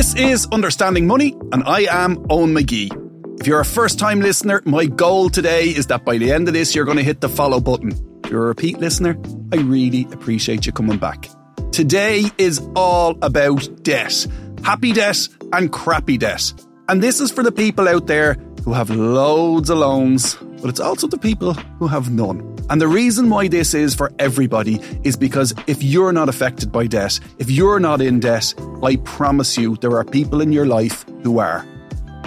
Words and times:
This 0.00 0.14
is 0.14 0.48
Understanding 0.50 1.06
Money, 1.06 1.36
and 1.52 1.62
I 1.64 1.80
am 1.80 2.16
Eoin 2.28 2.58
McGee. 2.58 3.38
If 3.38 3.46
you're 3.46 3.60
a 3.60 3.66
first 3.66 3.98
time 3.98 4.20
listener, 4.20 4.62
my 4.64 4.86
goal 4.86 5.28
today 5.28 5.64
is 5.68 5.88
that 5.88 6.06
by 6.06 6.16
the 6.16 6.32
end 6.32 6.48
of 6.48 6.54
this, 6.54 6.74
you're 6.74 6.86
going 6.86 6.96
to 6.96 7.02
hit 7.02 7.20
the 7.20 7.28
follow 7.28 7.60
button. 7.60 7.92
If 8.24 8.30
you're 8.30 8.44
a 8.44 8.46
repeat 8.46 8.78
listener, 8.78 9.18
I 9.52 9.56
really 9.56 10.08
appreciate 10.10 10.64
you 10.64 10.72
coming 10.72 10.96
back. 10.96 11.28
Today 11.70 12.24
is 12.38 12.66
all 12.74 13.18
about 13.20 13.82
debt 13.82 14.26
happy 14.64 14.94
debt 14.94 15.28
and 15.52 15.70
crappy 15.70 16.16
debt. 16.16 16.50
And 16.88 17.02
this 17.02 17.20
is 17.20 17.30
for 17.30 17.42
the 17.42 17.52
people 17.52 17.86
out 17.86 18.06
there 18.06 18.38
who 18.64 18.72
have 18.72 18.88
loads 18.88 19.68
of 19.68 19.76
loans, 19.76 20.34
but 20.62 20.70
it's 20.70 20.80
also 20.80 21.08
the 21.08 21.18
people 21.18 21.52
who 21.52 21.88
have 21.88 22.10
none. 22.10 22.40
And 22.70 22.80
the 22.80 22.86
reason 22.86 23.28
why 23.28 23.48
this 23.48 23.74
is 23.74 23.96
for 23.96 24.12
everybody 24.20 24.80
is 25.02 25.16
because 25.16 25.52
if 25.66 25.82
you're 25.82 26.12
not 26.12 26.28
affected 26.28 26.70
by 26.70 26.86
debt, 26.86 27.18
if 27.38 27.50
you're 27.50 27.80
not 27.80 28.00
in 28.00 28.20
debt, 28.20 28.54
I 28.80 28.94
promise 28.96 29.58
you 29.58 29.76
there 29.76 29.96
are 29.96 30.04
people 30.04 30.40
in 30.40 30.52
your 30.52 30.66
life 30.66 31.04
who 31.24 31.40
are. 31.40 31.66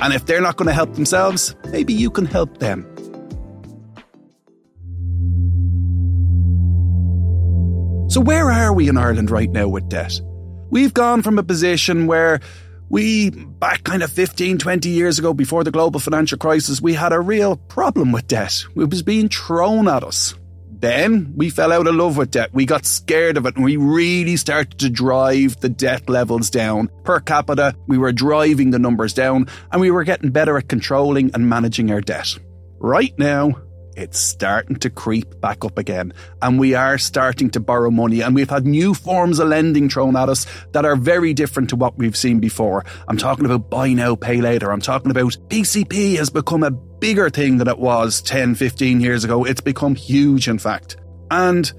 And 0.01 0.13
if 0.13 0.25
they're 0.25 0.41
not 0.41 0.57
going 0.57 0.67
to 0.67 0.73
help 0.73 0.95
themselves, 0.95 1.55
maybe 1.71 1.93
you 1.93 2.11
can 2.11 2.25
help 2.25 2.57
them. 2.57 2.83
So, 8.09 8.19
where 8.19 8.51
are 8.51 8.73
we 8.73 8.89
in 8.89 8.97
Ireland 8.97 9.31
right 9.31 9.49
now 9.49 9.69
with 9.69 9.87
debt? 9.87 10.19
We've 10.69 10.93
gone 10.93 11.21
from 11.21 11.39
a 11.39 11.43
position 11.43 12.05
where 12.05 12.41
we, 12.93 13.31
back 13.31 13.83
kind 13.83 14.03
of 14.03 14.11
15, 14.11 14.59
20 14.59 14.87
years 14.87 15.17
ago, 15.17 15.33
before 15.33 15.63
the 15.63 15.71
global 15.71 15.99
financial 15.99 16.37
crisis, 16.37 16.79
we 16.79 16.93
had 16.93 17.11
a 17.11 17.19
real 17.19 17.55
problem 17.55 18.11
with 18.11 18.27
debt. 18.27 18.63
It 18.75 18.91
was 18.91 19.01
being 19.01 19.29
thrown 19.29 19.87
at 19.87 20.03
us. 20.03 20.35
Then 20.69 21.33
we 21.35 21.49
fell 21.49 21.71
out 21.71 21.87
of 21.87 21.95
love 21.95 22.17
with 22.17 22.29
debt. 22.29 22.53
We 22.53 22.67
got 22.67 22.85
scared 22.85 23.37
of 23.37 23.47
it 23.47 23.55
and 23.55 23.65
we 23.65 23.77
really 23.77 24.35
started 24.35 24.77
to 24.77 24.91
drive 24.91 25.59
the 25.59 25.69
debt 25.69 26.07
levels 26.07 26.51
down. 26.51 26.87
Per 27.03 27.19
capita, 27.21 27.73
we 27.87 27.97
were 27.97 28.11
driving 28.11 28.69
the 28.69 28.77
numbers 28.77 29.15
down 29.15 29.47
and 29.71 29.81
we 29.81 29.89
were 29.89 30.03
getting 30.03 30.29
better 30.29 30.55
at 30.55 30.69
controlling 30.69 31.31
and 31.33 31.49
managing 31.49 31.89
our 31.89 32.01
debt. 32.01 32.37
Right 32.77 33.17
now, 33.17 33.55
it's 33.95 34.19
starting 34.19 34.77
to 34.77 34.89
creep 34.89 35.39
back 35.39 35.63
up 35.63 35.77
again. 35.77 36.13
And 36.41 36.59
we 36.59 36.73
are 36.73 36.97
starting 36.97 37.49
to 37.51 37.59
borrow 37.59 37.91
money. 37.91 38.21
And 38.21 38.35
we've 38.35 38.49
had 38.49 38.65
new 38.65 38.93
forms 38.93 39.39
of 39.39 39.47
lending 39.47 39.89
thrown 39.89 40.15
at 40.15 40.29
us 40.29 40.45
that 40.71 40.85
are 40.85 40.95
very 40.95 41.33
different 41.33 41.69
to 41.69 41.75
what 41.75 41.97
we've 41.97 42.17
seen 42.17 42.39
before. 42.39 42.85
I'm 43.07 43.17
talking 43.17 43.45
about 43.45 43.69
buy 43.69 43.93
now, 43.93 44.15
pay 44.15 44.41
later. 44.41 44.71
I'm 44.71 44.81
talking 44.81 45.11
about 45.11 45.37
PCP 45.49 46.17
has 46.17 46.29
become 46.29 46.63
a 46.63 46.71
bigger 46.71 47.29
thing 47.29 47.57
than 47.57 47.67
it 47.67 47.79
was 47.79 48.21
10, 48.21 48.55
15 48.55 49.01
years 49.01 49.23
ago. 49.23 49.43
It's 49.43 49.61
become 49.61 49.95
huge, 49.95 50.47
in 50.47 50.57
fact. 50.57 50.97
And 51.29 51.71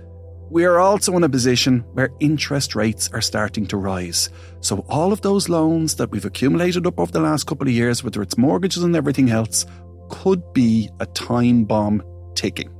we 0.50 0.64
are 0.66 0.78
also 0.78 1.16
in 1.16 1.24
a 1.24 1.28
position 1.28 1.80
where 1.94 2.10
interest 2.20 2.76
rates 2.76 3.10
are 3.12 3.20
starting 3.20 3.66
to 3.66 3.76
rise. 3.76 4.30
So 4.60 4.84
all 4.88 5.12
of 5.12 5.20
those 5.22 5.48
loans 5.48 5.96
that 5.96 6.10
we've 6.10 6.24
accumulated 6.24 6.86
up 6.86 7.00
over 7.00 7.10
the 7.10 7.20
last 7.20 7.46
couple 7.46 7.66
of 7.66 7.72
years, 7.72 8.04
whether 8.04 8.22
it's 8.22 8.38
mortgages 8.38 8.82
and 8.82 8.94
everything 8.94 9.30
else, 9.30 9.66
could 10.08 10.52
be 10.52 10.88
a 11.00 11.06
time 11.06 11.64
bomb 11.64 12.02
ticking. 12.34 12.70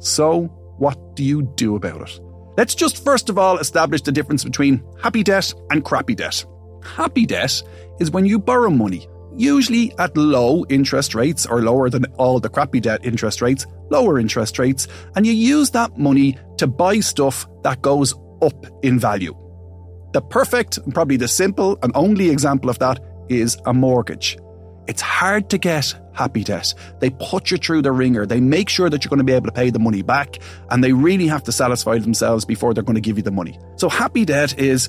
So, 0.00 0.44
what 0.78 1.14
do 1.14 1.22
you 1.22 1.42
do 1.56 1.76
about 1.76 2.08
it? 2.08 2.20
Let's 2.56 2.74
just 2.74 3.04
first 3.04 3.28
of 3.28 3.38
all 3.38 3.58
establish 3.58 4.02
the 4.02 4.12
difference 4.12 4.44
between 4.44 4.82
happy 5.02 5.22
debt 5.22 5.52
and 5.70 5.84
crappy 5.84 6.14
debt. 6.14 6.44
Happy 6.82 7.26
debt 7.26 7.62
is 8.00 8.10
when 8.10 8.26
you 8.26 8.38
borrow 8.38 8.70
money, 8.70 9.08
usually 9.36 9.92
at 9.98 10.16
low 10.16 10.64
interest 10.68 11.14
rates 11.14 11.46
or 11.46 11.62
lower 11.62 11.90
than 11.90 12.06
all 12.18 12.40
the 12.40 12.48
crappy 12.48 12.80
debt 12.80 13.04
interest 13.04 13.40
rates, 13.40 13.66
lower 13.90 14.18
interest 14.18 14.58
rates, 14.58 14.88
and 15.16 15.26
you 15.26 15.32
use 15.32 15.70
that 15.70 15.98
money 15.98 16.36
to 16.58 16.66
buy 16.66 17.00
stuff 17.00 17.46
that 17.62 17.82
goes 17.82 18.14
up 18.42 18.66
in 18.82 18.98
value. 18.98 19.34
The 20.12 20.22
perfect 20.22 20.78
and 20.78 20.92
probably 20.92 21.16
the 21.16 21.28
simple 21.28 21.78
and 21.82 21.92
only 21.94 22.30
example 22.30 22.68
of 22.68 22.78
that 22.80 23.00
is 23.28 23.56
a 23.66 23.72
mortgage. 23.72 24.36
It's 24.90 25.02
hard 25.02 25.50
to 25.50 25.58
get 25.58 25.94
happy 26.14 26.42
debt. 26.42 26.74
They 26.98 27.10
put 27.10 27.52
you 27.52 27.58
through 27.58 27.82
the 27.82 27.92
ringer. 27.92 28.26
They 28.26 28.40
make 28.40 28.68
sure 28.68 28.90
that 28.90 29.04
you're 29.04 29.08
going 29.08 29.18
to 29.18 29.24
be 29.24 29.32
able 29.32 29.46
to 29.46 29.52
pay 29.52 29.70
the 29.70 29.78
money 29.78 30.02
back, 30.02 30.40
and 30.68 30.82
they 30.82 30.92
really 30.92 31.28
have 31.28 31.44
to 31.44 31.52
satisfy 31.52 31.98
themselves 31.98 32.44
before 32.44 32.74
they're 32.74 32.82
going 32.82 32.96
to 32.96 33.00
give 33.00 33.16
you 33.16 33.22
the 33.22 33.30
money. 33.30 33.56
So, 33.76 33.88
happy 33.88 34.24
debt 34.24 34.58
is 34.58 34.88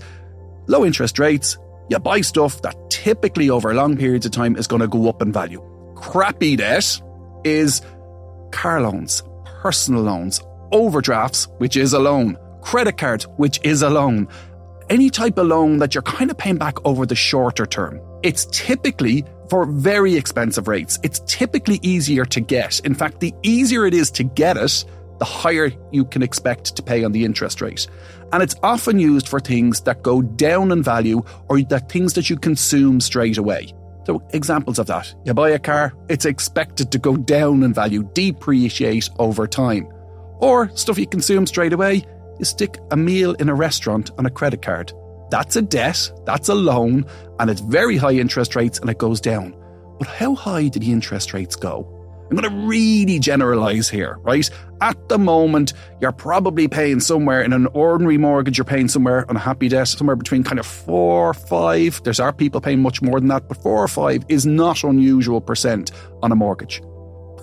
low 0.66 0.84
interest 0.84 1.20
rates. 1.20 1.60
You 1.92 2.00
buy 2.00 2.22
stuff 2.22 2.64
that 2.64 2.76
typically 2.90 3.52
over 3.52 3.76
long 3.76 3.96
periods 3.96 4.26
of 4.26 4.32
time 4.32 4.56
is 4.56 4.66
going 4.66 4.80
to 4.80 4.88
go 4.88 5.08
up 5.08 5.22
in 5.22 5.32
value. 5.32 5.62
Crappy 5.96 6.56
debt 6.56 7.00
is 7.44 7.84
car 8.50 8.82
loans, 8.82 9.22
personal 9.62 10.02
loans, 10.02 10.42
overdrafts, 10.72 11.48
which 11.60 11.78
is 11.78 11.94
a 11.94 12.00
loan, 12.00 12.40
credit 12.64 12.98
cards, 12.98 13.28
which 13.38 13.60
is 13.64 13.84
a 13.84 13.90
loan, 13.92 14.28
any 14.90 15.12
type 15.12 15.38
of 15.38 15.46
loan 15.46 15.78
that 15.78 15.94
you're 15.94 16.02
kind 16.02 16.32
of 16.32 16.40
paying 16.40 16.58
back 16.58 16.84
over 16.86 17.06
the 17.06 17.14
shorter 17.14 17.68
term. 17.68 18.02
It's 18.24 18.46
typically 18.52 19.26
for 19.52 19.66
very 19.66 20.16
expensive 20.16 20.70
rates. 20.70 20.98
It's 21.04 21.20
typically 21.28 21.78
easier 21.82 22.24
to 22.24 22.40
get. 22.40 22.80
In 22.86 22.96
fact, 22.96 23.20
the 23.20 23.34
easier 23.44 23.86
it 23.86 23.94
is 23.94 24.10
to 24.12 24.24
get 24.24 24.56
it, 24.56 24.86
the 25.20 25.26
higher 25.26 25.74
you 25.92 26.06
can 26.06 26.24
expect 26.24 26.74
to 26.78 26.82
pay 26.82 27.04
on 27.04 27.12
the 27.12 27.26
interest 27.26 27.60
rate. 27.60 27.86
And 28.32 28.42
it's 28.42 28.56
often 28.64 28.98
used 28.98 29.28
for 29.28 29.42
things 29.42 29.82
that 29.82 30.04
go 30.04 30.22
down 30.22 30.72
in 30.72 30.82
value 30.82 31.22
or 31.50 31.62
that 31.64 31.92
things 31.92 32.14
that 32.14 32.30
you 32.30 32.38
consume 32.38 33.02
straight 33.02 33.38
away. 33.38 33.74
So, 34.06 34.24
examples 34.30 34.80
of 34.80 34.88
that 34.88 35.14
you 35.26 35.34
buy 35.34 35.50
a 35.50 35.60
car, 35.60 35.94
it's 36.08 36.24
expected 36.24 36.90
to 36.94 36.98
go 36.98 37.18
down 37.18 37.64
in 37.64 37.74
value, 37.74 38.10
depreciate 38.14 39.10
over 39.20 39.48
time. 39.48 39.86
Or 40.40 40.74
stuff 40.78 40.98
you 40.98 41.08
consume 41.08 41.46
straight 41.46 41.74
away, 41.74 42.06
you 42.40 42.46
stick 42.46 42.78
a 42.92 42.96
meal 42.96 43.34
in 43.34 43.50
a 43.50 43.54
restaurant 43.54 44.12
on 44.18 44.26
a 44.26 44.32
credit 44.32 44.62
card. 44.62 44.94
That's 45.32 45.56
a 45.56 45.62
debt, 45.62 46.12
that's 46.26 46.50
a 46.50 46.54
loan, 46.54 47.06
and 47.40 47.50
it's 47.50 47.62
very 47.62 47.96
high 47.96 48.12
interest 48.12 48.54
rates 48.56 48.80
and 48.80 48.90
it 48.90 48.98
goes 48.98 49.22
down. 49.22 49.56
But 49.98 50.10
how 50.10 50.36
high 50.36 50.68
do 50.68 50.78
the 50.78 50.92
interest 50.92 51.34
rates 51.34 51.56
go? 51.56 51.98
I'm 52.30 52.38
going 52.38 52.50
to 52.50 52.68
really 52.68 53.18
generalize 53.18 53.90
here, 53.90 54.18
right? 54.24 54.50
At 54.82 55.10
the 55.10 55.18
moment, 55.18 55.74
you're 56.02 56.12
probably 56.12 56.68
paying 56.68 57.00
somewhere 57.00 57.42
in 57.42 57.54
an 57.54 57.68
ordinary 57.74 58.18
mortgage, 58.18 58.58
you're 58.58 58.66
paying 58.66 58.88
somewhere 58.90 59.26
on 59.30 59.36
a 59.38 59.40
happy 59.40 59.70
debt, 59.70 59.88
somewhere 59.88 60.16
between 60.16 60.44
kind 60.44 60.60
of 60.60 60.66
four, 60.66 61.30
or 61.30 61.34
five. 61.34 62.02
There's 62.04 62.20
are 62.20 62.34
people 62.34 62.60
paying 62.60 62.82
much 62.82 63.02
more 63.02 63.20
than 63.20 63.30
that, 63.30 63.48
but 63.48 63.62
four 63.62 63.84
or 63.84 63.88
five 63.88 64.24
is 64.28 64.46
not 64.46 64.84
unusual 64.84 65.40
percent 65.40 65.92
on 66.22 66.32
a 66.32 66.36
mortgage. 66.36 66.82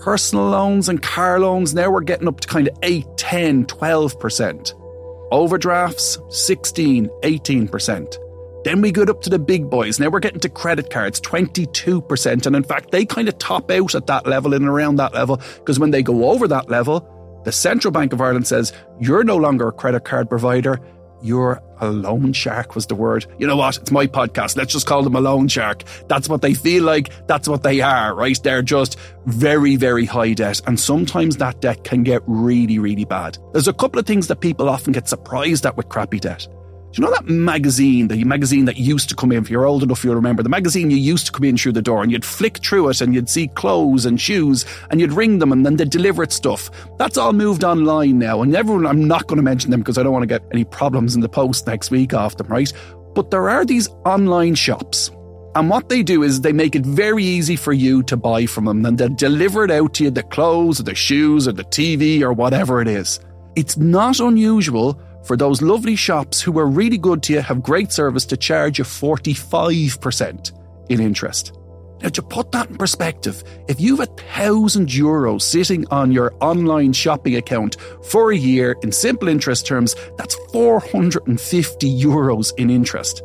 Personal 0.01 0.49
loans 0.49 0.89
and 0.89 1.03
car 1.03 1.41
loans, 1.41 1.75
now 1.75 1.91
we're 1.91 2.01
getting 2.01 2.29
up 2.29 2.41
to 2.41 2.49
kind 2.49 2.69
of 2.69 2.79
8, 2.83 3.07
10, 3.17 3.67
12%. 3.67 4.88
Overdrafts, 5.31 6.19
16, 6.31 7.09
18%. 7.23 8.65
Then 8.65 8.81
we 8.81 8.91
get 8.91 9.09
up 9.09 9.21
to 9.23 9.31
the 9.31 9.39
big 9.39 9.71
boys. 9.71 10.01
Now 10.01 10.09
we're 10.09 10.21
getting 10.21 10.41
to 10.41 10.49
credit 10.49 10.91
cards, 10.91 11.21
22%. 11.21 12.47
And 12.47 12.57
in 12.57 12.65
fact, 12.65 12.91
they 12.91 13.05
kind 13.05 13.29
of 13.29 13.39
top 13.39 13.71
out 13.71 13.95
at 13.95 14.07
that 14.07 14.27
level 14.27 14.53
and 14.53 14.67
around 14.67 14.97
that 14.97 15.15
level 15.15 15.41
because 15.57 15.79
when 15.79 15.91
they 15.91 16.03
go 16.03 16.31
over 16.31 16.49
that 16.49 16.69
level, 16.69 17.09
the 17.45 17.53
Central 17.53 17.93
Bank 17.93 18.13
of 18.13 18.21
Ireland 18.21 18.47
says 18.47 18.73
you're 19.01 19.25
no 19.25 19.37
longer 19.37 19.69
a 19.69 19.73
credit 19.73 20.05
card 20.05 20.29
provider. 20.29 20.81
You're 21.23 21.63
a 21.81 21.91
loan 21.91 22.33
shark, 22.33 22.75
was 22.75 22.87
the 22.87 22.95
word. 22.95 23.27
You 23.39 23.47
know 23.47 23.57
what? 23.57 23.77
It's 23.79 23.91
my 23.91 24.07
podcast. 24.07 24.57
Let's 24.57 24.73
just 24.73 24.87
call 24.87 25.03
them 25.03 25.17
a 25.17 25.21
loan 25.21 25.49
shark. 25.49 25.85
That's 26.09 26.29
what 26.29 26.43
they 26.43 26.55
feel 26.55 26.85
like. 26.85 27.27
That's 27.27 27.49
what 27.49 27.63
they 27.63 27.81
are, 27.81 28.15
right? 28.15 28.39
They're 28.43 28.63
just 28.63 28.99
very, 29.27 29.77
very 29.77 30.05
high 30.05 30.35
debt. 30.35 30.61
And 30.67 30.79
sometimes 30.79 31.37
that 31.39 31.61
debt 31.61 31.85
can 31.85 32.03
get 32.03 32.23
really, 32.27 32.79
really 32.79 33.05
bad. 33.05 33.39
There's 33.53 33.69
a 33.69 33.73
couple 33.73 33.99
of 33.99 34.07
things 34.07 34.29
that 34.29 34.41
people 34.41 34.69
often 34.69 34.93
get 34.93 35.09
surprised 35.09 35.67
at 35.67 35.77
with 35.77 35.89
crappy 35.89 36.21
debt. 36.21 36.47
Do 36.91 37.03
you 37.03 37.07
know 37.07 37.15
that 37.15 37.29
magazine, 37.29 38.09
the 38.09 38.25
magazine 38.25 38.65
that 38.65 38.79
used 38.79 39.11
to 39.11 39.15
come 39.15 39.31
in? 39.31 39.43
If 39.43 39.51
you're 39.51 39.67
old 39.67 39.83
enough, 39.83 40.03
you'll 40.03 40.15
remember 40.15 40.43
the 40.43 40.49
magazine 40.49 40.91
you 40.91 40.97
used 40.97 41.27
to 41.27 41.33
come 41.33 41.45
in 41.45 41.59
through 41.59 41.73
the 41.73 41.83
door 41.83 42.03
and 42.03 42.11
you'd 42.11 42.25
flick 42.25 42.65
through 42.65 42.89
it 42.89 43.03
and 43.03 43.15
you'd 43.15 43.29
see 43.29 43.49
clothes 43.49 44.07
and 44.07 44.19
shoes 44.19 44.65
and 44.91 44.99
you'd 44.99 45.13
ring 45.13 45.39
them 45.39 45.53
and 45.53 45.67
then 45.67 45.77
they'd 45.77 45.91
deliver 45.91 46.23
it 46.23 46.33
stuff. 46.33 46.71
That's 46.97 47.19
all 47.19 47.35
moved 47.35 47.63
online 47.63 48.19
now. 48.19 48.41
And 48.41 48.57
everyone, 48.57 48.87
I'm 48.87 49.07
not 49.07 49.27
going 49.27 49.37
to 49.37 49.43
mention 49.43 49.71
them 49.71 49.81
because 49.81 49.99
I 49.99 50.03
don't 50.03 50.15
want 50.15 50.23
to 50.23 50.27
get 50.27 50.43
any 50.51 50.65
problems 50.65 51.15
in 51.15 51.21
the 51.21 51.29
post 51.29 51.67
next 51.67 51.91
week 51.91 52.15
off 52.15 52.39
them, 52.39 52.47
right? 52.47 52.73
But 53.15 53.31
there 53.31 53.51
are 53.51 53.67
these 53.67 53.89
online 54.07 54.55
shops. 54.55 55.11
And 55.57 55.69
what 55.69 55.91
they 55.91 56.03
do 56.03 56.23
is 56.23 56.41
they 56.41 56.53
make 56.55 56.75
it 56.75 56.87
very 56.87 57.23
easy 57.23 57.57
for 57.57 57.75
you 57.75 58.03
to 58.05 58.17
buy 58.17 58.47
from 58.47 58.65
them 58.65 58.87
and 58.87 58.97
they 58.97 59.09
deliver 59.11 59.63
it 59.63 59.71
out 59.71 59.93
to 59.95 60.05
you 60.05 60.11
the 60.11 60.23
clothes 60.23 60.81
or 60.81 60.85
the 60.85 60.95
shoes 60.95 61.47
or 61.47 61.53
the 61.53 61.65
TV 61.65 62.23
or 62.23 62.33
whatever 62.33 62.81
it 62.81 62.89
is. 62.89 63.21
It's 63.57 63.77
not 63.77 64.21
unusual 64.21 64.99
for 65.29 65.37
those 65.37 65.61
lovely 65.61 65.95
shops 65.95 66.41
who 66.41 66.59
are 66.59 66.67
really 66.67 66.97
good 66.97 67.23
to 67.25 67.35
you, 67.35 67.41
have 67.41 67.63
great 67.63 67.93
service 67.93 68.25
to 68.25 68.35
charge 68.35 68.79
you 68.79 68.85
45% 68.85 70.89
in 70.89 71.01
interest. 71.01 71.53
Now, 72.01 72.09
to 72.09 72.23
put 72.23 72.51
that 72.53 72.71
in 72.71 72.79
perspective, 72.79 73.45
if 73.69 73.79
you've 73.79 74.01
a 74.01 74.07
thousand 74.07 74.89
euros 74.89 75.43
sitting 75.43 75.87
on 75.91 76.13
your 76.13 76.35
online 76.41 76.95
shopping 76.95 77.37
account 77.37 77.77
for 78.05 78.33
a 78.33 78.37
year 78.37 78.75
in 78.83 78.91
simple 78.91 79.29
interest 79.29 79.67
terms, 79.67 79.95
that's 80.17 80.35
450 80.53 82.03
euros 82.03 82.55
in 82.57 82.71
interest 82.71 83.23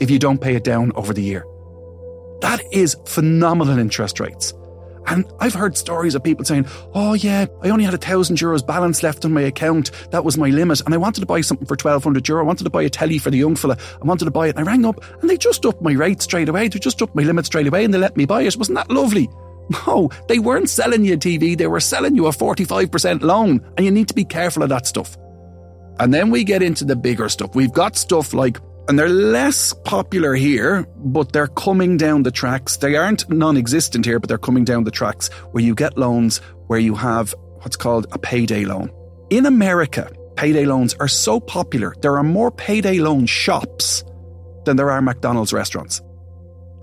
if 0.00 0.10
you 0.10 0.18
don't 0.18 0.40
pay 0.40 0.56
it 0.56 0.64
down 0.64 0.90
over 0.96 1.14
the 1.14 1.22
year. 1.22 1.46
That 2.40 2.60
is 2.72 2.96
phenomenal 3.06 3.78
interest 3.78 4.18
rates. 4.18 4.52
And 5.06 5.24
I've 5.40 5.54
heard 5.54 5.76
stories 5.76 6.14
of 6.14 6.22
people 6.22 6.44
saying, 6.44 6.66
Oh, 6.94 7.14
yeah, 7.14 7.46
I 7.62 7.70
only 7.70 7.84
had 7.84 7.94
a 7.94 7.98
thousand 7.98 8.36
euros 8.36 8.66
balance 8.66 9.02
left 9.02 9.24
on 9.24 9.32
my 9.32 9.42
account. 9.42 9.90
That 10.10 10.24
was 10.24 10.38
my 10.38 10.48
limit. 10.48 10.80
And 10.80 10.94
I 10.94 10.96
wanted 10.96 11.20
to 11.20 11.26
buy 11.26 11.40
something 11.40 11.66
for 11.66 11.74
1200 11.74 12.26
euro. 12.28 12.42
I 12.42 12.46
wanted 12.46 12.64
to 12.64 12.70
buy 12.70 12.82
a 12.82 12.90
telly 12.90 13.18
for 13.18 13.30
the 13.30 13.38
young 13.38 13.56
fella. 13.56 13.76
I 14.00 14.04
wanted 14.06 14.24
to 14.26 14.30
buy 14.30 14.48
it. 14.48 14.56
And 14.56 14.66
I 14.66 14.70
rang 14.70 14.84
up 14.84 15.04
and 15.20 15.28
they 15.28 15.36
just 15.36 15.64
upped 15.66 15.82
my 15.82 15.92
rate 15.92 16.22
straight 16.22 16.48
away. 16.48 16.68
They 16.68 16.78
just 16.78 17.00
upped 17.02 17.14
my 17.14 17.22
limit 17.22 17.46
straight 17.46 17.66
away 17.66 17.84
and 17.84 17.92
they 17.92 17.98
let 17.98 18.16
me 18.16 18.24
buy 18.24 18.42
it. 18.42 18.56
Wasn't 18.56 18.76
that 18.76 18.90
lovely? 18.90 19.28
No, 19.86 20.10
they 20.28 20.38
weren't 20.38 20.68
selling 20.68 21.06
you 21.06 21.14
a 21.14 21.16
TV. 21.16 21.56
They 21.56 21.66
were 21.66 21.80
selling 21.80 22.14
you 22.14 22.26
a 22.26 22.30
45% 22.32 23.22
loan. 23.22 23.66
And 23.78 23.86
you 23.86 23.90
need 23.90 24.08
to 24.08 24.14
be 24.14 24.26
careful 24.26 24.62
of 24.62 24.68
that 24.68 24.86
stuff. 24.86 25.16
And 25.98 26.12
then 26.12 26.30
we 26.30 26.44
get 26.44 26.62
into 26.62 26.84
the 26.84 26.96
bigger 26.96 27.30
stuff. 27.30 27.54
We've 27.54 27.72
got 27.72 27.96
stuff 27.96 28.34
like 28.34 28.58
and 28.88 28.98
they're 28.98 29.08
less 29.08 29.72
popular 29.84 30.34
here, 30.34 30.86
but 30.96 31.32
they're 31.32 31.46
coming 31.46 31.96
down 31.96 32.22
the 32.22 32.30
tracks. 32.30 32.76
They 32.76 32.96
aren't 32.96 33.28
non 33.30 33.56
existent 33.56 34.04
here, 34.04 34.18
but 34.18 34.28
they're 34.28 34.38
coming 34.38 34.64
down 34.64 34.84
the 34.84 34.90
tracks 34.90 35.28
where 35.52 35.64
you 35.64 35.74
get 35.74 35.96
loans 35.96 36.38
where 36.66 36.78
you 36.78 36.94
have 36.94 37.34
what's 37.60 37.76
called 37.76 38.06
a 38.12 38.18
payday 38.18 38.64
loan. 38.64 38.90
In 39.30 39.46
America, 39.46 40.10
payday 40.36 40.66
loans 40.66 40.94
are 41.00 41.08
so 41.08 41.40
popular, 41.40 41.94
there 42.02 42.16
are 42.16 42.22
more 42.22 42.50
payday 42.50 42.98
loan 42.98 43.26
shops 43.26 44.04
than 44.64 44.76
there 44.76 44.90
are 44.90 45.00
McDonald's 45.00 45.52
restaurants. 45.52 46.02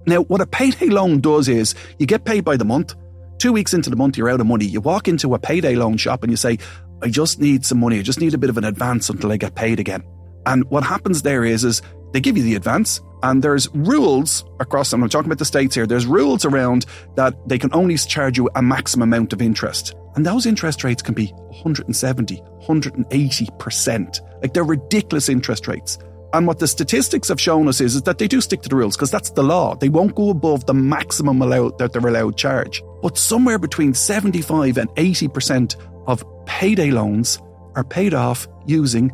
Now, 0.08 0.22
what 0.24 0.42
a 0.42 0.48
payday 0.48 0.88
loan 0.88 1.22
does 1.22 1.48
is 1.48 1.76
you 2.00 2.08
get 2.08 2.26
paid 2.26 2.44
by 2.44 2.58
the 2.58 2.66
month. 2.66 2.96
Two 3.38 3.54
weeks 3.54 3.74
into 3.74 3.90
the 3.90 3.96
month, 3.96 4.18
you're 4.18 4.30
out 4.30 4.42
of 4.42 4.48
money. 4.48 4.66
You 4.66 4.82
walk 4.82 5.08
into 5.08 5.34
a 5.36 5.40
payday 5.40 5.76
loan 5.76 5.98
shop 5.98 6.24
and 6.24 6.32
you 6.32 6.38
say, 6.38 6.58
I 7.04 7.10
just 7.10 7.40
need 7.40 7.66
some 7.66 7.80
money. 7.80 8.00
I 8.00 8.02
just 8.02 8.20
need 8.20 8.34
a 8.34 8.38
bit 8.38 8.50
of 8.50 8.58
an 8.58 8.64
advance 8.64 9.10
until 9.10 9.32
I 9.32 9.38
get 9.38 9.56
paid 9.56 9.80
again. 9.80 10.04
And 10.46 10.64
what 10.70 10.84
happens 10.84 11.22
there 11.22 11.44
is, 11.44 11.64
is 11.64 11.82
they 12.14 12.20
give 12.20 12.38
you 12.38 12.44
the 12.44 12.56
advance 12.56 13.02
and 13.24 13.44
there's 13.44 13.70
rules 13.76 14.44
across 14.60 14.92
them. 14.92 15.04
I'm 15.04 15.10
talking 15.10 15.28
about 15.28 15.40
the 15.40 15.46
states 15.46 15.76
here. 15.76 15.86
There's 15.86 16.06
rules 16.06 16.46
around 16.46 16.86
that 17.16 17.36
they 17.48 17.60
can 17.60 17.74
only 17.74 17.98
charge 17.98 18.38
you 18.38 18.50
a 18.56 18.62
maximum 18.62 19.10
amount 19.10 19.34
of 19.34 19.42
interest. 19.42 19.96
And 20.16 20.26
those 20.26 20.46
interest 20.46 20.84
rates 20.84 21.02
can 21.02 21.14
be 21.14 21.28
170, 21.28 22.42
180%. 22.64 24.42
Like 24.42 24.54
they're 24.54 24.64
ridiculous 24.64 25.30
interest 25.30 25.68
rates. 25.68 25.98
And 26.34 26.48
what 26.48 26.60
the 26.60 26.68
statistics 26.68 27.28
have 27.28 27.42
shown 27.42 27.68
us 27.68 27.82
is, 27.82 27.96
is 27.96 28.04
that 28.04 28.18
they 28.18 28.28
do 28.28 28.40
stick 28.40 28.62
to 28.62 28.70
the 28.70 28.76
rules 28.76 28.96
because 28.96 29.12
that's 29.12 29.32
the 29.32 29.44
law. 29.44 29.76
They 29.76 29.90
won't 29.90 30.16
go 30.16 30.30
above 30.30 30.66
the 30.66 30.74
maximum 30.74 31.42
allowed 31.42 31.78
that 31.78 31.92
they're 31.92 32.08
allowed 32.08 32.38
to 32.38 32.42
charge. 32.42 32.82
But 33.02 33.18
somewhere 33.18 33.60
between 33.60 33.94
75 33.94 34.78
and 34.78 34.90
80% 34.92 35.76
of 36.08 36.24
payday 36.46 36.92
loans 36.92 37.40
are 37.76 37.84
paid 37.84 38.14
off 38.14 38.48
using 38.66 39.12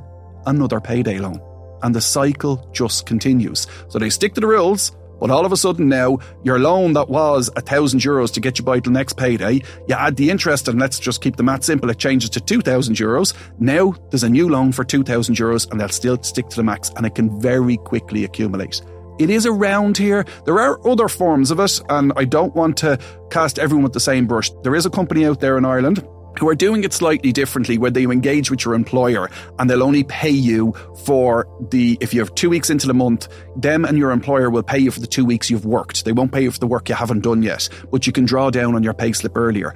another 0.48 0.80
payday 0.80 1.20
loan. 1.20 1.40
And 1.84 1.94
the 1.94 2.02
cycle 2.02 2.68
just 2.74 3.06
continues. 3.06 3.68
So 3.90 4.00
they 4.00 4.10
stick 4.10 4.34
to 4.34 4.42
the 4.42 4.48
rules, 4.48 4.92
but 5.20 5.30
all 5.30 5.46
of 5.46 5.52
a 5.52 5.58
sudden 5.58 5.90
now, 5.90 6.20
your 6.44 6.60
loan 6.60 6.94
that 6.94 7.10
was 7.10 7.50
a 7.56 7.62
thousand 7.62 8.00
euros 8.00 8.34
to 8.34 8.40
get 8.40 8.60
you 8.60 8.66
by 8.66 8.80
the 8.80 8.90
next 8.90 9.18
payday, 9.18 9.62
you 9.88 9.96
add 9.96 10.16
the 10.16 10.30
interest 10.30 10.68
and 10.68 10.80
let's 10.80 11.00
just 11.00 11.22
keep 11.22 11.36
the 11.36 11.44
math 11.44 11.64
simple, 11.64 11.90
it 11.90 11.98
changes 11.98 12.30
to 12.32 12.40
2,000 12.40 12.96
euros. 12.96 13.34
Now 13.60 13.96
there's 14.10 14.24
a 14.24 14.30
new 14.30 14.50
loan 14.50 14.72
for 14.72 14.84
2,000 14.84 15.36
euros 15.36 15.70
and 15.70 15.80
they'll 15.80 15.90
still 15.90 16.22
stick 16.24 16.50
to 16.50 16.56
the 16.56 16.64
max 16.64 16.92
and 16.96 17.06
it 17.06 17.16
can 17.16 17.40
very 17.42 17.78
quickly 17.78 18.24
accumulate. 18.24 18.82
It 19.20 19.32
is 19.32 19.48
around 19.48 19.98
here. 19.98 20.26
There 20.46 20.60
are 20.60 20.86
other 20.88 21.08
forms 21.08 21.50
of 21.50 21.60
it, 21.60 21.82
and 21.90 22.14
I 22.16 22.24
don't 22.24 22.54
want 22.54 22.78
to 22.78 23.00
cast 23.32 23.58
everyone 23.58 23.84
with 23.84 23.94
the 23.94 24.00
same 24.00 24.28
brush. 24.28 24.52
There 24.62 24.76
is 24.76 24.86
a 24.86 24.92
company 24.92 25.26
out 25.26 25.40
there 25.40 25.58
in 25.58 25.66
Ireland 25.66 26.08
who 26.40 26.48
are 26.48 26.56
doing 26.56 26.84
it 26.84 26.94
slightly 26.94 27.32
differently 27.32 27.78
where 27.78 27.92
they 27.92 28.04
engage 28.04 28.50
with 28.52 28.66
your 28.66 28.74
employer 28.74 29.30
and 29.60 29.70
they'll 29.70 29.84
only 29.84 30.04
pay 30.04 30.30
you 30.30 30.74
for 31.06 31.48
the 31.72 31.98
if 32.02 32.14
you 32.14 32.20
have 32.20 32.34
two 32.36 32.50
weeks 32.50 32.70
into 32.70 32.88
the 32.88 32.94
month 32.94 33.28
them 33.56 33.86
and 33.86 33.98
your 33.98 34.12
employer 34.12 34.50
will 34.50 34.64
pay 34.64 34.78
you 34.78 34.92
for 34.92 35.00
the 35.00 35.08
two 35.08 35.26
weeks 35.26 35.50
you've 35.50 35.66
worked 35.66 36.06
they 36.06 36.12
won't 36.12 36.32
pay 36.32 36.44
you 36.44 36.52
for 36.52 36.60
the 36.60 36.68
work 36.68 36.90
you 36.90 36.96
haven't 36.96 37.22
done 37.22 37.42
yet 37.44 37.68
but 37.92 38.06
you 38.08 38.14
can 38.14 38.26
draw 38.26 38.50
down 38.50 38.76
on 38.76 38.84
your 38.84 38.94
pay 38.94 39.12
slip 39.12 39.36
earlier 39.36 39.74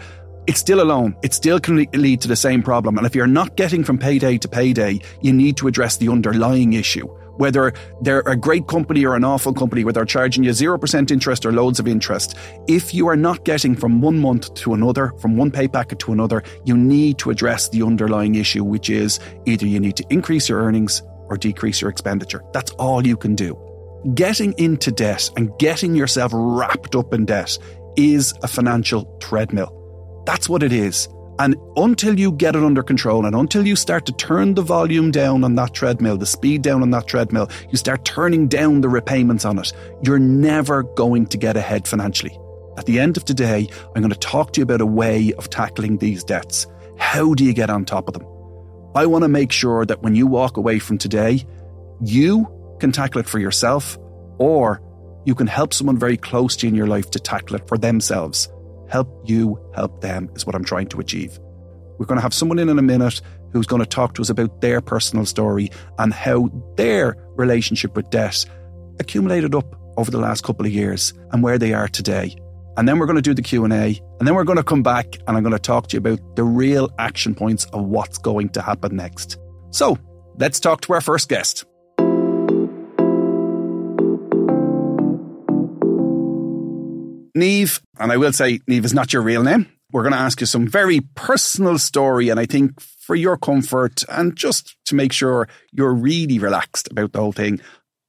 it's 0.48 0.60
still 0.60 0.82
a 0.82 0.84
loan. 0.84 1.16
It 1.22 1.36
still 1.36 1.60
can 1.60 1.86
lead 1.94 2.22
to 2.22 2.28
the 2.28 2.36
same 2.36 2.64
problem. 2.64 2.98
And 2.98 3.06
if 3.06 3.14
you're 3.14 3.28
not 3.28 3.56
getting 3.56 3.84
from 3.84 4.00
payday 4.00 4.40
to 4.40 4.48
payday, 4.48 5.00
you 5.22 5.32
need 5.32 5.56
to 5.58 5.68
address 5.68 5.98
the 5.98 6.10
underlying 6.10 6.74
issue 6.74 7.08
whether 7.38 7.74
they're 8.02 8.24
a 8.26 8.36
great 8.36 8.68
company 8.68 9.06
or 9.06 9.16
an 9.16 9.24
awful 9.24 9.54
company, 9.54 9.84
whether 9.84 10.00
they're 10.00 10.06
charging 10.06 10.44
you 10.44 10.52
0% 10.52 11.12
interest 11.12 11.46
or 11.46 11.52
loads 11.52 11.80
of 11.80 11.88
interest, 11.88 12.36
if 12.68 12.94
you 12.94 13.08
are 13.08 13.16
not 13.16 13.46
getting 13.46 13.76
from 13.76 14.02
one 14.02 14.20
month 14.20 14.54
to 14.56 14.74
another, 14.74 15.14
from 15.20 15.38
one 15.38 15.52
pay 15.52 15.68
packet 15.68 16.00
to 16.00 16.12
another, 16.12 16.44
you 16.66 16.76
need 16.76 17.18
to 17.20 17.30
address 17.30 17.70
the 17.70 17.84
underlying 17.84 18.36
issue, 18.36 18.64
which 18.64 18.90
is 18.90 19.20
either 19.46 19.66
you 19.66 19.80
need 19.80 19.98
to 19.98 20.06
increase 20.10 20.50
your 20.50 20.62
earnings 20.62 21.02
or 21.28 21.38
decrease 21.38 21.82
your 21.82 21.90
expenditure. 21.90 22.44
That's 22.54 22.72
all 22.72 23.06
you 23.06 23.18
can 23.18 23.36
do. 23.36 23.58
Getting 24.16 24.54
into 24.58 24.92
debt 24.92 25.30
and 25.38 25.52
getting 25.60 25.96
yourself 25.96 26.32
wrapped 26.34 26.96
up 26.96 27.14
in 27.14 27.26
debt 27.26 27.58
is 27.96 28.34
a 28.42 28.48
financial 28.48 29.06
treadmill. 29.20 30.24
That's 30.26 30.50
what 30.50 30.64
it 30.64 30.74
is. 30.74 31.08
And 31.42 31.56
until 31.76 32.20
you 32.20 32.34
get 32.34 32.56
it 32.56 32.64
under 32.64 32.84
control 32.84 33.26
and 33.26 33.36
until 33.36 33.66
you 33.66 33.76
start 33.76 34.06
to 34.06 34.12
turn 34.12 34.54
the 34.54 34.62
volume 34.62 35.10
down 35.10 35.44
on 35.44 35.56
that 35.56 35.74
treadmill, 35.74 36.16
the 36.16 36.28
speed 36.28 36.62
down 36.62 36.84
on 36.84 36.92
that 36.92 37.08
treadmill, 37.08 37.50
you 37.72 37.78
start 37.78 38.06
turning 38.06 38.48
down 38.48 38.82
the 38.82 38.90
repayments 38.90 39.44
on 39.44 39.58
it, 39.58 39.74
you're 40.04 40.20
never 40.20 40.84
going 40.84 41.26
to 41.26 41.40
get 41.40 41.58
ahead 41.58 41.88
financially. 41.88 42.38
At 42.78 42.86
the 42.86 43.00
end 43.00 43.18
of 43.18 43.26
today, 43.26 43.68
I'm 43.96 44.04
going 44.04 44.14
to 44.14 44.20
talk 44.20 44.54
to 44.54 44.60
you 44.60 44.64
about 44.64 44.82
a 44.82 44.86
way 44.86 45.34
of 45.34 45.50
tackling 45.50 45.98
these 45.98 46.24
debts. 46.24 46.68
How 47.00 47.34
do 47.34 47.44
you 47.44 47.54
get 47.54 47.72
on 47.72 47.86
top 47.86 48.08
of 48.08 48.14
them? 48.14 48.28
I 48.94 49.08
want 49.08 49.24
to 49.24 49.28
make 49.28 49.52
sure 49.52 49.84
that 49.84 50.04
when 50.04 50.14
you 50.14 50.28
walk 50.28 50.58
away 50.58 50.78
from 50.78 51.00
today, 51.00 51.44
you 52.02 52.46
can 52.80 52.92
tackle 52.92 53.20
it 53.20 53.28
for 53.28 53.40
yourself 53.40 53.98
or 54.38 54.80
you 55.26 55.34
can 55.34 55.48
help 55.48 55.74
someone 55.74 55.98
very 55.98 56.18
close 56.18 56.56
to 56.58 56.68
you 56.68 56.70
in 56.70 56.76
your 56.76 56.86
life 56.86 57.10
to 57.12 57.20
tackle 57.20 57.56
it 57.56 57.68
for 57.68 57.80
themselves. 57.80 58.48
Help 58.92 59.24
you 59.26 59.58
help 59.74 60.02
them 60.02 60.30
is 60.36 60.46
what 60.46 60.56
I'm 60.56 60.66
trying 60.66 60.88
to 60.88 61.00
achieve. 61.00 61.40
We're 61.98 62.06
going 62.06 62.18
to 62.18 62.24
have 62.24 62.34
someone 62.34 62.60
in 62.60 62.70
in 62.70 62.78
a 62.78 62.84
minute 62.84 63.22
who's 63.52 63.68
going 63.68 63.82
to 63.82 63.88
talk 63.88 64.16
to 64.16 64.22
us 64.22 64.30
about 64.30 64.62
their 64.62 64.82
personal 64.82 65.26
story 65.26 65.70
and 65.98 66.14
how 66.14 66.50
their 66.76 67.16
relationship 67.36 67.96
with 67.96 68.10
debt 68.10 68.46
accumulated 69.00 69.56
up 69.56 69.76
over 69.98 70.12
the 70.12 70.18
last 70.18 70.44
couple 70.44 70.66
of 70.66 70.72
years 70.72 71.14
and 71.32 71.44
where 71.44 71.58
they 71.58 71.74
are 71.74 71.88
today. 71.88 72.36
And 72.78 72.88
then 72.88 73.00
we're 73.00 73.06
going 73.06 73.18
to 73.18 73.22
do 73.22 73.34
the 73.34 73.42
Q&A 73.42 73.68
and 74.20 74.28
then 74.28 74.36
we're 74.36 74.44
going 74.44 74.58
to 74.58 74.64
come 74.64 74.84
back 74.84 75.16
and 75.28 75.38
I'm 75.38 75.44
going 75.44 75.54
to 75.54 75.60
talk 75.60 75.88
to 75.88 75.96
you 75.96 76.00
about 76.00 76.36
the 76.36 76.44
real 76.44 76.90
action 76.98 77.36
points 77.36 77.66
of 77.66 77.86
what's 77.86 78.18
going 78.18 78.50
to 78.50 78.62
happen 78.62 78.96
next. 78.96 79.38
So, 79.72 79.98
let's 80.38 80.60
talk 80.60 80.82
to 80.82 80.94
our 80.94 81.02
first 81.02 81.30
guest. 81.30 81.66
Niamh, 87.36 87.82
and 88.00 88.12
I 88.12 88.18
will 88.18 88.34
say 88.34 88.60
Niamh 88.60 88.86
is 88.86 88.94
not 88.94 89.14
your 89.14 89.22
real 89.22 89.44
name. 89.44 89.72
We're 89.92 90.04
going 90.04 90.14
to 90.14 90.20
ask 90.20 90.40
you 90.40 90.48
some 90.48 90.68
very 90.68 91.02
personal 91.16 91.78
story, 91.78 92.30
and 92.30 92.40
I 92.40 92.46
think 92.46 92.80
for 92.80 93.16
your 93.16 93.38
comfort 93.38 94.04
and 94.08 94.36
just 94.36 94.78
to 94.86 94.96
make 94.96 95.12
sure 95.12 95.50
you're 95.72 95.94
really 95.94 96.40
relaxed 96.40 96.90
about 96.92 97.12
the 97.12 97.20
whole 97.20 97.34
thing, 97.34 97.60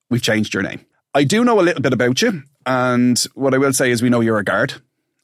we've 0.09 0.23
changed 0.23 0.55
your 0.55 0.63
name. 0.63 0.85
I 1.15 1.25
do 1.25 1.45
know 1.45 1.61
a 1.61 1.63
little 1.63 1.83
bit 1.83 1.93
about 1.93 2.23
you, 2.23 2.43
and 2.65 3.19
what 3.35 3.55
I 3.55 3.59
will 3.59 3.73
say 3.73 3.91
is 3.91 4.03
we 4.03 4.11
know 4.11 4.21
you're 4.21 4.39
a 4.39 4.45
guard. 4.45 4.75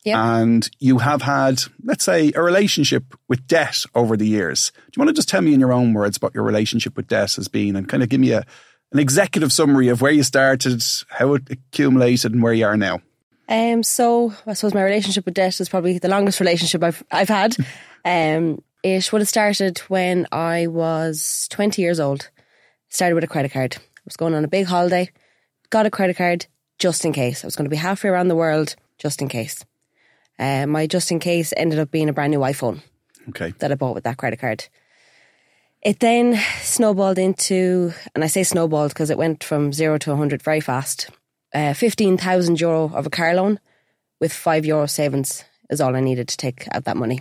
Yep. 0.04 0.16
And 0.16 0.70
you 0.78 0.98
have 0.98 1.22
had, 1.22 1.60
let's 1.82 2.04
say, 2.04 2.32
a 2.34 2.42
relationship 2.42 3.14
with 3.28 3.46
debt 3.46 3.84
over 3.94 4.16
the 4.16 4.26
years. 4.26 4.70
Do 4.74 4.92
you 4.96 5.00
want 5.00 5.08
to 5.08 5.12
just 5.14 5.28
tell 5.28 5.42
me 5.42 5.52
in 5.52 5.60
your 5.60 5.72
own 5.72 5.92
words 5.92 6.22
what 6.22 6.34
your 6.34 6.44
relationship 6.44 6.96
with 6.96 7.08
debt 7.08 7.34
has 7.34 7.48
been 7.48 7.76
and 7.76 7.88
kind 7.88 8.02
of 8.02 8.08
give 8.08 8.20
me 8.20 8.30
a, 8.30 8.46
an 8.92 8.98
executive 8.98 9.52
summary 9.52 9.88
of 9.88 10.00
where 10.00 10.12
you 10.12 10.22
started, 10.22 10.82
how 11.08 11.34
it 11.34 11.50
accumulated, 11.50 12.32
and 12.32 12.42
where 12.42 12.52
you 12.52 12.64
are 12.64 12.76
now? 12.76 13.00
Um, 13.48 13.82
so 13.82 14.32
I 14.46 14.52
suppose 14.52 14.74
my 14.74 14.84
relationship 14.84 15.24
with 15.24 15.34
debt 15.34 15.58
is 15.60 15.68
probably 15.68 15.98
the 15.98 16.08
longest 16.08 16.40
relationship 16.40 16.82
I've 16.82 17.02
I've 17.10 17.28
had. 17.28 17.56
Um, 18.04 18.62
it 18.84 19.12
would 19.12 19.20
have 19.20 19.28
started 19.28 19.78
when 19.88 20.28
I 20.30 20.68
was 20.68 21.48
twenty 21.50 21.82
years 21.82 21.98
old. 21.98 22.30
Started 22.88 23.16
with 23.16 23.24
a 23.24 23.28
credit 23.28 23.52
card. 23.52 23.76
I 23.76 24.00
was 24.04 24.16
going 24.16 24.34
on 24.34 24.44
a 24.44 24.48
big 24.48 24.66
holiday, 24.66 25.10
got 25.68 25.84
a 25.84 25.90
credit 25.90 26.16
card 26.16 26.46
just 26.78 27.04
in 27.04 27.12
case. 27.12 27.44
I 27.44 27.46
was 27.46 27.56
going 27.56 27.66
to 27.66 27.70
be 27.70 27.76
halfway 27.76 28.08
around 28.08 28.28
the 28.28 28.36
world 28.36 28.76
just 28.96 29.20
in 29.20 29.28
case. 29.28 29.64
Uh, 30.38 30.64
my 30.66 30.86
just 30.86 31.10
in 31.10 31.18
case 31.18 31.52
ended 31.56 31.80
up 31.80 31.90
being 31.90 32.08
a 32.08 32.12
brand 32.12 32.30
new 32.30 32.38
iPhone. 32.38 32.80
Okay. 33.30 33.52
That 33.58 33.72
I 33.72 33.74
bought 33.74 33.96
with 33.96 34.04
that 34.04 34.16
credit 34.16 34.38
card. 34.38 34.68
It 35.82 35.98
then 35.98 36.40
snowballed 36.62 37.18
into, 37.18 37.92
and 38.14 38.24
I 38.24 38.28
say 38.28 38.44
snowballed 38.44 38.90
because 38.90 39.10
it 39.10 39.18
went 39.18 39.44
from 39.44 39.72
zero 39.72 39.98
to 39.98 40.10
100 40.10 40.40
very 40.40 40.60
fast 40.60 41.10
uh, 41.54 41.74
15,000 41.74 42.60
euro 42.60 42.90
of 42.94 43.06
a 43.06 43.10
car 43.10 43.34
loan 43.34 43.60
with 44.20 44.32
five 44.32 44.64
euro 44.64 44.86
savings 44.86 45.44
is 45.70 45.80
all 45.80 45.94
I 45.94 46.00
needed 46.00 46.28
to 46.28 46.36
take 46.36 46.66
out 46.72 46.84
that 46.84 46.96
money. 46.96 47.20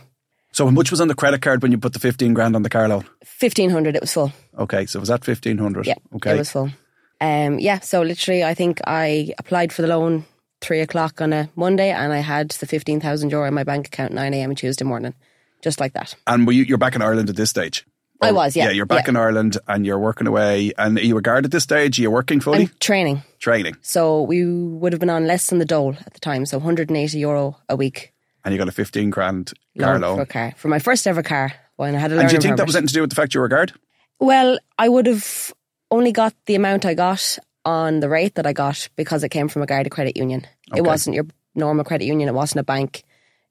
So, 0.54 0.66
how 0.66 0.72
much 0.72 0.90
was 0.90 1.02
on 1.02 1.08
the 1.08 1.16
credit 1.16 1.42
card 1.42 1.62
when 1.62 1.72
you 1.72 1.78
put 1.78 1.94
the 1.94 2.00
15 2.00 2.34
grand 2.34 2.56
on 2.56 2.64
the 2.64 2.70
car 2.70 2.88
loan? 2.88 3.04
1500 3.40 3.96
it 3.96 4.02
was 4.02 4.14
full. 4.14 4.32
Okay, 4.58 4.86
so 4.86 5.00
was 5.00 5.10
that 5.10 5.26
1500? 5.26 5.86
Yeah. 5.86 5.96
Okay. 6.16 6.34
It 6.34 6.38
was 6.38 6.52
full. 6.52 6.72
Um, 7.20 7.60
yeah, 7.60 7.80
so 7.80 8.02
literally, 8.02 8.44
I 8.44 8.54
think 8.54 8.80
I 8.86 9.34
applied 9.38 9.74
for 9.74 9.82
the 9.82 9.88
loan 9.88 10.26
three 10.62 10.82
o'clock 10.82 11.22
on 11.22 11.34
a 11.34 11.50
Monday 11.56 11.92
and 11.92 12.12
I 12.12 12.20
had 12.20 12.50
the 12.50 12.66
15,000 12.66 13.30
euro 13.30 13.48
in 13.48 13.54
my 13.54 13.64
bank 13.64 13.88
account 13.88 14.14
9 14.14 14.34
a.m. 14.34 14.56
Tuesday 14.56 14.86
morning. 14.86 15.14
Just 15.62 15.80
like 15.80 15.94
that. 15.94 16.16
And 16.26 16.46
were 16.46 16.54
you, 16.54 16.64
you're 16.64 16.78
back 16.78 16.96
in 16.96 17.02
Ireland 17.02 17.30
at 17.30 17.36
this 17.36 17.50
stage? 17.50 17.86
I 18.22 18.32
was, 18.32 18.56
yeah. 18.56 18.66
Yeah, 18.66 18.72
you're 18.72 18.86
back 18.86 19.06
yeah. 19.06 19.12
in 19.12 19.16
Ireland 19.16 19.58
and 19.68 19.86
you're 19.86 20.00
working 20.00 20.28
away. 20.28 20.72
And 20.78 20.98
are 20.98 21.02
you 21.04 21.18
a 21.18 21.22
guard 21.22 21.46
at 21.46 21.52
this 21.52 21.64
stage? 21.64 22.00
Are 22.00 22.02
you 22.02 22.12
working 22.12 22.40
fully? 22.40 22.62
I'm 22.62 22.72
training. 22.80 23.24
Training. 23.40 23.76
So 23.82 24.24
we 24.24 24.46
would 24.46 24.94
have 24.94 25.00
been 25.00 25.10
on 25.10 25.28
less 25.28 25.48
than 25.48 25.60
the 25.60 25.66
dole 25.66 25.96
at 26.06 26.14
the 26.14 26.20
time, 26.20 26.46
so 26.46 26.58
180 26.58 27.18
euro 27.20 27.58
a 27.70 27.76
week. 27.76 28.14
and 28.44 28.54
you 28.54 28.58
got 28.58 28.68
a 28.68 28.72
15 28.72 29.10
grand 29.10 29.54
car 29.80 30.00
loan 30.00 30.18
for 30.18 30.26
car 30.26 30.54
for 30.58 30.68
my 30.70 30.80
first 30.80 31.06
ever 31.06 31.22
car 31.22 31.54
when 31.76 31.96
I 31.96 32.00
had 32.00 32.12
a 32.12 32.20
And 32.20 32.30
do 32.30 32.36
you 32.36 32.42
think 32.42 32.58
that 32.58 32.66
was 32.66 32.76
anything 32.76 32.88
to 32.88 32.94
do 32.94 33.02
with 33.02 33.10
the 33.12 33.16
fact 33.16 33.34
you 33.34 33.40
were 33.40 33.46
a 33.46 33.50
guard? 33.50 33.74
Well, 34.20 34.58
I 34.80 34.90
would 34.90 35.06
have 35.06 35.54
only 35.92 36.12
got 36.12 36.34
the 36.46 36.56
amount 36.56 36.86
I 36.86 36.94
got 36.96 37.38
on 37.66 38.00
the 38.00 38.10
rate 38.10 38.36
that 38.36 38.48
I 38.48 38.54
got 38.54 38.90
because 38.96 39.24
it 39.24 39.30
came 39.30 39.48
from 39.48 39.62
a 39.62 39.66
Garda 39.66 39.90
credit 39.90 40.18
union. 40.18 40.48
Okay. 40.72 40.80
It 40.80 40.84
wasn't 40.84 41.16
your 41.16 41.28
normal 41.54 41.86
credit 41.86 42.06
union. 42.06 42.30
It 42.30 42.34
wasn't 42.34 42.62
a 42.62 42.64
bank. 42.64 43.04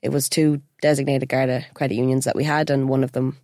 It 0.03 0.09
was 0.11 0.29
two 0.29 0.63
designated 0.81 1.29
Garda 1.29 1.65
credit 1.75 1.95
unions 1.95 2.25
that 2.25 2.37
we 2.37 2.45
had, 2.45 2.71
and 2.71 2.89
one 2.89 3.05
of 3.05 3.13
them 3.13 3.37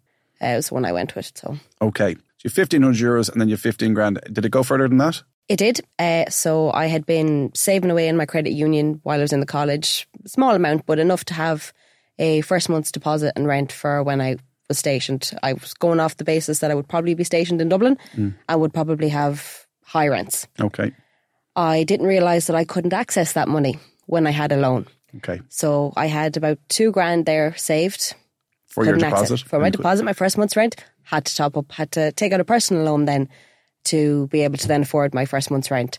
uh, 0.42 0.56
was 0.56 0.68
the 0.68 0.74
one 0.74 0.84
I 0.84 0.92
went 0.92 1.14
with. 1.14 1.28
It. 1.28 1.38
So 1.38 1.56
Okay. 1.80 2.14
So 2.14 2.48
you 2.48 2.50
have 2.50 2.58
1500 2.58 2.96
euros 2.96 3.30
and 3.30 3.40
then 3.40 3.48
you 3.48 3.56
15 3.56 3.94
grand. 3.94 4.20
Did 4.32 4.44
it 4.44 4.50
go 4.50 4.62
further 4.62 4.88
than 4.88 4.98
that? 4.98 5.22
it 5.48 5.56
did. 5.56 5.80
Uh, 5.98 6.28
so 6.30 6.72
I 6.72 6.86
had 6.86 7.04
been 7.04 7.50
saving 7.54 7.90
away 7.90 8.08
in 8.08 8.16
my 8.16 8.26
credit 8.26 8.52
union 8.52 9.00
while 9.02 9.18
I 9.18 9.22
was 9.22 9.32
in 9.32 9.40
the 9.40 9.46
college, 9.46 10.08
small 10.26 10.54
amount, 10.54 10.86
but 10.86 10.98
enough 10.98 11.24
to 11.26 11.34
have 11.34 11.72
a 12.18 12.40
first 12.42 12.68
month's 12.68 12.92
deposit 12.92 13.32
and 13.36 13.46
rent 13.46 13.72
for 13.72 14.02
when 14.02 14.20
I 14.20 14.36
was 14.68 14.78
stationed. 14.78 15.30
I 15.42 15.54
was 15.54 15.74
going 15.74 16.00
off 16.00 16.16
the 16.16 16.24
basis 16.24 16.60
that 16.60 16.70
I 16.70 16.74
would 16.74 16.88
probably 16.88 17.14
be 17.14 17.24
stationed 17.24 17.60
in 17.60 17.68
Dublin 17.68 17.98
and 18.48 18.60
would 18.60 18.72
probably 18.72 19.08
have 19.08 19.66
high 19.84 20.08
rents. 20.08 20.46
Okay. 20.60 20.92
I 21.54 21.84
didn't 21.84 22.06
realise 22.06 22.46
that 22.46 22.56
I 22.56 22.64
couldn't 22.64 22.94
access 22.94 23.34
that 23.34 23.48
money 23.48 23.78
when 24.06 24.26
I 24.26 24.30
had 24.30 24.52
a 24.52 24.56
loan. 24.56 24.86
Okay. 25.16 25.42
So 25.48 25.92
I 25.96 26.06
had 26.06 26.36
about 26.36 26.58
two 26.68 26.92
grand 26.92 27.26
there 27.26 27.54
saved. 27.56 28.14
For 28.72 28.84
your 28.84 28.96
deposit? 28.96 29.42
it. 29.42 29.48
For 29.48 29.58
my 29.58 29.70
deposit, 29.70 30.04
my 30.04 30.14
first 30.14 30.38
month's 30.38 30.56
rent, 30.56 30.76
had 31.02 31.26
to 31.26 31.36
top 31.36 31.56
up, 31.56 31.70
had 31.72 31.92
to 31.92 32.10
take 32.12 32.32
out 32.32 32.40
a 32.40 32.44
personal 32.44 32.84
loan 32.84 33.04
then 33.04 33.28
to 33.84 34.28
be 34.28 34.42
able 34.42 34.56
to 34.56 34.68
then 34.68 34.82
afford 34.82 35.12
my 35.12 35.26
first 35.26 35.50
month's 35.50 35.70
rent 35.70 35.98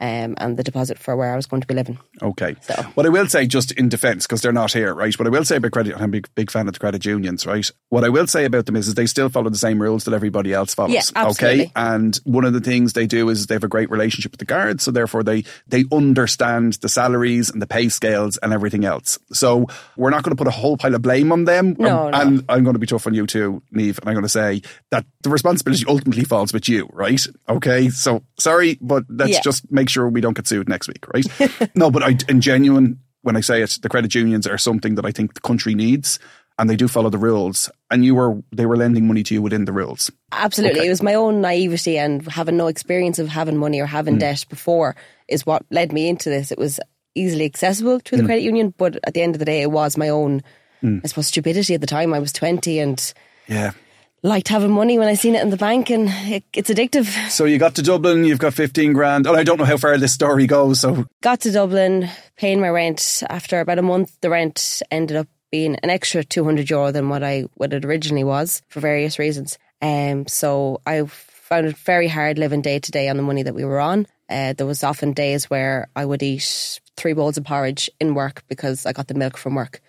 um, 0.00 0.34
and 0.38 0.56
the 0.56 0.62
deposit 0.62 0.98
for 0.98 1.14
where 1.16 1.32
I 1.32 1.36
was 1.36 1.46
going 1.46 1.60
to 1.60 1.66
be 1.66 1.74
living. 1.74 1.98
Okay. 2.22 2.56
So- 2.62 2.82
What 2.94 3.06
I 3.06 3.10
will 3.10 3.26
say, 3.28 3.46
just 3.46 3.72
in 3.72 3.88
defence, 3.88 4.26
because 4.26 4.40
they're 4.42 4.52
not 4.52 4.72
here, 4.72 4.94
right? 4.94 5.16
What 5.18 5.26
I 5.26 5.30
will 5.30 5.44
say 5.44 5.56
about 5.56 5.72
credit, 5.72 5.94
I'm 5.96 6.04
a 6.04 6.08
big, 6.08 6.28
big 6.34 6.50
fan 6.50 6.66
of 6.68 6.74
the 6.74 6.80
credit 6.80 7.04
unions, 7.04 7.46
right? 7.46 7.70
What 7.90 8.04
I 8.04 8.08
will 8.08 8.26
say 8.26 8.44
about 8.44 8.66
them 8.66 8.76
is, 8.76 8.88
is 8.88 8.94
they 8.94 9.06
still 9.06 9.28
follow 9.28 9.50
the 9.50 9.58
same 9.58 9.80
rules 9.80 10.04
that 10.04 10.14
everybody 10.14 10.52
else 10.54 10.74
follows. 10.74 10.92
Yeah, 10.94 11.02
absolutely. 11.14 11.62
Okay. 11.66 11.72
And 11.76 12.18
one 12.24 12.44
of 12.44 12.52
the 12.52 12.60
things 12.60 12.92
they 12.94 13.06
do 13.06 13.28
is 13.28 13.46
they 13.46 13.54
have 13.54 13.64
a 13.64 13.68
great 13.68 13.90
relationship 13.90 14.32
with 14.32 14.38
the 14.40 14.44
guards, 14.44 14.82
so 14.84 14.90
therefore 14.90 15.22
they 15.22 15.44
they 15.66 15.84
understand 16.10 16.74
the 16.74 16.88
salaries 16.88 17.50
and 17.50 17.60
the 17.60 17.66
pay 17.66 17.88
scales 17.88 18.36
and 18.38 18.52
everything 18.52 18.84
else. 18.84 19.18
So 19.32 19.66
we're 19.96 20.10
not 20.10 20.22
going 20.22 20.34
to 20.36 20.36
put 20.36 20.46
a 20.48 20.50
whole 20.50 20.76
pile 20.76 20.94
of 20.94 21.02
blame 21.02 21.30
on 21.32 21.44
them. 21.44 21.76
No, 21.78 22.06
Um, 22.06 22.10
no. 22.10 22.18
And 22.20 22.44
I'm 22.48 22.64
going 22.64 22.74
to 22.74 22.78
be 22.80 22.86
tough 22.86 23.06
on 23.06 23.14
you 23.14 23.26
too, 23.26 23.62
Niamh, 23.74 23.98
and 23.98 24.08
I'm 24.08 24.14
going 24.14 24.22
to 24.22 24.28
say 24.28 24.62
that 24.90 25.04
the 25.22 25.30
responsibility 25.30 25.84
ultimately 25.86 26.24
falls 26.24 26.52
with 26.52 26.68
you, 26.68 26.88
right? 26.92 27.20
Okay. 27.48 27.90
So 27.90 28.22
sorry, 28.38 28.78
but 28.80 29.04
let's 29.08 29.32
Yeah. 29.32 29.40
just 29.42 29.70
make 29.70 29.88
sure 29.90 30.08
we 30.08 30.20
don't 30.20 30.34
get 30.34 30.46
sued 30.46 30.68
next 30.68 30.88
week, 30.88 31.06
right? 31.12 31.26
no, 31.74 31.90
but 31.90 32.02
I, 32.02 32.16
in 32.28 32.40
genuine, 32.40 33.00
when 33.22 33.36
I 33.36 33.40
say 33.40 33.62
it, 33.62 33.78
the 33.82 33.88
credit 33.88 34.14
unions 34.14 34.46
are 34.46 34.58
something 34.58 34.94
that 34.94 35.04
I 35.04 35.10
think 35.10 35.34
the 35.34 35.40
country 35.40 35.74
needs, 35.74 36.18
and 36.58 36.68
they 36.68 36.76
do 36.76 36.88
follow 36.88 37.10
the 37.10 37.18
rules. 37.18 37.70
And 37.90 38.04
you 38.04 38.14
were, 38.14 38.42
they 38.52 38.66
were 38.66 38.76
lending 38.76 39.06
money 39.06 39.22
to 39.24 39.34
you 39.34 39.42
within 39.42 39.64
the 39.64 39.72
rules. 39.72 40.10
Absolutely. 40.32 40.80
Okay. 40.80 40.86
It 40.86 40.90
was 40.90 41.02
my 41.02 41.14
own 41.14 41.40
naivety 41.40 41.98
and 41.98 42.26
having 42.30 42.56
no 42.56 42.66
experience 42.66 43.18
of 43.18 43.28
having 43.28 43.56
money 43.56 43.80
or 43.80 43.86
having 43.86 44.14
hmm. 44.14 44.20
debt 44.20 44.44
before 44.48 44.94
is 45.28 45.46
what 45.46 45.64
led 45.70 45.92
me 45.92 46.08
into 46.08 46.28
this. 46.28 46.52
It 46.52 46.58
was 46.58 46.78
easily 47.14 47.44
accessible 47.44 47.98
through 47.98 48.18
the 48.18 48.22
hmm. 48.22 48.28
credit 48.28 48.42
union, 48.42 48.74
but 48.76 48.98
at 49.04 49.14
the 49.14 49.22
end 49.22 49.34
of 49.34 49.38
the 49.38 49.44
day, 49.44 49.62
it 49.62 49.70
was 49.70 49.96
my 49.96 50.08
own, 50.08 50.42
hmm. 50.80 50.98
I 51.02 51.08
suppose, 51.08 51.28
stupidity 51.28 51.74
at 51.74 51.80
the 51.80 51.86
time. 51.86 52.12
I 52.12 52.18
was 52.18 52.32
20 52.32 52.78
and 52.78 53.14
Yeah. 53.48 53.72
Liked 54.22 54.48
having 54.48 54.70
money 54.70 54.98
when 54.98 55.08
I 55.08 55.14
seen 55.14 55.34
it 55.34 55.42
in 55.42 55.50
the 55.50 55.56
bank, 55.56 55.90
and 55.90 56.08
it, 56.08 56.44
it's 56.52 56.70
addictive. 56.70 57.30
So 57.30 57.44
you 57.44 57.58
got 57.58 57.74
to 57.76 57.82
Dublin, 57.82 58.24
you've 58.24 58.38
got 58.38 58.54
15 58.54 58.92
grand. 58.92 59.26
And 59.26 59.36
I 59.36 59.44
don't 59.44 59.58
know 59.58 59.64
how 59.64 59.76
far 59.76 59.96
this 59.98 60.12
story 60.12 60.46
goes. 60.46 60.80
So 60.80 61.06
Got 61.22 61.40
to 61.40 61.52
Dublin, 61.52 62.08
paying 62.36 62.60
my 62.60 62.68
rent. 62.68 63.22
After 63.28 63.60
about 63.60 63.78
a 63.78 63.82
month, 63.82 64.16
the 64.20 64.30
rent 64.30 64.82
ended 64.90 65.16
up 65.16 65.28
being 65.50 65.76
an 65.76 65.90
extra 65.90 66.22
200 66.22 66.70
euro 66.70 66.92
than 66.92 67.08
what 67.08 67.22
I 67.22 67.44
what 67.54 67.72
it 67.72 67.84
originally 67.84 68.24
was 68.24 68.62
for 68.68 68.80
various 68.80 69.18
reasons. 69.18 69.58
Um, 69.82 70.26
so 70.26 70.80
I 70.86 71.04
found 71.04 71.66
it 71.66 71.76
very 71.78 72.06
hard 72.06 72.38
living 72.38 72.62
day 72.62 72.78
to 72.78 72.90
day 72.90 73.08
on 73.08 73.16
the 73.16 73.22
money 73.22 73.42
that 73.42 73.54
we 73.54 73.64
were 73.64 73.80
on. 73.80 74.06
Uh, 74.28 74.52
there 74.52 74.66
was 74.66 74.84
often 74.84 75.12
days 75.12 75.50
where 75.50 75.88
I 75.96 76.04
would 76.04 76.22
eat 76.22 76.80
three 76.96 77.14
bowls 77.14 77.36
of 77.36 77.44
porridge 77.44 77.90
in 77.98 78.14
work 78.14 78.44
because 78.48 78.86
I 78.86 78.92
got 78.92 79.08
the 79.08 79.14
milk 79.14 79.36
from 79.36 79.56
work 79.56 79.80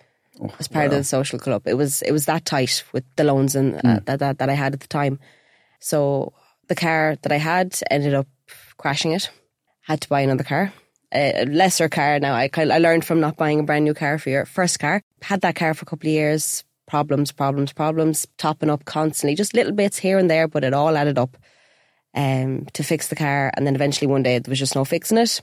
as 0.58 0.68
part 0.68 0.86
of 0.86 0.92
the 0.92 1.04
social 1.04 1.38
club. 1.38 1.62
It 1.66 1.74
was 1.74 2.02
it 2.02 2.12
was 2.12 2.26
that 2.26 2.44
tight 2.44 2.84
with 2.92 3.04
the 3.16 3.24
loans 3.24 3.54
and 3.54 3.76
uh, 3.84 4.00
that, 4.04 4.18
that 4.18 4.38
that 4.38 4.50
I 4.50 4.54
had 4.54 4.74
at 4.74 4.80
the 4.80 4.88
time. 4.88 5.18
So 5.80 6.32
the 6.68 6.74
car 6.74 7.16
that 7.22 7.32
I 7.32 7.38
had 7.38 7.78
ended 7.90 8.14
up 8.14 8.26
crashing 8.76 9.12
it. 9.12 9.30
Had 9.82 10.00
to 10.02 10.08
buy 10.08 10.20
another 10.20 10.44
car, 10.44 10.72
a 11.12 11.44
lesser 11.46 11.88
car. 11.88 12.18
Now 12.20 12.34
I 12.34 12.48
I 12.56 12.78
learned 12.78 13.04
from 13.04 13.20
not 13.20 13.36
buying 13.36 13.60
a 13.60 13.64
brand 13.64 13.84
new 13.84 13.94
car 13.94 14.18
for 14.18 14.30
your 14.30 14.44
first 14.46 14.78
car. 14.78 15.02
Had 15.22 15.40
that 15.40 15.56
car 15.56 15.74
for 15.74 15.82
a 15.82 15.86
couple 15.86 16.08
of 16.08 16.12
years. 16.12 16.64
Problems, 16.86 17.32
problems, 17.32 17.72
problems, 17.72 18.26
topping 18.38 18.68
up 18.70 18.84
constantly, 18.84 19.34
just 19.34 19.54
little 19.54 19.72
bits 19.72 19.98
here 19.98 20.18
and 20.18 20.30
there, 20.30 20.46
but 20.46 20.64
it 20.64 20.74
all 20.74 20.96
added 20.96 21.16
up 21.16 21.36
um, 22.14 22.66
to 22.74 22.82
fix 22.82 23.08
the 23.08 23.16
car. 23.16 23.50
And 23.54 23.66
then 23.66 23.74
eventually 23.74 24.08
one 24.08 24.22
day 24.22 24.38
there 24.38 24.50
was 24.50 24.58
just 24.58 24.74
no 24.74 24.84
fixing 24.84 25.18
it. 25.18 25.40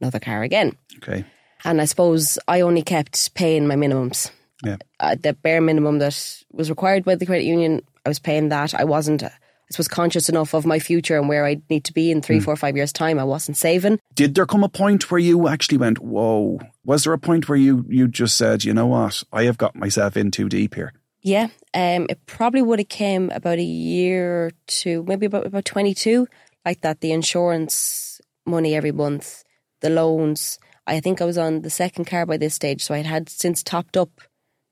Another 0.00 0.20
car 0.20 0.42
again. 0.42 0.76
okay. 0.98 1.24
And 1.64 1.80
I 1.80 1.84
suppose 1.84 2.38
I 2.46 2.60
only 2.60 2.82
kept 2.82 3.34
paying 3.34 3.66
my 3.66 3.74
minimums. 3.74 4.30
Yeah. 4.64 4.76
Uh, 5.00 5.16
the 5.20 5.32
bare 5.32 5.60
minimum 5.60 5.98
that 5.98 6.44
was 6.52 6.70
required 6.70 7.04
by 7.04 7.14
the 7.14 7.26
credit 7.26 7.44
union, 7.44 7.82
I 8.04 8.08
was 8.08 8.18
paying 8.18 8.48
that. 8.50 8.74
I 8.74 8.84
wasn't, 8.84 9.22
I 9.22 9.32
was 9.76 9.88
conscious 9.88 10.28
enough 10.28 10.54
of 10.54 10.64
my 10.64 10.78
future 10.78 11.18
and 11.18 11.28
where 11.28 11.44
I'd 11.44 11.68
need 11.68 11.84
to 11.84 11.92
be 11.92 12.10
in 12.10 12.22
three, 12.22 12.40
four, 12.40 12.56
five 12.56 12.76
years' 12.76 12.92
time. 12.92 13.18
I 13.18 13.24
wasn't 13.24 13.56
saving. 13.56 13.98
Did 14.14 14.34
there 14.34 14.46
come 14.46 14.64
a 14.64 14.68
point 14.68 15.10
where 15.10 15.18
you 15.18 15.48
actually 15.48 15.78
went, 15.78 15.98
whoa? 15.98 16.60
Was 16.84 17.04
there 17.04 17.12
a 17.12 17.18
point 17.18 17.48
where 17.48 17.58
you, 17.58 17.84
you 17.88 18.08
just 18.08 18.36
said, 18.36 18.64
you 18.64 18.72
know 18.72 18.86
what? 18.86 19.22
I 19.32 19.44
have 19.44 19.58
got 19.58 19.74
myself 19.74 20.16
in 20.16 20.30
too 20.30 20.48
deep 20.48 20.74
here. 20.74 20.92
Yeah, 21.22 21.48
um, 21.74 22.06
it 22.08 22.24
probably 22.26 22.62
would 22.62 22.78
have 22.78 22.88
came 22.88 23.30
about 23.30 23.58
a 23.58 23.62
year 23.62 24.46
or 24.46 24.50
two, 24.68 25.02
maybe 25.08 25.26
about 25.26 25.44
about 25.44 25.64
twenty 25.64 25.92
two, 25.92 26.28
like 26.64 26.82
that. 26.82 27.00
The 27.00 27.10
insurance 27.10 28.20
money 28.44 28.76
every 28.76 28.92
month, 28.92 29.42
the 29.80 29.90
loans. 29.90 30.60
I 30.86 31.00
think 31.00 31.20
I 31.20 31.24
was 31.24 31.38
on 31.38 31.62
the 31.62 31.70
second 31.70 32.04
car 32.06 32.26
by 32.26 32.36
this 32.36 32.54
stage, 32.54 32.82
so 32.82 32.94
I 32.94 32.98
had 32.98 33.28
since 33.28 33.62
topped 33.62 33.96
up 33.96 34.20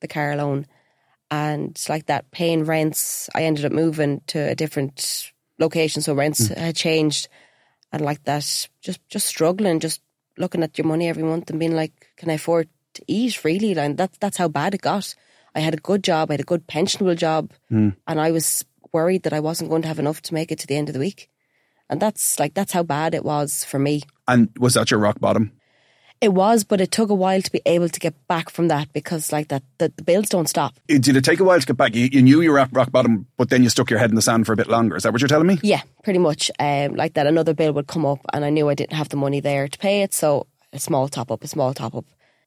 the 0.00 0.09
car 0.09 0.37
loan, 0.37 0.66
and 1.30 1.78
like 1.88 2.06
that, 2.06 2.30
paying 2.30 2.64
rents. 2.64 3.28
I 3.35 3.44
ended 3.44 3.64
up 3.64 3.73
moving 3.73 4.23
to 4.28 4.38
a 4.38 4.54
different 4.54 5.33
location, 5.59 6.02
so 6.02 6.14
rents 6.14 6.49
hmm. 6.49 6.54
had 6.54 6.76
changed, 6.76 7.28
and 7.92 8.02
like 8.02 8.23
that, 8.25 8.68
just 8.80 9.00
just 9.09 9.26
struggling, 9.26 9.80
just 9.80 10.00
looking 10.38 10.62
at 10.62 10.78
your 10.78 10.87
money 10.87 11.09
every 11.09 11.23
month 11.23 11.50
and 11.50 11.59
being 11.59 11.75
like, 11.75 12.09
can 12.16 12.30
I 12.30 12.35
afford 12.35 12.68
to 12.94 13.02
eat? 13.06 13.44
Really, 13.44 13.76
and 13.76 13.97
that's 13.97 14.18
that's 14.18 14.37
how 14.37 14.49
bad 14.49 14.75
it 14.75 14.83
got. 14.83 15.14
I 15.56 15.61
had 15.61 15.75
a 15.75 15.78
good 15.78 16.04
job, 16.04 16.30
I 16.30 16.35
had 16.35 16.40
a 16.40 16.44
good 16.44 16.66
pensionable 16.66 17.16
job, 17.16 17.52
hmm. 17.68 17.90
and 18.06 18.21
I 18.21 18.30
was 18.30 18.64
worried 18.92 19.25
that 19.25 19.33
I 19.33 19.40
wasn't 19.40 19.71
going 19.71 19.83
to 19.83 19.88
have 19.88 19.99
enough 19.99 20.23
to 20.23 20.35
make 20.35 20.52
it 20.52 20.61
to 20.61 20.66
the 20.66 20.76
end 20.76 20.88
of 20.88 20.92
the 20.92 21.00
week. 21.00 21.28
And 21.90 22.00
that's 22.00 22.38
like 22.38 22.54
that's 22.54 22.73
how 22.73 22.83
bad 22.83 23.14
it 23.14 23.25
was 23.25 23.64
for 23.64 23.78
me. 23.78 24.02
And 24.26 24.49
was 24.59 24.75
that 24.75 24.90
your 24.90 25.00
rock 25.00 25.21
bottom? 25.21 25.52
It 26.21 26.33
was, 26.33 26.64
but 26.64 26.80
it 26.80 26.90
took 26.90 27.11
a 27.11 27.14
while 27.14 27.42
to 27.42 27.52
be 27.52 27.61
able 27.66 27.88
to 27.90 28.00
get 28.00 28.14
back 28.28 28.49
from 28.49 28.68
that 28.68 28.90
because 28.94 29.30
like 29.30 29.49
that 29.49 29.62
the, 29.78 29.92
the 29.97 30.02
bills 30.02 30.28
don't 30.30 30.49
stop. 30.49 30.75
It- 30.88 31.02
Did 31.02 31.16
it 31.16 31.25
take 31.25 31.40
a 31.40 31.44
while 31.44 31.61
to 31.61 31.66
get 31.66 31.76
back? 31.76 31.94
You, 31.94 32.09
you 32.11 32.23
knew 32.23 32.40
you 32.40 32.50
were 32.52 32.59
at 32.61 32.71
rock 32.73 32.90
bottom, 32.90 33.26
but 33.37 33.50
then 33.50 33.62
you 33.62 33.68
stuck 33.68 33.90
your 33.90 33.99
head 33.99 34.09
in 34.11 34.16
the 34.16 34.23
sand 34.23 34.47
for 34.47 34.52
a 34.52 34.56
bit 34.56 34.68
longer. 34.68 34.97
Is 34.97 35.02
that 35.02 35.12
what 35.12 35.21
you're 35.21 35.28
telling 35.28 35.47
me? 35.47 35.59
Yeah, 35.62 35.83
pretty 36.02 36.18
much. 36.18 36.50
Um, 36.59 36.94
like 36.94 37.14
that, 37.14 37.26
another 37.26 37.52
bill 37.52 37.73
would 37.75 37.87
come 37.88 38.06
up, 38.06 38.21
and 38.33 38.44
I 38.44 38.50
knew 38.50 38.68
I 38.71 38.75
didn't 38.75 38.97
have 38.97 39.11
the 39.11 39.16
money 39.18 39.40
there 39.40 39.68
to 39.68 39.78
pay 39.78 40.02
it. 40.02 40.14
So 40.14 40.47
a 40.73 40.78
small 40.78 41.09
top 41.09 41.30
up, 41.30 41.44
a 41.44 41.49
small 41.49 41.75
top 41.75 41.94
up, 41.94 42.06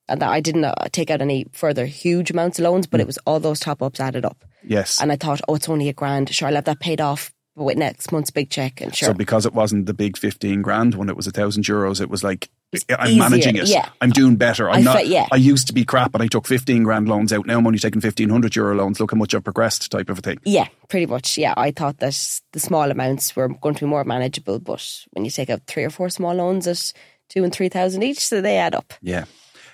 and 0.10 0.22
that 0.22 0.30
I 0.30 0.40
didn't 0.40 0.66
uh, 0.66 0.74
take 0.92 1.12
out 1.12 1.22
any 1.22 1.46
further 1.52 1.86
huge 1.86 2.32
amounts 2.32 2.58
of 2.60 2.64
loans, 2.64 2.88
but 2.88 3.00
it 3.00 3.06
was 3.06 3.20
all 3.28 3.40
those 3.40 3.60
top 3.60 3.84
ups 3.84 4.00
added 4.00 4.26
up. 4.26 4.44
Yes. 4.64 5.00
And 5.02 5.12
I 5.12 5.18
thought, 5.18 5.42
oh, 5.48 5.56
it's 5.56 5.70
only 5.70 5.88
a 5.90 5.94
grand. 5.94 6.34
Sure, 6.34 6.48
I'll 6.48 6.56
have 6.56 6.66
that 6.66 6.80
paid 6.80 7.00
off 7.00 7.32
with 7.66 7.78
next 7.78 8.12
month's 8.12 8.30
big 8.30 8.50
check, 8.50 8.82
and 8.82 8.96
sure. 8.96 9.08
So 9.08 9.14
because 9.14 9.46
it 9.46 9.54
wasn't 9.54 9.86
the 9.88 9.94
big 9.94 10.18
15 10.18 10.62
grand 10.62 10.96
when 10.96 11.10
it 11.10 11.16
was 11.18 11.28
a 11.28 11.32
thousand 11.32 11.64
euros, 11.64 12.00
it 12.00 12.10
was 12.10 12.24
like, 12.24 12.50
I'm 12.90 13.08
easier, 13.08 13.20
managing 13.20 13.56
it. 13.56 13.68
yeah. 13.68 13.90
I'm 14.02 14.12
doing 14.12 14.36
better. 14.36 14.70
I'm 14.70 14.80
I 14.80 14.82
not, 14.82 14.98
fe- 14.98 15.06
yeah. 15.06 15.28
I 15.32 15.38
used 15.38 15.68
to 15.68 15.74
be 15.74 15.86
crap 15.86 16.14
and 16.14 16.22
I 16.22 16.28
took 16.28 16.46
15 16.46 16.84
grand 16.84 17.08
loans 17.08 17.32
out. 17.32 17.46
Now 17.46 17.58
I'm 17.58 17.66
only 17.66 17.80
taking 17.80 18.02
1500 18.02 18.56
euro 18.56 18.76
loans. 18.76 19.00
Look 19.00 19.12
how 19.12 19.18
much 19.18 19.34
I've 19.34 19.44
progressed 19.44 19.90
type 19.90 20.10
of 20.10 20.20
a 20.20 20.22
thing. 20.22 20.38
Yeah, 20.44 20.68
pretty 20.90 21.06
much. 21.06 21.38
Yeah, 21.38 21.54
I 21.58 21.72
thought 21.72 22.00
that 22.00 22.42
the 22.52 22.60
small 22.60 22.92
amounts 22.92 23.36
were 23.36 23.48
going 23.48 23.76
to 23.76 23.86
be 23.86 23.90
more 23.90 24.04
manageable, 24.04 24.60
but 24.60 25.06
when 25.12 25.26
you 25.26 25.32
take 25.32 25.50
out 25.50 25.62
three 25.68 25.84
or 25.86 25.90
four 25.90 26.10
small 26.10 26.34
loans 26.36 26.68
at 26.68 26.92
two 27.30 27.44
and 27.44 27.54
three 27.54 27.70
thousand 27.70 28.04
each, 28.04 28.20
so 28.20 28.42
they 28.42 28.58
add 28.58 28.76
up. 28.76 28.94
Yeah. 29.02 29.26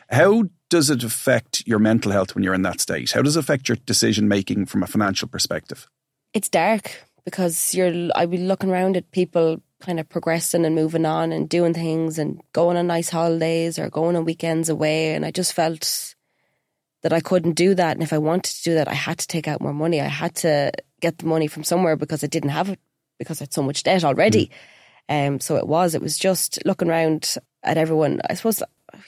How 0.09 0.43
does 0.69 0.89
it 0.89 1.03
affect 1.03 1.63
your 1.65 1.79
mental 1.79 2.11
health 2.11 2.35
when 2.35 2.43
you're 2.43 2.53
in 2.53 2.61
that 2.63 2.79
state? 2.79 3.11
How 3.11 3.21
does 3.23 3.35
it 3.35 3.39
affect 3.39 3.67
your 3.67 3.77
decision 3.85 4.27
making 4.27 4.67
from 4.67 4.83
a 4.83 4.87
financial 4.87 5.27
perspective? 5.27 5.87
It's 6.33 6.49
dark 6.49 7.03
because 7.25 7.73
you're. 7.73 8.09
I'd 8.15 8.31
be 8.31 8.37
looking 8.37 8.69
around 8.69 8.97
at 8.97 9.11
people 9.11 9.61
kind 9.79 9.99
of 9.99 10.07
progressing 10.07 10.65
and 10.65 10.75
moving 10.75 11.05
on 11.05 11.31
and 11.31 11.49
doing 11.49 11.73
things 11.73 12.17
and 12.17 12.41
going 12.53 12.77
on 12.77 12.87
nice 12.87 13.09
holidays 13.09 13.77
or 13.77 13.89
going 13.89 14.15
on 14.15 14.25
weekends 14.25 14.69
away, 14.69 15.13
and 15.13 15.25
I 15.25 15.31
just 15.31 15.53
felt 15.53 16.15
that 17.01 17.13
I 17.13 17.19
couldn't 17.19 17.53
do 17.53 17.75
that. 17.75 17.95
And 17.97 18.03
if 18.03 18.13
I 18.13 18.17
wanted 18.17 18.55
to 18.55 18.63
do 18.63 18.73
that, 18.75 18.87
I 18.87 18.93
had 18.93 19.19
to 19.19 19.27
take 19.27 19.47
out 19.47 19.61
more 19.61 19.73
money. 19.73 19.99
I 20.01 20.07
had 20.07 20.35
to 20.35 20.71
get 21.01 21.17
the 21.17 21.25
money 21.25 21.47
from 21.47 21.63
somewhere 21.63 21.95
because 21.95 22.23
I 22.23 22.27
didn't 22.27 22.49
have 22.49 22.69
it 22.69 22.79
because 23.19 23.41
I 23.41 23.43
had 23.43 23.53
so 23.53 23.61
much 23.61 23.83
debt 23.83 24.03
already. 24.03 24.51
Um, 25.09 25.39
so 25.39 25.57
it 25.57 25.67
was. 25.67 25.95
It 25.95 26.01
was 26.01 26.17
just 26.17 26.65
looking 26.65 26.89
around 26.89 27.35
at 27.61 27.77
everyone. 27.77 28.21
I 28.29 28.35
suppose 28.35 28.63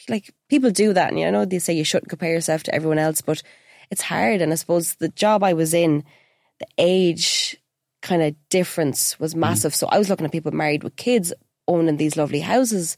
like 0.10 0.34
people 0.50 0.72
do 0.72 0.94
that, 0.94 1.10
and 1.10 1.20
you 1.20 1.32
know 1.32 1.46
they 1.46 1.60
say 1.60 1.74
you 1.74 1.86
shouldn't 1.86 2.10
compare 2.10 2.32
yourself 2.32 2.64
to 2.64 2.76
everyone 2.76 3.00
else, 3.00 3.22
but 3.22 3.42
it's 3.90 4.02
hard. 4.02 4.42
And 4.42 4.52
I 4.52 4.56
suppose 4.56 4.96
the 4.96 5.10
job 5.10 5.44
I 5.44 5.54
was 5.54 5.74
in, 5.74 6.04
the 6.60 6.68
age 6.78 7.58
kind 8.06 8.22
of 8.22 8.36
difference 8.50 9.20
was 9.20 9.34
mm-hmm. 9.34 9.42
massive. 9.42 9.76
So 9.76 9.88
I 9.88 9.98
was 9.98 10.10
looking 10.10 10.26
at 10.26 10.32
people 10.32 10.54
married 10.54 10.84
with 10.84 10.96
kids 10.96 11.34
owning 11.68 11.98
these 11.98 12.16
lovely 12.16 12.40
houses. 12.40 12.96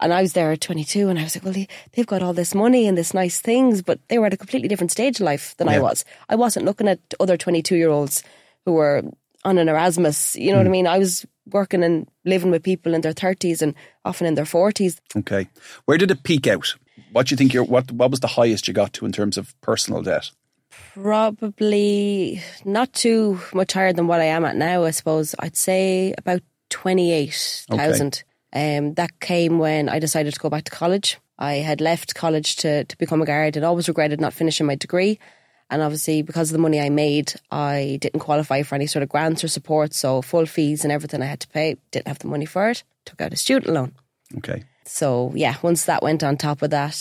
And 0.00 0.12
I 0.12 0.22
was 0.22 0.32
there 0.32 0.52
at 0.52 0.60
22 0.60 1.08
and 1.08 1.18
I 1.18 1.24
was 1.24 1.36
like, 1.36 1.44
well, 1.44 1.52
they, 1.52 1.68
they've 1.92 2.06
got 2.06 2.22
all 2.22 2.32
this 2.32 2.54
money 2.54 2.86
and 2.86 2.96
this 2.96 3.14
nice 3.14 3.40
things, 3.40 3.82
but 3.82 4.00
they 4.08 4.18
were 4.18 4.26
at 4.26 4.34
a 4.34 4.36
completely 4.36 4.68
different 4.68 4.92
stage 4.92 5.20
of 5.20 5.26
life 5.26 5.56
than 5.56 5.68
I 5.68 5.80
was. 5.80 6.04
I 6.28 6.36
wasn't 6.36 6.66
looking 6.66 6.88
at 6.88 7.00
other 7.20 7.36
22 7.36 7.76
year 7.76 7.90
olds 7.90 8.22
who 8.64 8.72
were 8.72 9.02
on 9.44 9.58
an 9.58 9.68
Erasmus. 9.68 10.36
You 10.36 10.52
know 10.52 10.58
what 10.58 10.66
I 10.66 10.68
mm. 10.68 10.72
mean? 10.72 10.86
I 10.86 10.98
was 10.98 11.26
working 11.46 11.82
and 11.82 12.08
living 12.24 12.50
with 12.50 12.62
people 12.62 12.94
in 12.94 13.00
their 13.00 13.12
30s 13.12 13.60
and 13.60 13.74
often 14.04 14.26
in 14.26 14.34
their 14.34 14.44
40s. 14.44 14.98
Okay. 15.16 15.48
Where 15.86 15.98
did 15.98 16.10
it 16.10 16.22
peak 16.22 16.46
out? 16.46 16.74
What 17.12 17.26
do 17.26 17.32
you 17.32 17.36
think 17.36 17.54
your 17.54 17.64
what 17.64 17.90
what 17.92 18.10
was 18.10 18.20
the 18.20 18.26
highest 18.26 18.68
you 18.68 18.74
got 18.74 18.92
to 18.94 19.06
in 19.06 19.12
terms 19.12 19.38
of 19.38 19.58
personal 19.60 20.02
debt? 20.02 20.30
Probably 20.94 22.42
not 22.64 22.92
too 22.92 23.40
much 23.54 23.72
higher 23.72 23.92
than 23.92 24.06
what 24.06 24.20
I 24.20 24.24
am 24.24 24.44
at 24.44 24.56
now, 24.56 24.84
I 24.84 24.90
suppose. 24.90 25.34
I'd 25.38 25.56
say 25.56 26.14
about 26.18 26.42
28,000. 26.70 28.24
Um, 28.52 28.94
that 28.94 29.20
came 29.20 29.58
when 29.58 29.88
I 29.88 29.98
decided 29.98 30.34
to 30.34 30.40
go 30.40 30.50
back 30.50 30.64
to 30.64 30.70
college. 30.70 31.18
I 31.38 31.54
had 31.54 31.80
left 31.80 32.14
college 32.14 32.56
to, 32.56 32.84
to 32.84 32.98
become 32.98 33.22
a 33.22 33.26
guard 33.26 33.56
and 33.56 33.64
always 33.64 33.88
regretted 33.88 34.20
not 34.20 34.32
finishing 34.32 34.66
my 34.66 34.74
degree. 34.74 35.18
And 35.70 35.82
obviously, 35.82 36.22
because 36.22 36.50
of 36.50 36.54
the 36.54 36.62
money 36.62 36.80
I 36.80 36.88
made, 36.88 37.34
I 37.50 37.98
didn't 38.00 38.20
qualify 38.20 38.62
for 38.62 38.74
any 38.74 38.86
sort 38.86 39.02
of 39.02 39.10
grants 39.10 39.44
or 39.44 39.48
support. 39.48 39.92
So, 39.92 40.22
full 40.22 40.46
fees 40.46 40.82
and 40.82 40.90
everything 40.90 41.20
I 41.20 41.26
had 41.26 41.40
to 41.40 41.48
pay, 41.48 41.76
didn't 41.90 42.08
have 42.08 42.18
the 42.20 42.26
money 42.26 42.46
for 42.46 42.70
it. 42.70 42.82
Took 43.04 43.20
out 43.20 43.34
a 43.34 43.36
student 43.36 43.74
loan. 43.74 43.92
Okay. 44.38 44.64
So 44.88 45.32
yeah, 45.34 45.56
once 45.62 45.84
that 45.84 46.02
went 46.02 46.24
on 46.24 46.36
top 46.36 46.62
of 46.62 46.70
that, 46.70 46.94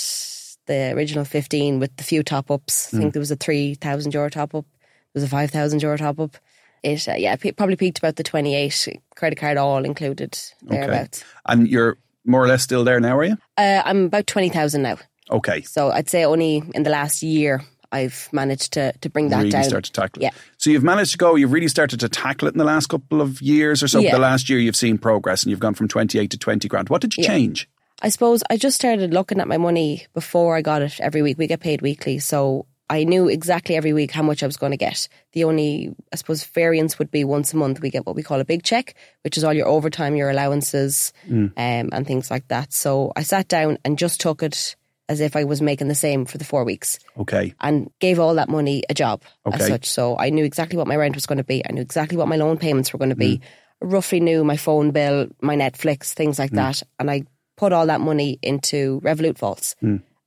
the 0.67 0.91
original 0.93 1.25
fifteen 1.25 1.79
with 1.79 1.95
the 1.97 2.03
few 2.03 2.23
top 2.23 2.51
ups. 2.51 2.93
I 2.93 2.99
think 2.99 3.13
there 3.13 3.19
was 3.19 3.31
a 3.31 3.35
three 3.35 3.73
thousand 3.75 4.13
euro 4.13 4.29
top 4.29 4.53
up. 4.55 4.65
There 5.13 5.21
was 5.21 5.23
a 5.23 5.27
five 5.29 5.49
thousand 5.51 5.81
euro 5.81 5.97
top 5.97 6.19
up. 6.19 6.37
It 6.83 7.07
uh, 7.09 7.13
yeah, 7.15 7.35
it 7.43 7.55
probably 7.57 7.75
peaked 7.75 7.97
about 7.97 8.15
the 8.17 8.23
twenty 8.23 8.53
eight 8.55 8.87
credit 9.15 9.37
card 9.37 9.57
all 9.57 9.83
included 9.83 10.37
thereabouts. 10.61 11.23
And 11.45 11.67
you're 11.67 11.97
more 12.25 12.43
or 12.43 12.47
less 12.47 12.61
still 12.63 12.83
there 12.83 12.99
now, 12.99 13.17
are 13.17 13.23
you? 13.25 13.37
Uh, 13.57 13.81
I'm 13.83 14.05
about 14.05 14.27
twenty 14.27 14.49
thousand 14.49 14.83
now. 14.83 14.97
Okay. 15.31 15.61
So 15.63 15.91
I'd 15.91 16.09
say 16.09 16.23
only 16.23 16.61
in 16.75 16.83
the 16.83 16.89
last 16.89 17.21
year 17.23 17.61
I've 17.91 18.29
managed 18.31 18.73
to 18.73 18.93
to 19.01 19.09
bring 19.09 19.29
that 19.29 19.37
really 19.39 19.49
down. 19.49 19.63
start 19.63 19.85
to 19.85 19.91
tackle 19.91 20.21
it. 20.21 20.25
Yeah. 20.25 20.29
So 20.57 20.69
you've 20.69 20.83
managed 20.83 21.11
to 21.13 21.17
go, 21.17 21.35
you've 21.35 21.51
really 21.51 21.67
started 21.67 21.99
to 22.01 22.09
tackle 22.09 22.47
it 22.47 22.53
in 22.53 22.57
the 22.57 22.63
last 22.65 22.87
couple 22.87 23.21
of 23.21 23.41
years 23.41 23.81
or 23.81 23.87
so. 23.87 23.99
Yeah. 23.99 24.11
The 24.11 24.19
last 24.19 24.49
year 24.49 24.59
you've 24.59 24.75
seen 24.75 24.97
progress 24.97 25.43
and 25.43 25.49
you've 25.49 25.59
gone 25.59 25.73
from 25.73 25.87
28 25.87 26.29
to 26.31 26.37
20 26.37 26.67
grand. 26.67 26.89
What 26.89 27.01
did 27.01 27.17
you 27.17 27.23
Yeah. 27.23 27.29
change? 27.29 27.69
I 28.01 28.09
suppose 28.09 28.43
I 28.49 28.57
just 28.57 28.75
started 28.75 29.13
looking 29.13 29.39
at 29.39 29.47
my 29.47 29.57
money 29.57 30.05
before 30.13 30.55
I 30.55 30.61
got 30.61 30.81
it 30.81 30.99
every 30.99 31.21
week. 31.21 31.37
We 31.37 31.47
get 31.47 31.59
paid 31.59 31.81
weekly, 31.81 32.19
so 32.19 32.67
I 32.89 33.03
knew 33.03 33.27
exactly 33.27 33.75
every 33.75 33.91
week 33.91 34.11
how 34.11 34.23
much 34.23 34.43
I 34.43 34.45
was 34.45 34.57
going 34.57 34.71
to 34.71 34.77
get. 34.77 35.07
The 35.33 35.43
only, 35.43 35.93
I 36.13 36.15
suppose, 36.15 36.43
variance 36.45 36.99
would 36.99 37.11
be 37.11 37.23
once 37.23 37.53
a 37.53 37.57
month 37.57 37.81
we 37.81 37.89
get 37.89 38.05
what 38.05 38.15
we 38.15 38.23
call 38.23 38.39
a 38.39 38.45
big 38.45 38.63
check, 38.63 38.95
which 39.23 39.37
is 39.37 39.43
all 39.43 39.53
your 39.53 39.67
overtime, 39.67 40.15
your 40.15 40.29
allowances, 40.29 41.11
mm. 41.27 41.47
um, 41.57 41.89
and 41.91 42.05
things 42.05 42.31
like 42.31 42.47
that. 42.49 42.71
So 42.71 43.11
I 43.15 43.23
sat 43.23 43.47
down 43.47 43.77
and 43.83 43.97
just 43.97 44.21
took 44.21 44.43
it 44.43 44.75
as 45.09 45.19
if 45.19 45.35
I 45.35 45.45
was 45.45 45.61
making 45.61 45.87
the 45.87 45.95
same 45.95 46.25
for 46.25 46.37
the 46.37 46.43
four 46.45 46.65
weeks 46.65 46.99
Okay. 47.17 47.53
and 47.61 47.89
gave 47.99 48.19
all 48.19 48.35
that 48.35 48.49
money 48.49 48.83
a 48.89 48.93
job 48.93 49.23
as 49.45 49.61
Okay. 49.61 49.67
such. 49.67 49.85
So 49.85 50.17
I 50.17 50.29
knew 50.29 50.43
exactly 50.45 50.77
what 50.77 50.87
my 50.87 50.97
rent 50.97 51.15
was 51.15 51.25
going 51.25 51.37
to 51.37 51.45
be. 51.45 51.65
I 51.67 51.71
knew 51.71 51.81
exactly 51.81 52.17
what 52.17 52.27
my 52.27 52.35
loan 52.35 52.57
payments 52.57 52.91
were 52.93 52.99
going 52.99 53.09
to 53.09 53.15
be. 53.15 53.41
I 53.81 53.85
roughly 53.85 54.19
knew 54.19 54.43
my 54.43 54.57
phone 54.57 54.91
bill, 54.91 55.27
my 55.41 55.55
Netflix, 55.55 56.13
things 56.13 56.37
like 56.37 56.51
mm. 56.51 56.55
that. 56.55 56.83
And 56.99 57.09
I 57.09 57.23
put 57.57 57.73
all 57.73 57.87
that 57.87 57.99
money 57.99 58.39
into 58.41 59.01
Revolut 59.01 59.37
vaults. 59.37 59.75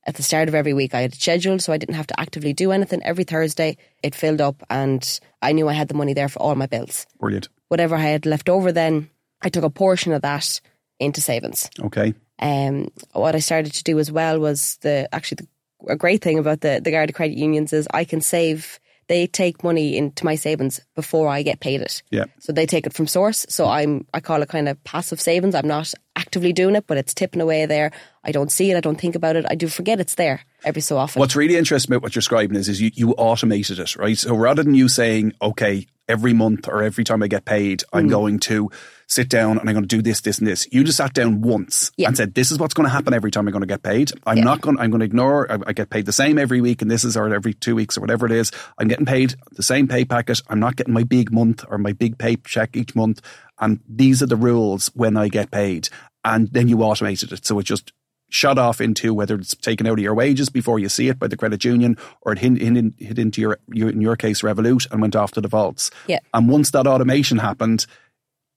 At 0.05 0.15
the 0.15 0.23
start 0.23 0.47
of 0.47 0.55
every 0.55 0.73
week, 0.73 0.95
I 0.95 1.01
had 1.01 1.13
it 1.13 1.21
scheduled, 1.21 1.61
so 1.61 1.71
I 1.71 1.77
didn't 1.77 1.95
have 1.95 2.07
to 2.07 2.19
actively 2.19 2.53
do 2.53 2.71
anything. 2.71 3.03
Every 3.03 3.23
Thursday, 3.23 3.77
it 4.01 4.15
filled 4.15 4.41
up, 4.41 4.63
and 4.69 5.19
I 5.41 5.51
knew 5.51 5.69
I 5.69 5.73
had 5.73 5.89
the 5.89 5.93
money 5.93 6.13
there 6.13 6.29
for 6.29 6.39
all 6.39 6.55
my 6.55 6.65
bills. 6.65 7.05
Brilliant. 7.19 7.49
Whatever 7.67 7.95
I 7.95 8.01
had 8.01 8.25
left 8.25 8.49
over, 8.49 8.71
then 8.71 9.09
I 9.41 9.49
took 9.49 9.63
a 9.63 9.69
portion 9.69 10.11
of 10.11 10.23
that 10.23 10.59
into 10.99 11.21
savings. 11.21 11.69
Okay. 11.79 12.13
Um, 12.39 12.87
what 13.13 13.35
I 13.35 13.39
started 13.39 13.73
to 13.73 13.83
do 13.83 13.99
as 13.99 14.11
well 14.11 14.39
was 14.39 14.77
the 14.81 15.07
actually 15.13 15.45
the, 15.45 15.93
a 15.93 15.95
great 15.95 16.23
thing 16.23 16.39
about 16.39 16.61
the 16.61 16.81
the 16.83 16.91
Garda 16.91 17.13
credit 17.13 17.37
unions 17.37 17.71
is 17.71 17.87
I 17.93 18.03
can 18.03 18.21
save. 18.21 18.79
They 19.07 19.27
take 19.27 19.63
money 19.63 19.97
into 19.97 20.23
my 20.25 20.35
savings 20.35 20.79
before 20.95 21.27
I 21.27 21.43
get 21.43 21.59
paid 21.59 21.81
it. 21.81 22.01
Yeah. 22.11 22.25
So 22.39 22.53
they 22.53 22.65
take 22.65 22.87
it 22.87 22.93
from 22.93 23.07
source. 23.07 23.45
So 23.49 23.67
I'm 23.67 24.07
I 24.13 24.19
call 24.19 24.41
it 24.41 24.49
kind 24.49 24.69
of 24.69 24.83
passive 24.83 25.21
savings. 25.21 25.53
I'm 25.53 25.67
not 25.67 25.93
actively 26.21 26.53
doing 26.53 26.75
it, 26.75 26.85
but 26.87 26.97
it's 26.97 27.13
tipping 27.13 27.41
away 27.41 27.65
there. 27.65 27.91
I 28.23 28.31
don't 28.31 28.51
see 28.51 28.71
it. 28.71 28.77
I 28.77 28.81
don't 28.81 28.99
think 28.99 29.15
about 29.15 29.35
it. 29.35 29.45
I 29.49 29.55
do 29.55 29.67
forget 29.67 29.99
it's 29.99 30.15
there 30.15 30.41
every 30.63 30.81
so 30.81 30.97
often. 30.97 31.19
What's 31.19 31.35
really 31.35 31.57
interesting 31.57 31.91
about 31.93 32.03
what 32.03 32.13
you're 32.15 32.21
describing 32.21 32.55
is, 32.55 32.69
is 32.69 32.79
you, 32.79 32.91
you 32.93 33.11
automated 33.13 33.79
it, 33.79 33.95
right? 33.95 34.17
So 34.17 34.35
rather 34.35 34.63
than 34.63 34.75
you 34.75 34.87
saying, 34.87 35.33
okay, 35.41 35.87
every 36.07 36.33
month 36.33 36.67
or 36.67 36.83
every 36.83 37.03
time 37.03 37.23
I 37.23 37.27
get 37.27 37.45
paid, 37.45 37.83
I'm 37.93 38.07
Mm. 38.07 38.09
going 38.11 38.39
to 38.41 38.69
sit 39.07 39.27
down 39.27 39.57
and 39.57 39.67
I'm 39.67 39.73
going 39.75 39.87
to 39.87 39.95
do 39.95 40.01
this, 40.01 40.21
this, 40.21 40.37
and 40.39 40.47
this. 40.47 40.67
You 40.71 40.83
just 40.83 40.97
sat 40.97 41.13
down 41.13 41.41
once 41.41 41.91
Yeah. 41.97 42.07
and 42.07 42.15
said, 42.15 42.33
this 42.33 42.51
is 42.51 42.59
what's 42.59 42.73
going 42.73 42.85
to 42.85 42.91
happen 42.91 43.13
every 43.13 43.31
time 43.31 43.47
I'm 43.47 43.51
going 43.51 43.61
to 43.61 43.67
get 43.67 43.83
paid. 43.83 44.11
I'm 44.25 44.41
not 44.41 44.61
going, 44.61 44.77
I'm 44.79 44.89
going 44.91 44.99
to 44.99 45.05
ignore, 45.05 45.51
I, 45.51 45.57
I 45.67 45.73
get 45.73 45.89
paid 45.89 46.05
the 46.05 46.13
same 46.13 46.37
every 46.37 46.61
week 46.61 46.81
and 46.81 46.89
this 46.91 47.03
is, 47.03 47.17
or 47.17 47.33
every 47.33 47.53
two 47.53 47.75
weeks 47.75 47.97
or 47.97 48.01
whatever 48.01 48.25
it 48.25 48.31
is. 48.31 48.51
I'm 48.77 48.87
getting 48.87 49.05
paid 49.05 49.35
the 49.53 49.63
same 49.63 49.87
pay 49.87 50.05
packet. 50.05 50.41
I'm 50.47 50.59
not 50.59 50.75
getting 50.75 50.93
my 50.93 51.03
big 51.03 51.31
month 51.31 51.65
or 51.69 51.77
my 51.77 51.91
big 51.93 52.17
pay 52.19 52.35
check 52.37 52.77
each 52.77 52.93
month. 52.95 53.21
And 53.59 53.79
these 53.87 54.23
are 54.23 54.27
the 54.27 54.37
rules 54.37 54.87
when 54.95 55.17
I 55.17 55.27
get 55.27 55.51
paid. 55.51 55.89
And 56.23 56.47
then 56.51 56.67
you 56.67 56.81
automated 56.81 57.31
it. 57.31 57.45
So 57.45 57.57
it 57.59 57.63
just 57.63 57.93
shot 58.29 58.57
off 58.57 58.79
into 58.79 59.13
whether 59.13 59.35
it's 59.35 59.55
taken 59.55 59.87
out 59.87 59.93
of 59.93 59.99
your 59.99 60.13
wages 60.13 60.49
before 60.49 60.79
you 60.79 60.87
see 60.87 61.09
it 61.09 61.19
by 61.19 61.27
the 61.27 61.35
credit 61.35 61.65
union 61.65 61.97
or 62.21 62.31
it 62.31 62.39
hit, 62.39 62.61
hit, 62.61 62.93
hit 62.97 63.19
into 63.19 63.41
your, 63.41 63.57
you, 63.67 63.87
in 63.89 64.01
your 64.01 64.15
case, 64.15 64.41
Revolut 64.41 64.89
and 64.91 65.01
went 65.01 65.15
off 65.15 65.31
to 65.31 65.41
the 65.41 65.49
vaults. 65.49 65.91
Yeah. 66.07 66.19
And 66.33 66.49
once 66.49 66.71
that 66.71 66.87
automation 66.87 67.39
happened, 67.39 67.85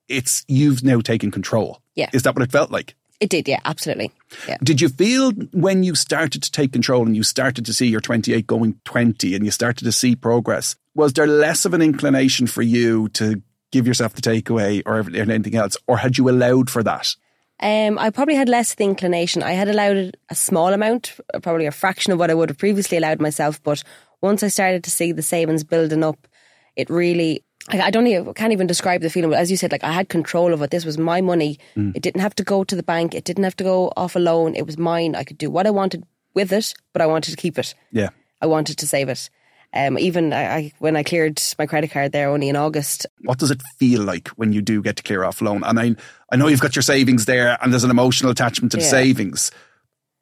it's 0.09 0.45
you've 0.47 0.85
now 0.85 1.01
taken 1.01 1.31
control. 1.31 1.81
Yeah. 1.95 2.11
Is 2.13 2.23
that 2.23 2.35
what 2.35 2.43
it 2.43 2.53
felt 2.53 2.71
like? 2.71 2.95
it 3.25 3.31
did, 3.31 3.49
yeah, 3.49 3.61
absolutely. 3.65 4.11
Yeah. 4.47 4.59
Did 4.63 4.81
you 4.81 4.89
feel 4.89 5.31
when 5.53 5.83
you 5.83 5.95
started 5.95 6.43
to 6.43 6.51
take 6.51 6.73
control 6.73 7.07
and 7.07 7.17
you 7.17 7.23
started 7.23 7.65
to 7.67 7.73
see 7.73 7.87
your 7.87 8.01
28 8.01 8.47
going 8.47 8.79
20 8.85 9.35
and 9.35 9.45
you 9.45 9.51
started 9.51 9.85
to 9.85 9.93
see 9.93 10.15
progress, 10.15 10.77
was 10.95 11.15
there 11.15 11.27
less 11.27 11.65
of 11.65 11.75
an 11.75 11.81
inclination 11.81 12.47
for 12.47 12.61
you 12.63 13.09
to 13.11 13.41
give 13.73 13.87
yourself 13.87 14.13
the 14.13 14.21
takeaway 14.21 14.83
or 14.85 14.99
anything 15.19 15.57
else? 15.57 15.77
Or 15.87 15.97
had 15.97 16.19
you 16.19 16.29
allowed 16.29 16.69
for 16.69 16.83
that? 16.83 17.17
Um, 17.65 17.99
I 17.99 18.11
probably 18.11 18.35
had 18.35 18.51
less 18.51 18.73
of 18.73 18.77
the 18.77 18.85
inclination. 18.85 19.43
I 19.43 19.53
had 19.53 19.69
allowed 19.69 20.19
a 20.29 20.35
small 20.35 20.75
amount, 20.75 21.19
probably 21.43 21.65
a 21.65 21.73
fraction 21.73 22.13
of 22.13 22.19
what 22.19 22.31
I 22.31 22.35
would 22.35 22.51
have 22.51 22.59
previously 22.59 22.99
allowed 22.99 23.23
myself. 23.23 23.63
But 23.63 23.83
once 24.21 24.43
I 24.43 24.49
started 24.49 24.85
to 24.85 24.91
see 24.91 25.13
the 25.13 25.23
savings 25.23 25.65
building 25.65 26.05
up, 26.05 26.29
it 26.77 26.91
really. 26.91 27.43
I 27.71 27.91
don't 27.91 28.07
even, 28.07 28.35
can't 28.35 28.53
even 28.53 28.67
describe 28.67 29.01
the 29.01 29.09
feeling, 29.09 29.31
but 29.31 29.39
as 29.39 29.51
you 29.51 29.57
said, 29.57 29.73
like 29.73 29.83
I 29.83 29.93
had 29.93 30.11
control 30.11 30.53
of 30.53 30.61
it. 30.61 30.71
This 30.71 30.85
was 30.85 30.99
my 30.99 31.23
money. 31.23 31.59
It 31.95 32.03
didn't 32.03 32.21
have 32.21 32.35
to 32.35 32.45
go 32.45 32.63
to 32.63 32.77
the 32.77 32.83
bank. 32.83 33.15
It 33.15 33.25
didn't 33.25 33.45
have 33.45 33.57
to 33.57 33.65
go 33.65 33.91
off 33.97 34.15
a 34.15 34.19
loan. 34.19 34.55
It 34.55 34.67
was 34.67 34.77
mine. 34.77 35.15
I 35.15 35.25
could 35.25 35.39
do 35.39 35.49
what 35.49 35.67
I 35.67 35.71
wanted 35.71 36.05
with 36.35 36.53
it, 36.53 36.75
but 36.93 37.01
I 37.01 37.07
wanted 37.07 37.31
to 37.31 37.39
keep 37.39 37.59
it. 37.59 37.75
Yeah. 37.91 38.11
I 38.43 38.47
wanted 38.47 38.77
to 38.77 38.87
save 38.87 39.09
it. 39.09 39.31
Um, 39.73 39.99
even 39.99 40.33
I, 40.33 40.57
I, 40.57 40.73
when 40.79 40.95
I 40.95 41.03
cleared 41.03 41.43
my 41.59 41.67
credit 41.67 41.91
card 41.91 42.13
there 42.13 42.29
only 42.29 42.49
in 42.49 42.55
August, 42.55 43.07
What 43.23 43.39
does 43.39 43.51
it 43.51 43.63
feel 43.79 44.03
like 44.03 44.29
when 44.37 44.53
you 44.53 44.63
do 44.63 44.83
get 44.83 44.97
to 44.97 45.03
clear 45.03 45.25
off 45.25 45.41
a 45.41 45.45
loan? 45.45 45.65
I, 45.65 45.97
I 46.35 46.37
know 46.37 46.49
you've 46.49 46.59
got 46.59 46.75
your 46.75 46.83
savings 46.83 47.27
there 47.27 47.57
and 47.63 47.73
there's 47.73 47.85
an 47.85 47.93
emotional 47.93 48.33
attachment 48.33 48.73
to 48.73 48.79
the 48.79 48.83
savings, 48.83 49.53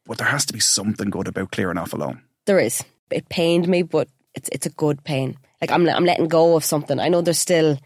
but 0.04 0.18
there 0.18 0.26
has 0.26 0.44
to 0.44 0.52
be 0.52 0.60
something 0.60 1.08
good 1.08 1.26
about 1.26 1.52
clearing 1.52 1.78
off 1.78 1.94
a 1.94 1.96
loan. 1.96 2.20
There 2.44 2.58
is. 2.58 2.84
It 3.10 3.30
pained 3.30 3.66
me, 3.66 3.82
but 3.82 4.08
it's 4.34 4.50
it's 4.52 4.66
a 4.66 4.70
good 4.76 5.02
pain. 5.04 5.38
Like 5.62 5.70
I'm 5.70 5.88
I'm 5.88 6.04
letting 6.04 6.28
go 6.28 6.54
of 6.54 6.66
something. 6.66 7.00
I 7.00 7.08
know 7.08 7.22
there's 7.22 7.38
still 7.38 7.78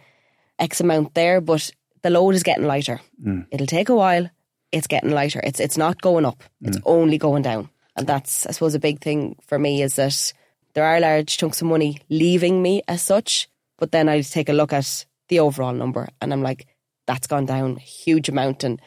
X 0.59 0.81
amount 0.81 1.15
there, 1.15 1.41
but 1.41 1.71
the 2.03 2.11
load 2.11 2.35
is 2.35 2.43
getting 2.43 2.67
lighter. 2.67 3.01
Mm. 3.25 3.47
It'll 3.53 3.69
take 3.69 3.91
a 3.91 3.95
while. 3.95 4.29
It's 4.73 4.89
getting 4.89 5.13
lighter. 5.13 5.41
It's 5.45 5.61
it's 5.61 5.79
not 5.79 6.03
going 6.03 6.25
up. 6.25 6.43
It's 6.63 6.79
mm. 6.79 6.83
only 6.85 7.19
going 7.19 7.43
down. 7.43 7.71
And 7.95 8.09
that's 8.09 8.45
I 8.45 8.51
suppose 8.51 8.75
a 8.75 8.81
big 8.81 9.01
thing 9.01 9.37
for 9.47 9.57
me 9.57 9.83
is 9.83 9.95
that 9.97 10.33
there 10.75 10.85
are 10.85 10.99
large 10.99 11.37
chunks 11.37 11.63
of 11.63 11.69
money 11.69 12.01
leaving 12.09 12.61
me 12.61 12.83
as 12.89 13.03
such, 13.03 13.49
but 13.79 13.93
then 13.93 14.09
I 14.09 14.23
take 14.23 14.49
a 14.49 14.53
look 14.53 14.73
at 14.73 15.07
the 15.29 15.39
overall 15.39 15.73
number 15.73 16.09
and 16.21 16.33
I'm 16.33 16.43
like, 16.43 16.67
that's 17.07 17.27
gone 17.27 17.47
down 17.47 17.77
a 17.77 17.81
huge 17.81 18.29
amount 18.29 18.65
and 18.65 18.81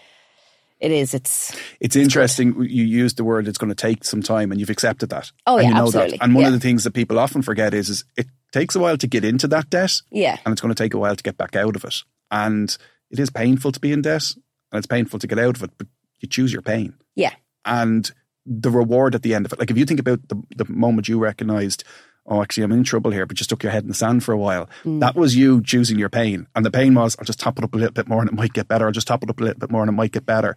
it 0.80 0.92
is, 0.92 1.14
it's 1.14 1.58
It's 1.82 1.98
interesting 1.98 2.56
you 2.64 2.86
used 2.86 3.18
the 3.18 3.26
word 3.26 3.50
it's 3.50 3.58
going 3.58 3.70
to 3.70 3.76
take 3.76 4.06
some 4.06 4.24
time 4.24 4.52
and 4.52 4.62
you've 4.62 4.70
accepted 4.70 5.10
that. 5.10 5.32
Oh, 5.46 5.58
and 5.58 5.64
yeah, 5.64 5.70
you 5.70 5.76
know 5.76 5.86
absolutely. 5.88 6.18
that. 6.18 6.24
And 6.24 6.36
one 6.36 6.46
of 6.46 6.54
the 6.54 6.60
things 6.60 6.86
that 6.86 6.92
people 6.92 7.20
often 7.20 7.42
forget 7.42 7.74
is, 7.74 7.90
is 7.90 8.06
it 8.16 8.28
takes 8.54 8.76
a 8.76 8.80
while 8.80 8.98
to 8.98 9.08
get 9.08 9.26
into 9.26 9.48
that 9.50 9.70
debt 9.70 10.02
yeah. 10.10 10.38
and 10.46 10.54
it's 10.54 10.62
going 10.62 10.74
to 10.74 10.84
take 10.84 10.94
a 10.94 10.98
while 10.98 11.18
to 11.18 11.24
get 11.24 11.38
back 11.38 11.58
out 11.58 11.76
of 11.76 11.84
it. 11.84 12.04
And 12.32 12.76
it 13.12 13.20
is 13.20 13.30
painful 13.30 13.74
to 13.74 13.80
be 13.80 13.92
in 13.92 14.02
debt 14.02 14.24
and 14.72 14.78
it's 14.78 14.88
painful 14.88 15.20
to 15.20 15.28
get 15.28 15.40
out 15.40 15.58
of 15.58 15.64
it, 15.64 15.72
but 15.78 15.88
you 16.20 16.30
choose 16.30 16.54
your 16.54 16.62
pain. 16.62 16.94
Yeah. 17.16 17.34
and 17.66 18.10
the 18.46 18.72
reward 18.72 19.16
at 19.16 19.22
the 19.22 19.36
end 19.36 19.46
of 19.46 19.54
it. 19.54 19.60
Like 19.60 19.70
if 19.70 19.78
you 19.78 19.86
think 19.86 20.00
about 20.00 20.28
the, 20.28 20.42
the 20.56 20.66
moment 20.72 21.08
you 21.08 21.20
recognized, 21.20 21.84
oh, 22.30 22.42
actually, 22.42 22.64
I'm 22.64 22.72
in 22.72 22.84
trouble 22.84 23.12
here, 23.12 23.26
but 23.26 23.40
you 23.40 23.44
stuck 23.44 23.64
your 23.64 23.72
head 23.72 23.84
in 23.84 23.90
the 23.90 23.96
sand 23.96 24.24
for 24.24 24.32
a 24.32 24.38
while. 24.38 24.70
That 24.86 25.16
was 25.16 25.36
you 25.36 25.62
choosing 25.64 25.98
your 26.00 26.10
pain. 26.10 26.48
And 26.56 26.64
the 26.66 26.72
pain 26.72 26.94
was, 26.94 27.16
I'll 27.20 27.26
just 27.26 27.40
top 27.40 27.58
it 27.58 27.64
up 27.64 27.74
a 27.74 27.78
little 27.78 27.92
bit 27.92 28.08
more 28.08 28.22
and 28.22 28.30
it 28.30 28.36
might 28.36 28.54
get 28.54 28.68
better. 28.68 28.86
I'll 28.86 28.92
just 28.92 29.08
top 29.08 29.24
it 29.24 29.30
up 29.30 29.40
a 29.40 29.44
little 29.44 29.60
bit 29.60 29.72
more 29.72 29.82
and 29.82 29.90
it 29.90 29.94
might 29.94 30.12
get 30.12 30.26
better. 30.26 30.56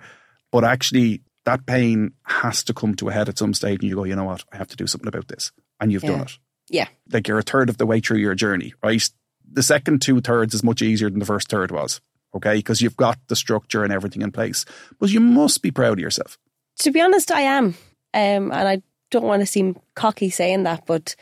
But 0.51 0.65
actually, 0.65 1.23
that 1.47 1.65
pain 1.67 2.13
has 2.25 2.63
to 2.65 2.75
come 2.75 2.95
to 2.97 3.09
a 3.09 3.13
head 3.13 3.29
at 3.29 3.39
some 3.39 3.55
stage 3.55 3.81
and 3.81 3.89
you 3.89 3.97
go, 3.97 4.05
you 4.05 4.15
know 4.15 4.25
what, 4.25 4.45
I 4.53 4.59
have 4.59 4.69
to 4.69 4.77
do 4.77 4.87
something 4.87 5.09
about 5.09 5.29
this. 5.29 5.51
And 5.81 5.91
you've 5.91 6.05
Yeah. 6.05 6.11
done 6.11 6.21
it. 6.21 6.39
Yeah. 6.69 6.89
Like 7.11 7.27
you're 7.27 7.39
a 7.39 7.43
third 7.43 7.69
of 7.69 7.79
the 7.79 7.87
way 7.87 8.01
through 8.01 8.19
your 8.19 8.35
journey, 8.35 8.75
right? 8.83 9.11
The 9.51 9.63
second 9.63 10.03
two 10.03 10.21
thirds 10.21 10.55
is 10.55 10.63
much 10.63 10.83
easier 10.83 11.11
than 11.11 11.19
the 11.19 11.27
first 11.27 11.49
third 11.49 11.71
was. 11.71 12.01
Okay. 12.35 12.57
Because 12.57 12.81
you've 12.81 12.97
got 12.97 13.19
the 13.29 13.37
structure 13.37 13.83
and 13.83 13.93
everything 13.93 14.23
in 14.23 14.31
place. 14.31 14.65
But 15.01 15.11
you 15.11 15.21
must 15.21 15.63
be 15.63 15.71
proud 15.71 15.95
of 15.95 15.99
yourself. 16.01 16.39
To 16.81 16.91
be 16.91 17.01
honest, 17.01 17.31
I 17.33 17.41
am. 17.43 17.75
Um, 18.15 18.53
and 18.53 18.69
I 18.69 18.83
don't 19.11 19.25
want 19.25 19.41
to 19.41 19.47
seem 19.47 19.77
cocky 19.95 20.31
saying 20.31 20.63
that, 20.63 20.85
but 20.87 21.17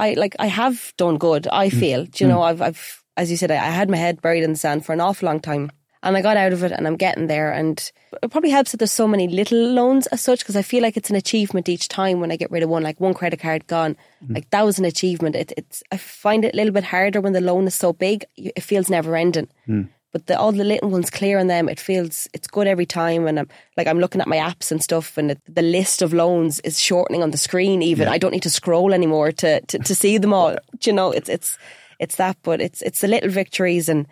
I 0.00 0.14
like 0.14 0.34
I 0.38 0.46
have 0.46 0.92
done 0.96 1.18
good. 1.18 1.46
I 1.64 1.68
Mm. 1.68 1.80
feel. 1.80 2.04
Do 2.06 2.24
you 2.24 2.28
mm. 2.28 2.34
know? 2.34 2.42
I've, 2.42 2.62
I've, 2.62 3.02
as 3.16 3.30
you 3.30 3.36
said, 3.36 3.50
I, 3.50 3.56
I 3.56 3.70
had 3.70 3.90
my 3.90 3.96
head 3.96 4.20
buried 4.22 4.44
in 4.44 4.52
the 4.52 4.58
sand 4.58 4.84
for 4.84 4.92
an 4.92 5.00
awful 5.00 5.26
long 5.26 5.40
time, 5.40 5.70
and 6.02 6.16
I 6.16 6.22
got 6.22 6.36
out 6.36 6.52
of 6.52 6.64
it, 6.64 6.72
and 6.72 6.86
I'm 6.86 6.96
getting 6.96 7.26
there. 7.28 7.52
And 7.52 7.76
it 8.22 8.30
probably 8.30 8.50
helps 8.50 8.70
that 8.70 8.78
there's 8.78 8.92
so 8.92 9.06
many 9.06 9.28
little 9.28 9.58
loans 9.58 10.06
as 10.08 10.20
such, 10.20 10.40
because 10.40 10.56
I 10.56 10.62
feel 10.62 10.82
like 10.82 10.96
it's 10.96 11.10
an 11.10 11.16
achievement 11.16 11.68
each 11.68 11.88
time 11.88 12.20
when 12.20 12.32
I 12.32 12.36
get 12.36 12.50
rid 12.50 12.62
of 12.62 12.70
one. 12.70 12.82
Like 12.82 13.00
one 13.00 13.14
credit 13.14 13.40
card 13.40 13.66
gone, 13.66 13.96
mm. 14.24 14.34
like 14.34 14.48
that 14.50 14.64
was 14.64 14.78
an 14.78 14.84
achievement. 14.86 15.36
It, 15.36 15.52
it's 15.56 15.82
I 15.92 15.96
find 15.98 16.44
it 16.44 16.54
a 16.54 16.56
little 16.56 16.72
bit 16.72 16.84
harder 16.84 17.20
when 17.20 17.34
the 17.34 17.40
loan 17.40 17.66
is 17.66 17.74
so 17.74 17.92
big. 17.92 18.24
It 18.36 18.62
feels 18.62 18.88
never 18.88 19.14
ending. 19.16 19.48
Mm. 19.68 19.88
But 20.12 20.26
the, 20.26 20.36
all 20.38 20.50
the 20.50 20.64
little 20.64 20.90
ones 20.90 21.08
clear 21.08 21.38
on 21.38 21.46
them, 21.46 21.68
it 21.68 21.78
feels 21.78 22.28
it's 22.34 22.48
good 22.48 22.66
every 22.66 22.86
time. 22.86 23.26
And 23.26 23.38
I'm 23.38 23.48
like 23.76 23.86
I'm 23.86 24.00
looking 24.00 24.20
at 24.20 24.26
my 24.26 24.38
apps 24.38 24.72
and 24.72 24.82
stuff, 24.82 25.16
and 25.16 25.30
it, 25.32 25.40
the 25.46 25.62
list 25.62 26.02
of 26.02 26.12
loans 26.12 26.60
is 26.60 26.80
shortening 26.80 27.22
on 27.22 27.30
the 27.30 27.38
screen. 27.38 27.82
Even 27.82 28.08
I 28.08 28.18
don't 28.18 28.32
need 28.32 28.42
to 28.42 28.50
scroll 28.50 28.92
anymore 28.92 29.32
to, 29.32 29.60
to, 29.60 29.78
to 29.78 29.94
see 29.94 30.18
them 30.18 30.32
all. 30.32 30.56
Do 30.78 30.90
you 30.90 30.94
know, 30.94 31.12
it's 31.12 31.28
it's 31.28 31.58
it's 32.00 32.16
that, 32.16 32.36
but 32.42 32.60
it's 32.60 32.82
it's 32.82 33.00
the 33.00 33.08
little 33.08 33.30
victories, 33.30 33.88
and 33.88 34.06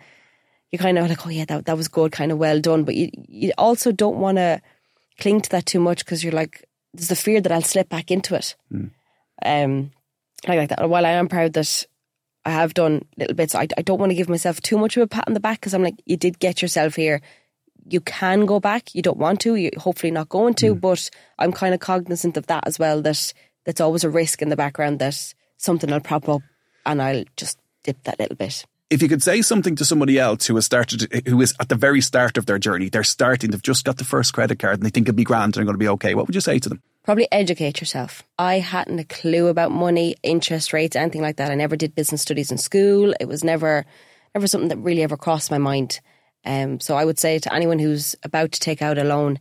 you 0.71 0.79
kind 0.79 0.97
of 0.97 1.09
like, 1.09 1.25
oh 1.25 1.29
yeah, 1.29 1.45
that 1.45 1.65
that 1.65 1.77
was 1.77 1.87
good, 1.89 2.11
kind 2.11 2.31
of 2.31 2.37
well 2.37 2.61
done. 2.61 2.83
But 2.85 2.95
you 2.95 3.09
you 3.27 3.51
also 3.57 3.91
don't 3.91 4.19
want 4.19 4.37
to 4.37 4.61
cling 5.19 5.41
to 5.41 5.49
that 5.49 5.65
too 5.65 5.79
much 5.79 6.05
because 6.05 6.23
you're 6.23 6.31
like, 6.31 6.65
there's 6.93 7.09
the 7.09 7.15
fear 7.15 7.41
that 7.41 7.51
I'll 7.51 7.61
slip 7.61 7.89
back 7.89 8.09
into 8.09 8.35
it. 8.35 8.55
Um, 9.45 9.91
I 10.47 10.55
like 10.55 10.69
that. 10.69 10.89
While 10.89 11.05
I 11.05 11.11
am 11.11 11.27
proud 11.27 11.53
that 11.53 11.85
I 12.49 12.53
have 12.53 12.73
done 12.73 13.05
little 13.17 13.35
bits, 13.35 13.55
I, 13.55 13.67
I 13.77 13.81
don't 13.81 13.99
want 13.99 14.11
to 14.11 14.15
give 14.15 14.29
myself 14.29 14.61
too 14.61 14.77
much 14.77 14.97
of 14.97 15.03
a 15.03 15.07
pat 15.07 15.25
on 15.27 15.33
the 15.33 15.39
back 15.39 15.59
because 15.59 15.73
I'm 15.73 15.83
like, 15.83 16.01
you 16.05 16.17
did 16.17 16.39
get 16.39 16.61
yourself 16.61 16.95
here. 16.95 17.21
You 17.87 18.01
can 18.01 18.45
go 18.45 18.59
back. 18.59 18.93
You 18.93 19.01
don't 19.01 19.17
want 19.17 19.41
to. 19.41 19.55
You're 19.55 19.71
hopefully 19.77 20.11
not 20.11 20.29
going 20.29 20.53
to. 20.55 20.75
Mm. 20.75 20.81
But 20.81 21.09
I'm 21.37 21.51
kind 21.51 21.73
of 21.73 21.79
cognizant 21.79 22.37
of 22.37 22.47
that 22.47 22.67
as 22.67 22.77
well. 22.77 23.01
That 23.01 23.33
that's 23.65 23.81
always 23.81 24.03
a 24.03 24.09
risk 24.09 24.41
in 24.41 24.49
the 24.49 24.55
background 24.55 24.99
that 24.99 25.33
something 25.57 25.89
will 25.89 25.99
prop 25.99 26.27
up 26.29 26.41
and 26.85 27.01
I'll 27.01 27.23
just 27.37 27.59
dip 27.83 28.03
that 28.03 28.19
little 28.19 28.35
bit. 28.35 28.65
If 28.89 29.03
you 29.03 29.07
could 29.07 29.21
say 29.21 29.43
something 29.43 29.75
to 29.75 29.85
somebody 29.85 30.17
else 30.17 30.47
who 30.47 30.55
has 30.55 30.65
started, 30.65 31.27
who 31.27 31.39
is 31.41 31.53
at 31.59 31.69
the 31.69 31.75
very 31.75 32.01
start 32.01 32.37
of 32.39 32.47
their 32.47 32.57
journey, 32.57 32.89
they're 32.89 33.03
starting, 33.03 33.51
they've 33.51 33.61
just 33.61 33.85
got 33.85 33.97
the 33.97 34.03
first 34.03 34.33
credit 34.33 34.57
card 34.57 34.75
and 34.77 34.83
they 34.83 34.89
think 34.89 35.07
it'll 35.07 35.15
be 35.15 35.23
grand 35.23 35.45
and 35.45 35.53
they're 35.53 35.65
going 35.65 35.75
to 35.75 35.77
be 35.77 35.87
okay, 35.89 36.15
what 36.15 36.25
would 36.25 36.33
you 36.33 36.41
say 36.41 36.57
to 36.57 36.69
them? 36.69 36.81
Probably 37.03 37.27
educate 37.31 37.79
yourself. 37.79 38.23
I 38.39 38.57
hadn't 38.57 38.97
a 38.97 39.03
clue 39.03 39.47
about 39.47 39.71
money, 39.71 40.15
interest 40.23 40.73
rates, 40.73 40.95
anything 40.95 41.21
like 41.21 41.35
that. 41.35 41.51
I 41.51 41.55
never 41.55 41.75
did 41.75 41.93
business 41.93 42.23
studies 42.23 42.51
in 42.51 42.57
school. 42.57 43.13
It 43.19 43.27
was 43.27 43.43
never, 43.43 43.85
never 44.33 44.47
something 44.47 44.69
that 44.69 44.77
really 44.77 45.03
ever 45.03 45.17
crossed 45.17 45.51
my 45.51 45.59
mind. 45.59 45.99
Um, 46.43 46.79
so 46.79 46.95
I 46.95 47.05
would 47.05 47.19
say 47.19 47.37
to 47.37 47.53
anyone 47.53 47.77
who's 47.77 48.15
about 48.23 48.53
to 48.53 48.59
take 48.59 48.81
out 48.81 48.97
a 48.97 49.03
loan, 49.03 49.37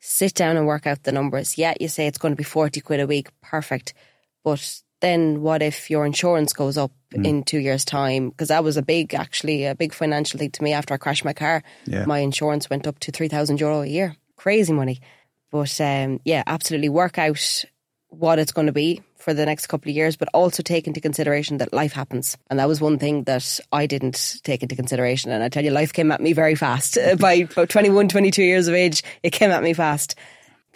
sit 0.00 0.34
down 0.34 0.56
and 0.56 0.66
work 0.66 0.88
out 0.88 1.04
the 1.04 1.12
numbers. 1.12 1.56
Yeah, 1.56 1.74
you 1.80 1.86
say 1.86 2.08
it's 2.08 2.18
going 2.18 2.32
to 2.32 2.36
be 2.36 2.42
40 2.42 2.80
quid 2.80 2.98
a 2.98 3.06
week. 3.06 3.28
Perfect. 3.42 3.94
But 4.42 4.82
then 5.00 5.42
what 5.42 5.62
if 5.62 5.90
your 5.90 6.04
insurance 6.06 6.52
goes 6.52 6.76
up 6.76 6.90
in 7.12 7.42
two 7.44 7.58
years' 7.58 7.84
time? 7.84 8.30
Because 8.30 8.48
that 8.48 8.64
was 8.64 8.76
a 8.76 8.82
big, 8.82 9.14
actually, 9.14 9.64
a 9.64 9.74
big 9.74 9.94
financial 9.94 10.38
thing 10.38 10.50
to 10.50 10.62
me 10.62 10.72
after 10.72 10.94
I 10.94 10.96
crashed 10.96 11.24
my 11.24 11.32
car. 11.32 11.62
Yeah. 11.86 12.04
My 12.04 12.18
insurance 12.18 12.68
went 12.68 12.86
up 12.86 12.98
to 13.00 13.12
3,000 13.12 13.60
euro 13.60 13.82
a 13.82 13.86
year. 13.86 14.16
Crazy 14.36 14.72
money. 14.72 15.00
But 15.50 15.80
um, 15.80 16.20
yeah, 16.24 16.42
absolutely 16.46 16.88
work 16.88 17.18
out 17.18 17.64
what 18.08 18.38
it's 18.38 18.52
going 18.52 18.66
to 18.66 18.72
be 18.72 19.02
for 19.16 19.34
the 19.34 19.44
next 19.44 19.66
couple 19.66 19.90
of 19.90 19.96
years, 19.96 20.16
but 20.16 20.28
also 20.32 20.62
take 20.62 20.86
into 20.86 21.00
consideration 21.00 21.58
that 21.58 21.72
life 21.72 21.92
happens. 21.92 22.36
And 22.50 22.58
that 22.58 22.68
was 22.68 22.80
one 22.80 22.98
thing 22.98 23.24
that 23.24 23.60
I 23.72 23.86
didn't 23.86 24.36
take 24.44 24.62
into 24.62 24.76
consideration. 24.76 25.30
And 25.30 25.42
I 25.42 25.48
tell 25.48 25.64
you, 25.64 25.70
life 25.70 25.92
came 25.92 26.10
at 26.12 26.20
me 26.20 26.32
very 26.32 26.54
fast. 26.54 26.96
By 27.18 27.34
about 27.34 27.68
21, 27.68 28.08
22 28.08 28.42
years 28.42 28.68
of 28.68 28.74
age, 28.74 29.02
it 29.22 29.30
came 29.30 29.50
at 29.50 29.62
me 29.62 29.72
fast. 29.74 30.14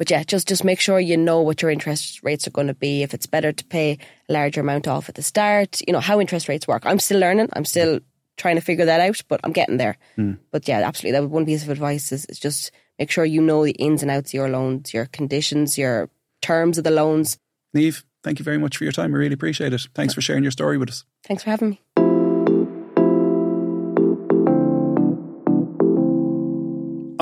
But 0.03 0.11
yeah, 0.11 0.25
just 0.25 0.49
just 0.49 0.65
make 0.65 0.81
sure 0.81 0.99
you 0.99 1.17
know 1.17 1.43
what 1.43 1.63
your 1.63 1.71
interest 1.71 2.25
rates 2.25 2.49
are 2.49 2.51
going 2.51 2.67
to 2.67 2.75
be. 2.75 3.05
If 3.05 3.15
it's 3.15 3.27
better 3.27 3.53
to 3.53 3.65
pay 3.67 3.99
a 4.29 4.33
larger 4.33 4.61
amount 4.61 4.89
off 4.89 5.09
at 5.09 5.15
the 5.15 5.23
start, 5.23 5.81
you 5.87 5.93
know 5.93 6.01
how 6.01 6.21
interest 6.21 6.49
rates 6.49 6.67
work. 6.67 6.83
I'm 6.85 6.99
still 6.99 7.21
learning. 7.21 7.51
I'm 7.53 7.65
still 7.65 8.01
trying 8.37 8.57
to 8.57 8.63
figure 8.63 8.87
that 8.87 9.01
out, 9.01 9.21
but 9.29 9.39
I'm 9.45 9.53
getting 9.53 9.77
there. 9.77 9.97
Mm. 10.19 10.41
But 10.51 10.67
yeah, 10.67 10.81
absolutely, 10.81 11.13
that 11.13 11.23
would 11.23 11.31
one 11.31 11.47
piece 11.47 11.63
of 11.63 11.69
advice 11.69 12.11
is, 12.11 12.25
is 12.25 12.41
just 12.41 12.73
make 12.99 13.13
sure 13.13 13.25
you 13.25 13.41
know 13.41 13.65
the 13.65 13.71
ins 13.79 14.03
and 14.03 14.11
outs 14.11 14.31
of 14.31 14.35
your 14.35 14.49
loans, 14.49 14.93
your 14.93 15.07
conditions, 15.07 15.79
your 15.79 16.11
terms 16.41 16.79
of 16.79 16.83
the 16.83 16.91
loans. 16.91 17.39
Niamh, 17.73 18.03
thank 18.25 18.41
you 18.41 18.45
very 18.45 18.59
much 18.59 18.79
for 18.79 18.83
your 18.83 18.93
time. 18.93 19.13
We 19.13 19.21
really 19.21 19.35
appreciate 19.35 19.73
it. 19.73 19.87
Thanks 19.95 20.15
for 20.15 20.21
sharing 20.21 20.43
your 20.43 20.51
story 20.51 20.79
with 20.79 20.89
us. 20.89 21.05
Thanks 21.29 21.45
for 21.45 21.51
having 21.51 21.71
me. 21.71 21.81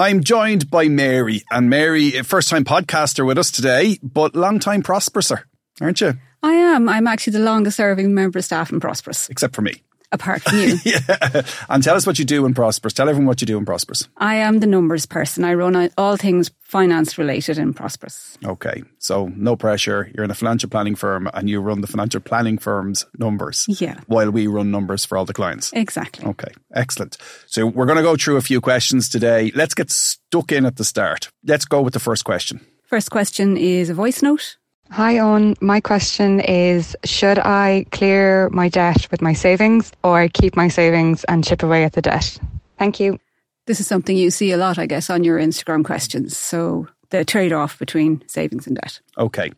I'm 0.01 0.25
joined 0.25 0.71
by 0.71 0.89
Mary, 0.89 1.43
and 1.51 1.69
Mary, 1.69 2.13
first 2.23 2.49
time 2.49 2.65
podcaster 2.65 3.27
with 3.27 3.37
us 3.37 3.51
today, 3.51 3.99
but 4.03 4.35
long 4.35 4.59
time 4.59 4.83
Prosperouser, 4.83 5.43
aren't 5.79 6.01
you? 6.01 6.15
I 6.43 6.55
am. 6.55 6.89
I'm 6.89 7.07
actually 7.07 7.35
the 7.35 7.41
longest 7.41 7.77
serving 7.77 8.15
member 8.15 8.39
of 8.39 8.45
staff 8.47 8.73
in 8.73 8.81
Prosperous, 8.81 9.29
Except 9.29 9.55
for 9.55 9.61
me. 9.61 9.83
Apart 10.13 10.43
from 10.43 10.59
you. 10.61 10.79
Yeah. 10.85 11.43
And 11.69 11.83
tell 11.83 11.97
us 11.97 12.07
what 12.07 12.19
you 12.19 12.25
do 12.25 12.47
in 12.47 12.55
Prosperous. 12.55 12.95
Tell 12.95 13.09
everyone 13.09 13.27
what 13.27 13.41
you 13.41 13.47
do 13.47 13.59
in 13.59 13.65
Prosperous. 13.65 14.09
I 14.17 14.37
am 14.37 14.61
the 14.61 14.67
numbers 14.67 15.07
person. 15.07 15.45
I 15.45 15.55
run 15.55 15.91
all 15.97 16.17
things 16.17 16.51
finance 16.61 17.19
related 17.19 17.59
in 17.59 17.75
Prosperous. 17.75 18.39
Okay. 18.45 18.83
So 18.99 19.27
no 19.37 19.57
pressure. 19.57 20.11
You're 20.15 20.25
in 20.25 20.31
a 20.31 20.35
financial 20.35 20.69
planning 20.71 20.95
firm 20.95 21.29
and 21.35 21.49
you 21.49 21.61
run 21.61 21.81
the 21.81 21.87
financial 21.87 22.21
planning 22.21 22.59
firm's 22.59 23.07
numbers. 23.19 23.67
Yeah. 23.69 24.01
While 24.07 24.31
we 24.31 24.47
run 24.47 24.71
numbers 24.71 25.05
for 25.05 25.19
all 25.19 25.25
the 25.25 25.33
clients. 25.33 25.73
Exactly. 25.73 26.27
Okay, 26.27 26.53
excellent. 26.75 27.17
So 27.47 27.67
we're 27.67 27.87
going 27.87 27.97
to 27.97 28.03
go 28.03 28.17
through 28.17 28.37
a 28.37 28.43
few 28.43 28.61
questions 28.61 29.09
today. 29.09 29.51
Let's 29.55 29.75
get 29.75 29.91
stuck 29.91 30.53
in 30.53 30.67
at 30.67 30.77
the 30.77 30.85
start. 30.85 31.31
Let's 31.45 31.65
go 31.65 31.81
with 31.81 31.95
the 31.95 32.01
first 32.01 32.25
question. 32.25 32.61
First 32.85 33.11
question 33.11 33.57
is 33.57 33.89
a 33.89 33.95
voice 33.95 34.23
note. 34.23 34.57
Hi, 34.93 35.15
Eoin. 35.15 35.61
My 35.63 35.81
question 35.81 36.41
is 36.41 36.97
Should 37.05 37.39
I 37.39 37.87
clear 37.93 38.49
my 38.51 38.69
debt 38.69 39.07
with 39.13 39.23
my 39.23 39.35
savings 39.35 39.93
or 40.03 40.27
keep 40.27 40.57
my 40.57 40.67
savings 40.67 41.23
and 41.25 41.45
chip 41.45 41.63
away 41.63 41.85
at 41.85 41.93
the 41.93 42.03
debt? 42.03 42.41
Thank 42.77 42.99
you. 42.99 43.21
This 43.67 43.79
is 43.79 43.87
something 43.87 44.17
you 44.17 44.31
see 44.31 44.51
a 44.51 44.57
lot, 44.57 44.79
I 44.79 44.87
guess, 44.87 45.09
on 45.09 45.23
your 45.23 45.39
Instagram 45.39 45.85
questions. 45.85 46.37
So 46.37 46.89
the 47.11 47.25
trade 47.25 47.53
off 47.53 47.79
between 47.79 48.25
savings 48.27 48.67
and 48.67 48.75
debt. 48.77 49.01
Okay. 49.17 49.53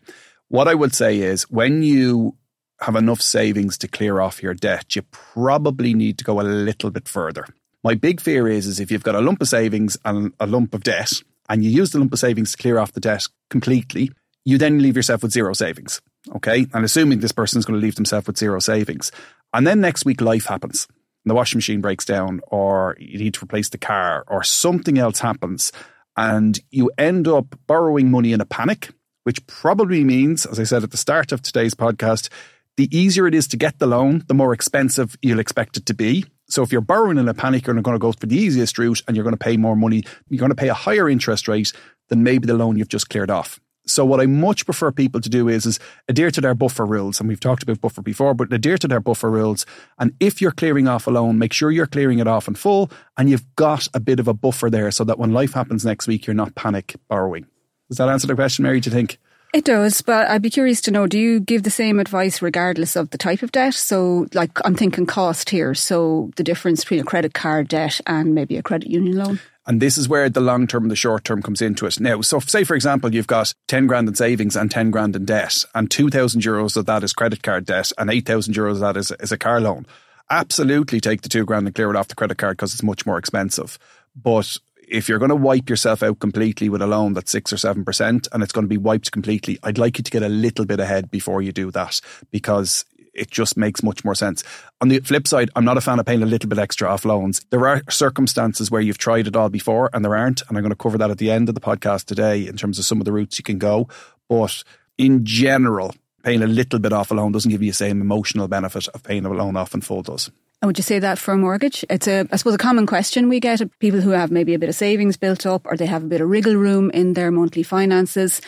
What 0.49 0.69
I 0.69 0.75
would 0.75 0.95
say 0.95 1.21
is 1.21 1.45
when 1.51 1.83
you 1.83 2.37
have 2.81 2.95
enough 2.95 3.23
savings 3.23 3.79
to 3.79 3.89
clear 3.89 4.21
off 4.21 4.43
your 4.43 4.53
debt, 4.53 4.95
you 4.95 5.03
probably 5.13 5.95
need 5.95 6.19
to 6.19 6.25
go 6.25 6.43
a 6.43 6.43
little 6.43 6.91
bit 6.91 7.09
further. 7.09 7.47
My 7.83 7.95
big 7.95 8.21
fear 8.21 8.49
is, 8.49 8.67
is 8.67 8.81
if 8.81 8.91
you've 8.91 9.03
got 9.03 9.15
a 9.15 9.23
lump 9.23 9.41
of 9.41 9.49
savings 9.49 9.97
and 10.05 10.35
a 10.39 10.47
lump 10.47 10.75
of 10.75 10.85
debt 10.85 11.11
and 11.49 11.65
you 11.65 11.71
use 11.71 11.91
the 11.91 12.01
lump 12.01 12.13
of 12.13 12.19
savings 12.19 12.53
to 12.53 12.59
clear 12.59 12.79
off 12.79 12.93
the 12.93 13.01
debt 13.01 13.27
completely, 13.49 14.11
you 14.45 14.59
then 14.59 14.81
leave 14.81 14.97
yourself 14.97 15.23
with 15.23 15.33
zero 15.33 15.53
savings. 15.53 16.01
Okay. 16.35 16.67
And 16.73 16.85
assuming 16.85 17.21
this 17.21 17.33
person 17.33 17.59
is 17.59 17.65
going 17.65 17.79
to 17.79 17.85
leave 17.85 17.95
themselves 17.95 18.27
with 18.27 18.39
zero 18.39 18.59
savings. 18.59 19.13
And 19.53 19.67
then 19.67 19.81
next 19.81 20.05
week 20.05 20.21
life 20.21 20.47
happens. 20.47 20.89
The 21.25 21.35
washing 21.35 21.59
machine 21.59 21.81
breaks 21.81 22.05
down 22.05 22.41
or 22.49 22.97
you 22.99 23.19
need 23.19 23.35
to 23.35 23.45
replace 23.45 23.69
the 23.69 23.79
car 23.79 24.25
or 24.27 24.43
something 24.43 24.99
else 24.99 25.21
happens 25.21 25.73
and 26.17 26.59
you 26.71 26.91
end 26.99 27.29
up 27.29 27.55
borrowing 27.67 28.11
money 28.11 28.33
in 28.33 28.41
a 28.41 28.45
panic, 28.45 28.91
which 29.23 29.47
probably 29.47 30.05
means, 30.05 30.45
as 30.47 30.59
I 30.59 30.65
said 30.65 30.83
at 30.83 30.91
the 30.91 30.97
start 30.97 31.33
of 31.33 31.41
today's 31.41 31.75
podcast, 31.75 32.29
the 32.77 32.95
easier 32.97 33.27
it 33.27 33.35
is 33.35 33.47
to 33.49 33.57
get 33.57 33.79
the 33.79 33.87
loan, 33.87 34.25
the 34.27 34.35
more 34.35 34.53
expensive 34.53 35.17
you'll 35.23 35.39
expect 35.39 35.77
it 35.77 35.87
to 35.87 35.95
be. 35.95 36.25
So 36.49 36.63
if 36.63 36.73
you're 36.73 36.81
borrowing 36.81 37.19
in 37.19 37.29
a 37.29 37.35
panic, 37.35 37.67
you're 37.67 37.81
going 37.81 37.95
to 37.95 37.99
go 37.99 38.13
for 38.13 38.27
the 38.27 38.37
easiest 38.37 38.77
route 38.79 39.03
and 39.07 39.17
you're 39.17 39.25
going 39.25 39.37
to 39.37 39.43
pay 39.43 39.57
more 39.57 39.77
money. 39.77 40.05
You're 40.29 40.41
going 40.41 40.51
to 40.51 40.57
pay 40.57 40.69
a 40.69 40.75
higher 40.75 41.09
interest 41.09 41.49
rate 41.49 41.73
than 42.09 42.23
maybe 42.23 42.47
the 42.47 42.55
loan 42.55 42.77
you've 42.77 42.89
just 42.89 43.09
cleared 43.09 43.31
off. 43.31 43.61
So 43.87 44.05
what 44.05 44.21
I 44.21 44.27
much 44.27 44.65
prefer 44.65 44.93
people 44.93 45.21
to 45.21 45.29
do 45.29 45.49
is, 45.49 45.67
is 45.67 45.81
adhere 46.09 46.31
to 46.31 46.41
their 46.41 46.55
buffer 46.55 46.87
rules. 46.87 47.19
And 47.19 47.29
we've 47.29 47.41
talked 47.41 47.63
about 47.63 47.81
buffer 47.81 48.03
before, 48.03 48.35
but 48.35 48.53
adhere 48.53 48.79
to 48.79 48.89
their 48.89 49.01
buffer 49.01 49.31
rules. 49.31 49.67
And 49.99 50.13
if 50.21 50.41
you're 50.41 50.53
clearing 50.53 50.87
off 50.87 51.07
a 51.07 51.11
loan, 51.11 51.39
make 51.39 51.53
sure 51.53 51.71
you're 51.71 51.87
clearing 51.87 52.21
it 52.21 52.29
off 52.29 52.49
in 52.49 52.55
full 52.55 52.91
and 53.17 53.29
you've 53.29 53.45
got 53.57 53.89
a 53.95 54.01
bit 54.01 54.21
of 54.21 54.29
a 54.29 54.35
buffer 54.35 54.71
there 54.71 54.91
so 54.91 55.05
that 55.05 55.19
when 55.19 55.33
life 55.33 55.53
happens 55.53 55.85
next 55.85 56.07
week, 56.07 56.27
you're 56.27 56.35
not 56.35 56.55
panic 56.55 56.95
borrowing. 57.09 57.47
Does 57.89 57.99
that 57.99 58.09
answer 58.09 58.27
the 58.27 58.35
question, 58.35 58.63
Mary, 58.63 58.81
do 58.81 58.89
you 58.89 58.95
think? 58.95 59.19
It 59.53 59.67
does, 59.67 60.01
but 60.01 60.29
I'd 60.29 60.41
be 60.41 60.49
curious 60.49 60.81
to 60.83 60.91
know 60.91 61.07
do 61.07 61.19
you 61.19 61.39
give 61.39 61.63
the 61.63 61.71
same 61.71 62.01
advice 62.01 62.41
regardless 62.41 62.97
of 62.97 63.11
the 63.11 63.19
type 63.19 63.43
of 63.43 63.53
debt? 63.53 63.75
So, 63.75 64.27
like, 64.33 64.51
I'm 64.65 64.75
thinking 64.75 65.05
cost 65.05 65.51
here. 65.51 65.75
So, 65.75 66.31
the 66.37 66.43
difference 66.43 66.81
between 66.81 67.01
a 67.01 67.05
credit 67.05 67.35
card 67.35 67.69
debt 67.69 68.01
and 68.07 68.35
maybe 68.35 68.57
a 68.57 68.63
credit 68.63 68.89
union 68.89 69.17
loan? 69.17 69.41
And 69.67 69.81
this 69.81 69.99
is 69.99 70.09
where 70.09 70.31
the 70.31 70.41
long 70.41 70.67
term 70.67 70.85
and 70.85 70.91
the 70.91 70.97
short 70.97 71.25
term 71.25 71.43
comes 71.43 71.61
into 71.61 71.85
it. 71.85 72.01
Now, 72.01 72.23
so 72.23 72.41
say, 72.41 72.65
for 72.65 72.75
example, 72.75 73.15
you've 73.15 73.27
got 73.27 73.53
10 73.69 73.87
grand 73.87 74.09
in 74.09 74.15
savings 74.15 74.57
and 74.57 74.71
10 74.71 74.91
grand 74.91 75.15
in 75.15 75.27
debt, 75.27 75.65
and 75.75 75.91
2,000 75.91 76.41
euros 76.41 76.77
of 76.77 76.87
that 76.87 77.05
is 77.05 77.13
credit 77.13 77.43
card 77.43 77.67
debt, 77.67 77.93
and 77.99 78.11
8,000 78.11 78.55
euros 78.55 78.73
of 78.73 78.81
that 78.81 78.97
is, 78.97 79.13
is 79.21 79.33
a 79.33 79.39
car 79.39 79.61
loan. 79.61 79.87
Absolutely 80.31 80.99
take 80.99 81.21
the 81.21 81.29
two 81.29 81.45
grand 81.45 81.67
and 81.67 81.75
clear 81.75 81.91
it 81.91 81.97
off 81.97 82.09
the 82.09 82.15
credit 82.15 82.39
card 82.39 82.57
because 82.57 82.73
it's 82.73 82.83
much 82.83 83.05
more 83.05 83.19
expensive. 83.19 83.79
But 84.17 84.59
if 84.89 85.09
you're 85.09 85.19
going 85.19 85.31
to 85.31 85.37
wipe 85.37 85.71
yourself 85.71 86.03
out 86.03 86.19
completely 86.21 86.69
with 86.69 86.83
a 86.83 86.87
loan 86.87 87.15
that's 87.15 87.31
six 87.31 87.53
or 87.53 87.57
seven 87.57 87.85
percent 87.85 88.29
and 88.33 88.43
it's 88.43 88.53
going 88.53 88.65
to 88.65 88.69
be 88.69 88.79
wiped 88.79 89.13
completely, 89.13 89.59
I'd 89.63 89.79
like 89.79 89.99
you 89.99 90.05
to 90.05 90.11
get 90.11 90.23
a 90.23 90.29
little 90.29 90.65
bit 90.65 90.81
ahead 90.81 91.11
before 91.11 91.43
you 91.43 91.53
do 91.53 91.71
that 91.71 92.01
because 92.31 92.85
it 93.15 93.31
just 93.31 93.57
makes 93.57 93.83
much 93.83 94.05
more 94.05 94.15
sense. 94.15 94.43
On 94.81 94.89
the 94.89 95.01
flip 95.01 95.27
side, 95.27 95.51
I'm 95.55 95.65
not 95.65 95.77
a 95.77 95.83
fan 95.83 95.99
of 95.99 96.07
paying 96.07 96.23
a 96.23 96.27
little 96.27 96.49
bit 96.49 96.59
extra 96.59 96.89
off 96.89 97.05
loans. 97.05 97.45
There 97.51 97.67
are 97.69 97.83
circumstances 97.91 98.71
where 98.71 98.81
you've 98.81 98.99
tried 98.99 99.27
it 99.27 99.37
all 99.37 99.51
before 99.51 99.91
and 99.93 100.05
there 100.05 100.17
aren't. 100.17 100.43
And 100.49 100.57
I'm 100.57 100.63
going 100.63 100.71
to 100.71 100.77
cover 100.77 100.99
that 100.99 101.11
at 101.11 101.19
the 101.19 101.31
end 101.31 101.49
of 101.49 101.55
the 101.55 101.61
podcast 101.61 102.07
today 102.07 102.47
in 102.47 102.57
terms 102.57 102.79
of 102.79 102.85
some 102.85 103.01
of 103.01 103.05
the 103.05 103.13
routes 103.13 103.39
you 103.39 103.45
can 103.45 103.59
go. 103.59 103.89
But 104.29 104.65
in 104.97 105.25
general, 105.25 105.95
paying 106.23 106.43
a 106.43 106.47
little 106.47 106.79
bit 106.79 106.93
off 106.93 107.11
a 107.11 107.15
loan 107.15 107.33
doesn't 107.33 107.51
give 107.51 107.63
you 107.63 107.71
the 107.71 107.77
same 107.77 108.01
emotional 108.01 108.49
benefit 108.49 108.89
of 108.89 109.03
paying 109.03 109.27
a 109.27 109.31
loan 109.31 109.57
off 109.57 109.75
in 109.75 109.83
full 109.83 110.03
does. 110.03 110.31
And 110.63 110.69
would 110.69 110.79
you 110.79 110.85
say 110.85 111.01
that 111.01 111.19
for 111.19 111.35
a 111.35 111.37
mortgage? 111.37 111.85
It's 111.91 112.07
a, 112.07 112.25
I 112.31 112.37
suppose, 112.37 112.55
a 112.55 112.59
common 112.59 112.87
question 112.87 113.29
we 113.29 113.41
get 113.41 113.61
of 113.61 113.77
people 113.81 114.01
who 114.01 114.11
have 114.11 114.31
maybe 114.31 114.55
a 114.55 114.61
bit 114.61 114.69
of 114.69 114.77
savings 114.77 115.17
built 115.17 115.45
up 115.45 115.67
or 115.67 115.77
they 115.77 115.87
have 115.87 116.05
a 116.05 116.07
bit 116.07 116.21
of 116.21 116.29
wriggle 116.29 116.55
room 116.55 116.89
in 116.93 117.15
their 117.15 117.33
monthly 117.33 117.65
finances. 117.65 118.41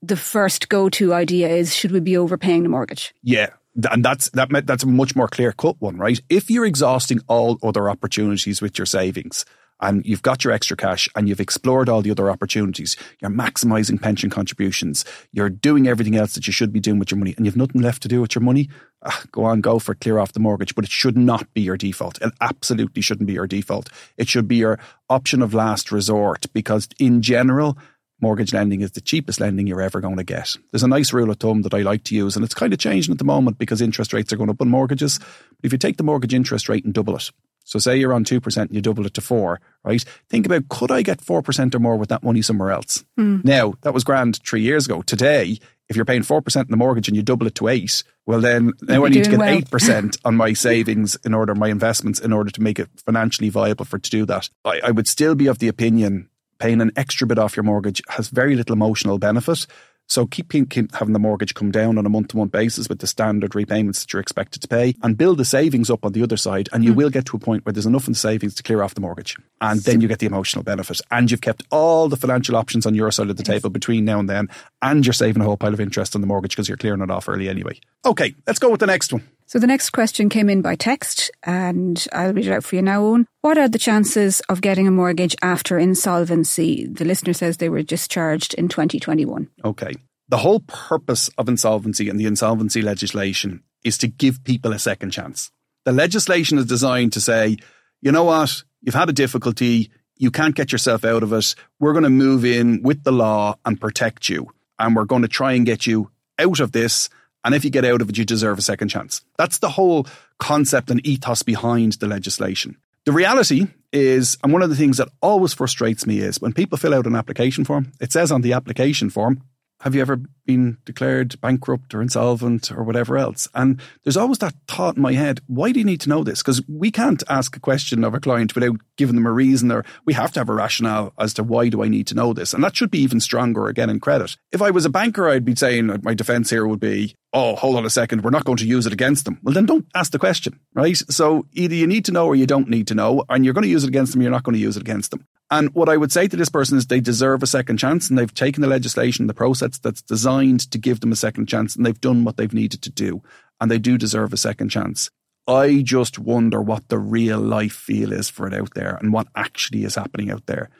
The 0.00 0.16
first 0.16 0.70
go-to 0.70 1.12
idea 1.12 1.50
is, 1.50 1.76
should 1.76 1.92
we 1.92 2.00
be 2.00 2.16
overpaying 2.16 2.62
the 2.62 2.70
mortgage? 2.70 3.14
Yeah, 3.22 3.50
and 3.90 4.02
that's 4.02 4.30
that 4.30 4.48
that's 4.66 4.84
a 4.84 4.86
much 4.86 5.14
more 5.14 5.28
clear 5.28 5.52
cut 5.52 5.76
one, 5.80 5.98
right? 5.98 6.18
If 6.30 6.50
you're 6.50 6.64
exhausting 6.64 7.20
all 7.28 7.58
other 7.62 7.90
opportunities 7.90 8.62
with 8.62 8.78
your 8.78 8.86
savings, 8.86 9.44
and 9.80 10.04
you've 10.04 10.22
got 10.22 10.44
your 10.44 10.52
extra 10.52 10.76
cash 10.76 11.08
and 11.16 11.28
you've 11.28 11.40
explored 11.40 11.88
all 11.88 12.02
the 12.02 12.10
other 12.10 12.30
opportunities. 12.30 12.96
You're 13.20 13.30
maximizing 13.30 14.00
pension 14.00 14.30
contributions. 14.30 15.04
You're 15.32 15.50
doing 15.50 15.88
everything 15.88 16.16
else 16.16 16.34
that 16.34 16.46
you 16.46 16.52
should 16.52 16.72
be 16.72 16.80
doing 16.80 16.98
with 16.98 17.10
your 17.10 17.18
money 17.18 17.34
and 17.36 17.46
you've 17.46 17.56
nothing 17.56 17.80
left 17.80 18.02
to 18.02 18.08
do 18.08 18.20
with 18.20 18.34
your 18.34 18.42
money. 18.42 18.68
Ah, 19.04 19.22
go 19.32 19.44
on, 19.44 19.60
go 19.60 19.78
for 19.78 19.94
clear 19.94 20.18
off 20.18 20.32
the 20.32 20.40
mortgage, 20.40 20.74
but 20.74 20.84
it 20.84 20.90
should 20.90 21.16
not 21.16 21.52
be 21.54 21.62
your 21.62 21.76
default. 21.76 22.20
It 22.20 22.32
absolutely 22.40 23.02
shouldn't 23.02 23.26
be 23.26 23.32
your 23.32 23.46
default. 23.46 23.88
It 24.18 24.28
should 24.28 24.46
be 24.46 24.56
your 24.56 24.78
option 25.08 25.40
of 25.40 25.54
last 25.54 25.90
resort 25.90 26.46
because 26.52 26.88
in 26.98 27.22
general, 27.22 27.78
mortgage 28.20 28.52
lending 28.52 28.82
is 28.82 28.92
the 28.92 29.00
cheapest 29.00 29.40
lending 29.40 29.66
you're 29.66 29.80
ever 29.80 30.00
going 30.00 30.16
to 30.16 30.24
get. 30.24 30.54
There's 30.70 30.82
a 30.82 30.88
nice 30.88 31.12
rule 31.12 31.30
of 31.30 31.38
thumb 31.38 31.62
that 31.62 31.74
I 31.74 31.80
like 31.80 32.04
to 32.04 32.14
use, 32.14 32.36
and 32.36 32.44
it's 32.44 32.54
kind 32.54 32.72
of 32.72 32.78
changing 32.78 33.12
at 33.12 33.18
the 33.18 33.24
moment 33.24 33.58
because 33.58 33.80
interest 33.80 34.12
rates 34.12 34.32
are 34.32 34.36
going 34.36 34.50
up 34.50 34.60
on 34.60 34.68
mortgages. 34.68 35.18
But 35.18 35.64
if 35.64 35.72
you 35.72 35.78
take 35.78 35.96
the 35.96 36.02
mortgage 36.02 36.34
interest 36.34 36.68
rate 36.68 36.84
and 36.84 36.92
double 36.92 37.16
it, 37.16 37.30
so 37.70 37.78
say 37.78 37.96
you're 37.96 38.12
on 38.12 38.24
2% 38.24 38.56
and 38.56 38.74
you 38.74 38.80
double 38.80 39.06
it 39.06 39.14
to 39.14 39.20
4, 39.20 39.60
right? 39.84 40.04
Think 40.28 40.44
about 40.44 40.68
could 40.68 40.90
I 40.90 41.02
get 41.02 41.20
4% 41.20 41.72
or 41.72 41.78
more 41.78 41.96
with 41.96 42.08
that 42.08 42.24
money 42.24 42.42
somewhere 42.42 42.72
else? 42.72 43.04
Mm. 43.16 43.44
Now, 43.44 43.74
that 43.82 43.94
was 43.94 44.02
grand 44.02 44.40
3 44.44 44.60
years 44.60 44.86
ago. 44.86 45.02
Today, 45.02 45.60
if 45.88 45.94
you're 45.94 46.04
paying 46.04 46.22
4% 46.22 46.56
in 46.56 46.66
the 46.68 46.76
mortgage 46.76 47.06
and 47.06 47.16
you 47.16 47.22
double 47.22 47.46
it 47.46 47.54
to 47.54 47.68
8, 47.68 48.02
well 48.26 48.40
then 48.40 48.72
now 48.82 49.04
I 49.04 49.08
need 49.08 49.22
to 49.22 49.30
get 49.30 49.38
well. 49.38 49.60
8% 49.60 50.18
on 50.24 50.34
my 50.34 50.52
savings 50.52 51.16
in 51.24 51.32
order 51.32 51.54
my 51.54 51.68
investments 51.68 52.18
in 52.18 52.32
order 52.32 52.50
to 52.50 52.60
make 52.60 52.80
it 52.80 52.88
financially 53.06 53.50
viable 53.50 53.84
for 53.84 54.00
to 54.00 54.10
do 54.10 54.26
that. 54.26 54.50
I, 54.64 54.80
I 54.86 54.90
would 54.90 55.06
still 55.06 55.36
be 55.36 55.46
of 55.46 55.60
the 55.60 55.68
opinion 55.68 56.28
paying 56.58 56.80
an 56.80 56.90
extra 56.96 57.24
bit 57.24 57.38
off 57.38 57.56
your 57.56 57.62
mortgage 57.62 58.02
has 58.08 58.30
very 58.30 58.56
little 58.56 58.72
emotional 58.72 59.18
benefit 59.18 59.66
so 60.10 60.26
keep, 60.26 60.48
keep 60.48 60.92
having 60.92 61.12
the 61.12 61.20
mortgage 61.20 61.54
come 61.54 61.70
down 61.70 61.96
on 61.96 62.04
a 62.04 62.08
month 62.08 62.28
to 62.28 62.36
month 62.36 62.50
basis 62.50 62.88
with 62.88 62.98
the 62.98 63.06
standard 63.06 63.54
repayments 63.54 64.00
that 64.00 64.12
you're 64.12 64.20
expected 64.20 64.60
to 64.60 64.66
pay 64.66 64.96
and 65.04 65.16
build 65.16 65.38
the 65.38 65.44
savings 65.44 65.88
up 65.88 66.04
on 66.04 66.12
the 66.12 66.22
other 66.24 66.36
side. 66.36 66.68
And 66.72 66.82
you 66.82 66.92
mm. 66.92 66.96
will 66.96 67.10
get 67.10 67.26
to 67.26 67.36
a 67.36 67.40
point 67.40 67.64
where 67.64 67.72
there's 67.72 67.86
enough 67.86 68.08
in 68.08 68.14
the 68.14 68.18
savings 68.18 68.56
to 68.56 68.64
clear 68.64 68.82
off 68.82 68.94
the 68.94 69.00
mortgage. 69.00 69.36
And 69.60 69.78
then 69.80 70.00
you 70.00 70.08
get 70.08 70.18
the 70.18 70.26
emotional 70.26 70.64
benefit. 70.64 71.00
And 71.12 71.30
you've 71.30 71.42
kept 71.42 71.62
all 71.70 72.08
the 72.08 72.16
financial 72.16 72.56
options 72.56 72.86
on 72.86 72.94
your 72.96 73.12
side 73.12 73.30
of 73.30 73.36
the 73.36 73.44
table 73.44 73.70
between 73.70 74.04
now 74.04 74.18
and 74.18 74.28
then. 74.28 74.48
And 74.82 75.06
you're 75.06 75.12
saving 75.12 75.42
a 75.42 75.44
whole 75.44 75.56
pile 75.56 75.72
of 75.72 75.80
interest 75.80 76.16
on 76.16 76.22
the 76.22 76.26
mortgage 76.26 76.56
because 76.56 76.68
you're 76.68 76.76
clearing 76.76 77.02
it 77.02 77.10
off 77.10 77.28
early 77.28 77.48
anyway. 77.48 77.78
Okay, 78.04 78.34
let's 78.48 78.58
go 78.58 78.68
with 78.68 78.80
the 78.80 78.86
next 78.86 79.12
one. 79.12 79.22
So 79.50 79.58
the 79.58 79.66
next 79.66 79.90
question 79.90 80.28
came 80.28 80.48
in 80.48 80.62
by 80.62 80.76
text, 80.76 81.28
and 81.42 82.06
I'll 82.12 82.32
read 82.32 82.46
it 82.46 82.52
out 82.52 82.62
for 82.62 82.76
you 82.76 82.82
now, 82.82 83.02
Eoin. 83.02 83.26
What 83.40 83.58
are 83.58 83.66
the 83.66 83.80
chances 83.80 84.38
of 84.48 84.60
getting 84.60 84.86
a 84.86 84.92
mortgage 84.92 85.34
after 85.42 85.76
insolvency? 85.76 86.86
The 86.86 87.04
listener 87.04 87.32
says 87.32 87.56
they 87.56 87.68
were 87.68 87.82
discharged 87.82 88.54
in 88.54 88.68
2021. 88.68 89.50
Okay. 89.64 89.96
The 90.28 90.36
whole 90.36 90.60
purpose 90.60 91.30
of 91.36 91.48
insolvency 91.48 92.08
and 92.08 92.20
the 92.20 92.26
insolvency 92.26 92.80
legislation 92.80 93.64
is 93.82 93.98
to 93.98 94.06
give 94.06 94.44
people 94.44 94.72
a 94.72 94.78
second 94.78 95.10
chance. 95.10 95.50
The 95.84 95.90
legislation 95.90 96.56
is 96.56 96.66
designed 96.66 97.14
to 97.14 97.20
say, 97.20 97.56
you 98.00 98.12
know 98.12 98.22
what, 98.22 98.62
you've 98.82 98.94
had 98.94 99.08
a 99.08 99.12
difficulty, 99.12 99.90
you 100.14 100.30
can't 100.30 100.54
get 100.54 100.70
yourself 100.70 101.04
out 101.04 101.24
of 101.24 101.32
it. 101.32 101.56
We're 101.80 101.94
going 101.94 102.04
to 102.04 102.08
move 102.08 102.44
in 102.44 102.82
with 102.84 103.02
the 103.02 103.10
law 103.10 103.56
and 103.64 103.80
protect 103.80 104.28
you. 104.28 104.52
And 104.78 104.94
we're 104.94 105.06
going 105.06 105.22
to 105.22 105.28
try 105.28 105.54
and 105.54 105.66
get 105.66 105.88
you 105.88 106.08
out 106.38 106.60
of 106.60 106.70
this. 106.70 107.10
And 107.44 107.54
if 107.54 107.64
you 107.64 107.70
get 107.70 107.84
out 107.84 108.02
of 108.02 108.10
it, 108.10 108.18
you 108.18 108.24
deserve 108.24 108.58
a 108.58 108.62
second 108.62 108.88
chance. 108.88 109.22
That's 109.38 109.58
the 109.58 109.70
whole 109.70 110.06
concept 110.38 110.90
and 110.90 111.04
ethos 111.06 111.42
behind 111.42 111.94
the 111.94 112.06
legislation. 112.06 112.76
The 113.06 113.12
reality 113.12 113.66
is, 113.92 114.36
and 114.44 114.52
one 114.52 114.62
of 114.62 114.70
the 114.70 114.76
things 114.76 114.98
that 114.98 115.08
always 115.22 115.54
frustrates 115.54 116.06
me 116.06 116.18
is 116.18 116.40
when 116.40 116.52
people 116.52 116.76
fill 116.78 116.94
out 116.94 117.06
an 117.06 117.16
application 117.16 117.64
form, 117.64 117.92
it 118.00 118.12
says 118.12 118.30
on 118.30 118.42
the 118.42 118.52
application 118.52 119.08
form, 119.08 119.42
have 119.80 119.94
you 119.94 120.02
ever 120.02 120.20
been 120.44 120.76
declared 120.84 121.40
bankrupt 121.40 121.94
or 121.94 122.02
insolvent 122.02 122.70
or 122.70 122.84
whatever 122.84 123.16
else? 123.16 123.48
And 123.54 123.80
there's 124.04 124.16
always 124.16 124.38
that 124.38 124.54
thought 124.68 124.96
in 124.96 125.02
my 125.02 125.14
head, 125.14 125.40
why 125.46 125.72
do 125.72 125.78
you 125.78 125.86
need 125.86 126.02
to 126.02 126.10
know 126.10 126.22
this? 126.22 126.42
Because 126.42 126.60
we 126.68 126.90
can't 126.90 127.22
ask 127.30 127.56
a 127.56 127.60
question 127.60 128.04
of 128.04 128.12
a 128.12 128.20
client 128.20 128.54
without 128.54 128.76
giving 128.98 129.14
them 129.14 129.26
a 129.26 129.32
reason 129.32 129.72
or 129.72 129.84
we 130.04 130.12
have 130.12 130.32
to 130.32 130.40
have 130.40 130.50
a 130.50 130.54
rationale 130.54 131.14
as 131.18 131.32
to 131.34 131.42
why 131.42 131.70
do 131.70 131.82
I 131.82 131.88
need 131.88 132.06
to 132.08 132.14
know 132.14 132.34
this? 132.34 132.52
And 132.52 132.62
that 132.62 132.76
should 132.76 132.90
be 132.90 133.00
even 133.00 133.20
stronger 133.20 133.68
again 133.68 133.88
in 133.88 134.00
credit. 134.00 134.36
If 134.52 134.60
I 134.60 134.70
was 134.70 134.84
a 134.84 134.90
banker, 134.90 135.28
I'd 135.28 135.46
be 135.46 135.56
saying 135.56 136.00
my 136.02 136.12
defense 136.12 136.50
here 136.50 136.66
would 136.66 136.80
be, 136.80 137.14
oh, 137.32 137.54
hold 137.56 137.76
on 137.76 137.84
a 137.84 137.90
second, 137.90 138.22
we're 138.22 138.30
not 138.30 138.44
going 138.44 138.58
to 138.58 138.66
use 138.66 138.86
it 138.86 138.92
against 138.92 139.24
them. 139.24 139.38
Well, 139.42 139.54
then 139.54 139.66
don't 139.66 139.86
ask 139.94 140.12
the 140.12 140.18
question, 140.18 140.58
right? 140.74 140.96
So 140.96 141.46
either 141.52 141.74
you 141.74 141.86
need 141.86 142.04
to 142.06 142.12
know 142.12 142.26
or 142.26 142.34
you 142.34 142.46
don't 142.46 142.68
need 142.68 142.88
to 142.88 142.94
know, 142.94 143.24
and 143.28 143.44
you're 143.44 143.54
going 143.54 143.62
to 143.62 143.68
use 143.68 143.84
it 143.84 143.88
against 143.88 144.12
them, 144.12 144.22
you're 144.22 144.30
not 144.30 144.42
going 144.42 144.54
to 144.54 144.60
use 144.60 144.76
it 144.76 144.82
against 144.82 145.10
them. 145.10 145.26
And 145.50 145.74
what 145.74 145.88
I 145.88 145.96
would 145.96 146.12
say 146.12 146.28
to 146.28 146.36
this 146.36 146.48
person 146.48 146.78
is 146.78 146.86
they 146.86 147.00
deserve 147.00 147.42
a 147.42 147.46
second 147.46 147.78
chance 147.78 148.08
and 148.08 148.18
they've 148.18 148.32
taken 148.32 148.62
the 148.62 148.68
legislation, 148.68 149.26
the 149.26 149.34
process 149.34 149.78
that's 149.78 150.02
designed 150.02 150.70
to 150.70 150.78
give 150.78 151.00
them 151.00 151.10
a 151.12 151.16
second 151.16 151.46
chance 151.46 151.74
and 151.74 151.84
they've 151.84 152.00
done 152.00 152.24
what 152.24 152.36
they've 152.36 152.54
needed 152.54 152.82
to 152.82 152.90
do. 152.90 153.22
And 153.60 153.70
they 153.70 153.78
do 153.78 153.98
deserve 153.98 154.32
a 154.32 154.36
second 154.36 154.68
chance. 154.68 155.10
I 155.48 155.82
just 155.82 156.18
wonder 156.18 156.62
what 156.62 156.88
the 156.88 156.98
real 156.98 157.40
life 157.40 157.72
feel 157.72 158.12
is 158.12 158.30
for 158.30 158.46
it 158.46 158.54
out 158.54 158.74
there 158.74 158.96
and 159.00 159.12
what 159.12 159.26
actually 159.34 159.84
is 159.84 159.96
happening 159.96 160.30
out 160.30 160.46
there. 160.46 160.70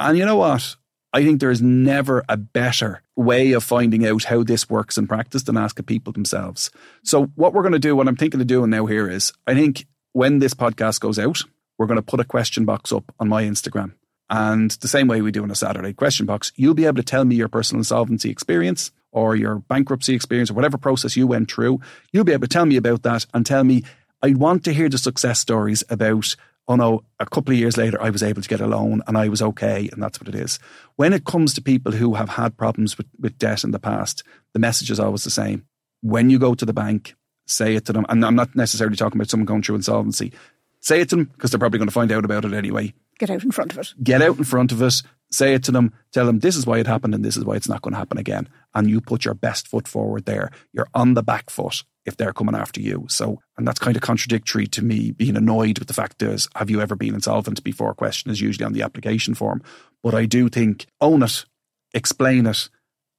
And 0.00 0.16
you 0.16 0.24
know 0.24 0.36
what? 0.36 0.76
I 1.16 1.24
think 1.24 1.40
there 1.40 1.50
is 1.50 1.62
never 1.62 2.26
a 2.28 2.36
better 2.36 3.00
way 3.16 3.52
of 3.52 3.64
finding 3.64 4.06
out 4.06 4.24
how 4.24 4.42
this 4.42 4.68
works 4.68 4.98
in 4.98 5.06
practice 5.06 5.44
than 5.44 5.56
asking 5.56 5.86
people 5.86 6.12
themselves. 6.12 6.70
So, 7.04 7.28
what 7.36 7.54
we're 7.54 7.62
going 7.62 7.72
to 7.72 7.78
do, 7.78 7.96
what 7.96 8.06
I'm 8.06 8.16
thinking 8.16 8.38
of 8.38 8.46
doing 8.46 8.68
now 8.68 8.84
here 8.84 9.08
is, 9.08 9.32
I 9.46 9.54
think 9.54 9.86
when 10.12 10.40
this 10.40 10.52
podcast 10.52 11.00
goes 11.00 11.18
out, 11.18 11.40
we're 11.78 11.86
going 11.86 11.96
to 11.96 12.02
put 12.02 12.20
a 12.20 12.24
question 12.24 12.66
box 12.66 12.92
up 12.92 13.14
on 13.18 13.30
my 13.30 13.44
Instagram. 13.44 13.94
And 14.28 14.72
the 14.72 14.88
same 14.88 15.08
way 15.08 15.22
we 15.22 15.30
do 15.30 15.42
in 15.42 15.50
a 15.50 15.54
Saturday 15.54 15.94
question 15.94 16.26
box, 16.26 16.52
you'll 16.54 16.74
be 16.74 16.84
able 16.84 16.96
to 16.96 17.02
tell 17.02 17.24
me 17.24 17.36
your 17.36 17.48
personal 17.48 17.80
insolvency 17.80 18.28
experience 18.28 18.92
or 19.10 19.36
your 19.36 19.60
bankruptcy 19.60 20.14
experience 20.14 20.50
or 20.50 20.54
whatever 20.54 20.76
process 20.76 21.16
you 21.16 21.26
went 21.26 21.50
through. 21.50 21.80
You'll 22.12 22.24
be 22.24 22.32
able 22.32 22.46
to 22.46 22.52
tell 22.52 22.66
me 22.66 22.76
about 22.76 23.04
that 23.04 23.24
and 23.32 23.46
tell 23.46 23.64
me, 23.64 23.84
I 24.22 24.34
want 24.34 24.64
to 24.64 24.74
hear 24.74 24.90
the 24.90 24.98
success 24.98 25.38
stories 25.38 25.82
about, 25.88 26.36
oh 26.68 26.76
no, 26.76 27.04
a 27.20 27.26
couple 27.26 27.52
of 27.52 27.58
years 27.58 27.76
later, 27.76 28.00
I 28.00 28.10
was 28.10 28.22
able 28.22 28.42
to 28.42 28.48
get 28.48 28.60
a 28.60 28.66
loan 28.66 29.02
and 29.06 29.16
I 29.16 29.28
was 29.28 29.42
okay. 29.42 29.88
And 29.92 30.02
that's 30.02 30.20
what 30.20 30.28
it 30.28 30.34
is. 30.34 30.58
When 30.96 31.12
it 31.12 31.24
comes 31.24 31.54
to 31.54 31.62
people 31.62 31.92
who 31.92 32.14
have 32.14 32.30
had 32.30 32.56
problems 32.56 32.98
with, 32.98 33.06
with 33.20 33.38
debt 33.38 33.64
in 33.64 33.70
the 33.70 33.78
past, 33.78 34.22
the 34.52 34.58
message 34.58 34.90
is 34.90 35.00
always 35.00 35.24
the 35.24 35.30
same. 35.30 35.66
When 36.02 36.30
you 36.30 36.38
go 36.38 36.54
to 36.54 36.64
the 36.64 36.72
bank, 36.72 37.14
say 37.46 37.76
it 37.76 37.84
to 37.86 37.92
them. 37.92 38.06
And 38.08 38.24
I'm 38.24 38.34
not 38.34 38.54
necessarily 38.56 38.96
talking 38.96 39.18
about 39.18 39.30
someone 39.30 39.46
going 39.46 39.62
through 39.62 39.76
insolvency. 39.76 40.32
Say 40.80 41.00
it 41.00 41.08
to 41.10 41.16
them 41.16 41.24
because 41.24 41.50
they're 41.50 41.58
probably 41.58 41.78
going 41.78 41.88
to 41.88 41.94
find 41.94 42.12
out 42.12 42.24
about 42.24 42.44
it 42.44 42.52
anyway. 42.52 42.92
Get 43.18 43.30
out 43.30 43.44
in 43.44 43.50
front 43.50 43.72
of 43.72 43.78
it. 43.78 43.94
Get 44.02 44.22
out 44.22 44.38
in 44.38 44.44
front 44.44 44.72
of 44.72 44.82
it. 44.82 45.02
Say 45.30 45.54
it 45.54 45.64
to 45.64 45.72
them. 45.72 45.92
Tell 46.12 46.26
them 46.26 46.38
this 46.38 46.56
is 46.56 46.66
why 46.66 46.78
it 46.78 46.86
happened 46.86 47.14
and 47.14 47.24
this 47.24 47.36
is 47.36 47.44
why 47.44 47.56
it's 47.56 47.68
not 47.68 47.82
going 47.82 47.92
to 47.92 47.98
happen 47.98 48.18
again. 48.18 48.48
And 48.74 48.88
you 48.88 49.00
put 49.00 49.24
your 49.24 49.34
best 49.34 49.66
foot 49.68 49.88
forward 49.88 50.26
there. 50.26 50.50
You're 50.72 50.88
on 50.94 51.14
the 51.14 51.22
back 51.22 51.50
foot 51.50 51.82
if 52.04 52.16
they're 52.16 52.32
coming 52.32 52.54
after 52.54 52.80
you. 52.80 53.06
So, 53.08 53.40
and 53.56 53.66
that's 53.66 53.80
kind 53.80 53.96
of 53.96 54.02
contradictory 54.02 54.66
to 54.68 54.84
me 54.84 55.10
being 55.10 55.36
annoyed 55.36 55.78
with 55.78 55.88
the 55.88 55.94
fact 55.94 56.22
is, 56.22 56.48
have 56.54 56.70
you 56.70 56.80
ever 56.80 56.94
been 56.94 57.14
insolvent 57.14 57.64
before? 57.64 57.94
Question 57.94 58.30
is 58.30 58.40
usually 58.40 58.64
on 58.64 58.72
the 58.72 58.82
application 58.82 59.34
form. 59.34 59.62
But 60.02 60.14
I 60.14 60.26
do 60.26 60.48
think 60.48 60.86
own 61.00 61.22
it, 61.22 61.44
explain 61.92 62.46
it, 62.46 62.68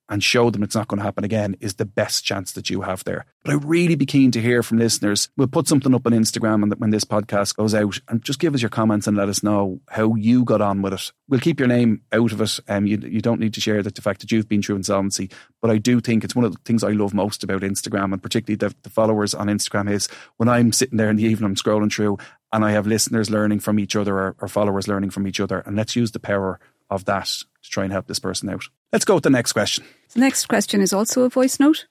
and 0.10 0.24
show 0.24 0.50
them 0.50 0.64
it's 0.64 0.76
not 0.76 0.88
going 0.88 1.00
to 1.00 1.04
happen 1.04 1.24
again 1.24 1.56
is 1.60 1.76
the 1.76 1.86
best 1.86 2.24
chance 2.24 2.54
that 2.54 2.70
you 2.70 2.82
have 2.82 3.04
there. 3.04 3.26
But 3.44 3.56
I'd 3.56 3.66
really 3.66 3.96
be 3.96 4.06
keen 4.06 4.32
to 4.32 4.42
hear 4.42 4.64
from 4.64 4.78
listeners. 4.78 5.30
We'll 5.36 5.48
put 5.48 5.68
something 5.68 5.94
up 5.94 6.06
on 6.06 6.14
Instagram 6.14 6.64
and 6.64 6.74
when 6.76 6.92
this 6.92 7.04
podcast 7.04 7.56
goes 7.56 7.74
out 7.74 8.00
and 8.08 8.24
just 8.24 8.40
give 8.40 8.56
us 8.56 8.62
your 8.62 8.70
comments 8.70 9.08
and 9.08 9.18
let 9.18 9.30
us 9.30 9.44
know 9.44 9.82
how 9.90 10.16
you 10.16 10.44
got 10.44 10.62
on 10.62 10.82
with 10.82 10.94
it. 10.94 11.12
We'll 11.28 11.40
keep 11.40 11.60
your 11.60 11.68
name 11.68 12.02
out 12.12 12.32
of 12.32 12.42
it. 12.42 12.60
Um, 12.68 12.88
you, 12.88 12.98
you 12.98 13.22
don't 13.22 13.40
need 13.40 13.54
to 13.56 13.62
share 13.62 13.84
that 13.84 13.96
the 13.96 14.02
fact 14.02 14.22
that 14.22 14.32
you've 14.32 14.48
been 14.48 14.62
through 14.62 14.78
insolvency. 14.78 15.30
But 15.62 15.72
I 15.72 15.78
do 15.78 16.00
think 16.00 16.24
it's 16.24 16.36
one 16.36 16.46
of 16.46 16.54
the 16.54 16.62
things 16.64 16.84
I 16.84 16.92
love 16.92 17.14
most 17.14 17.44
about 17.44 17.62
Instagram 17.62 18.14
and 18.14 18.24
particularly 18.24 18.56
the, 18.56 18.74
the 18.84 18.90
followers 18.90 19.34
on 19.34 19.48
Instagram 19.48 19.92
is 19.92 20.08
when 20.38 20.50
I'm 20.50 20.72
sitting 20.72 20.98
there 20.98 21.10
in 21.10 21.18
the 21.18 21.26
evening, 21.26 21.50
I'm 21.50 21.56
scrolling 21.56 21.92
through 21.92 22.18
and 22.54 22.64
I 22.64 22.72
have 22.72 22.88
listeners 22.88 23.30
learning 23.30 23.60
from 23.60 23.80
each 23.80 23.96
other 23.96 24.18
or, 24.18 24.36
or 24.40 24.48
followers 24.48 24.88
learning 24.88 25.10
from 25.10 25.28
each 25.28 25.40
other. 25.40 25.60
And 25.60 25.76
let's 25.76 25.96
use 25.96 26.12
the 26.12 26.20
power 26.20 26.60
of 26.90 27.06
that 27.06 27.26
to 27.26 27.70
try 27.70 27.84
and 27.84 27.92
help 27.92 28.08
this 28.08 28.20
person 28.20 28.50
out. 28.50 28.64
Let's 28.94 29.06
go 29.06 29.16
with 29.16 29.24
the 29.24 29.30
next 29.30 29.54
question. 29.54 29.84
The 30.14 30.20
next 30.22 30.46
question 30.48 30.82
is 30.82 30.94
also 30.94 31.24
a 31.24 31.30
voice 31.30 31.60
note. 31.60 31.86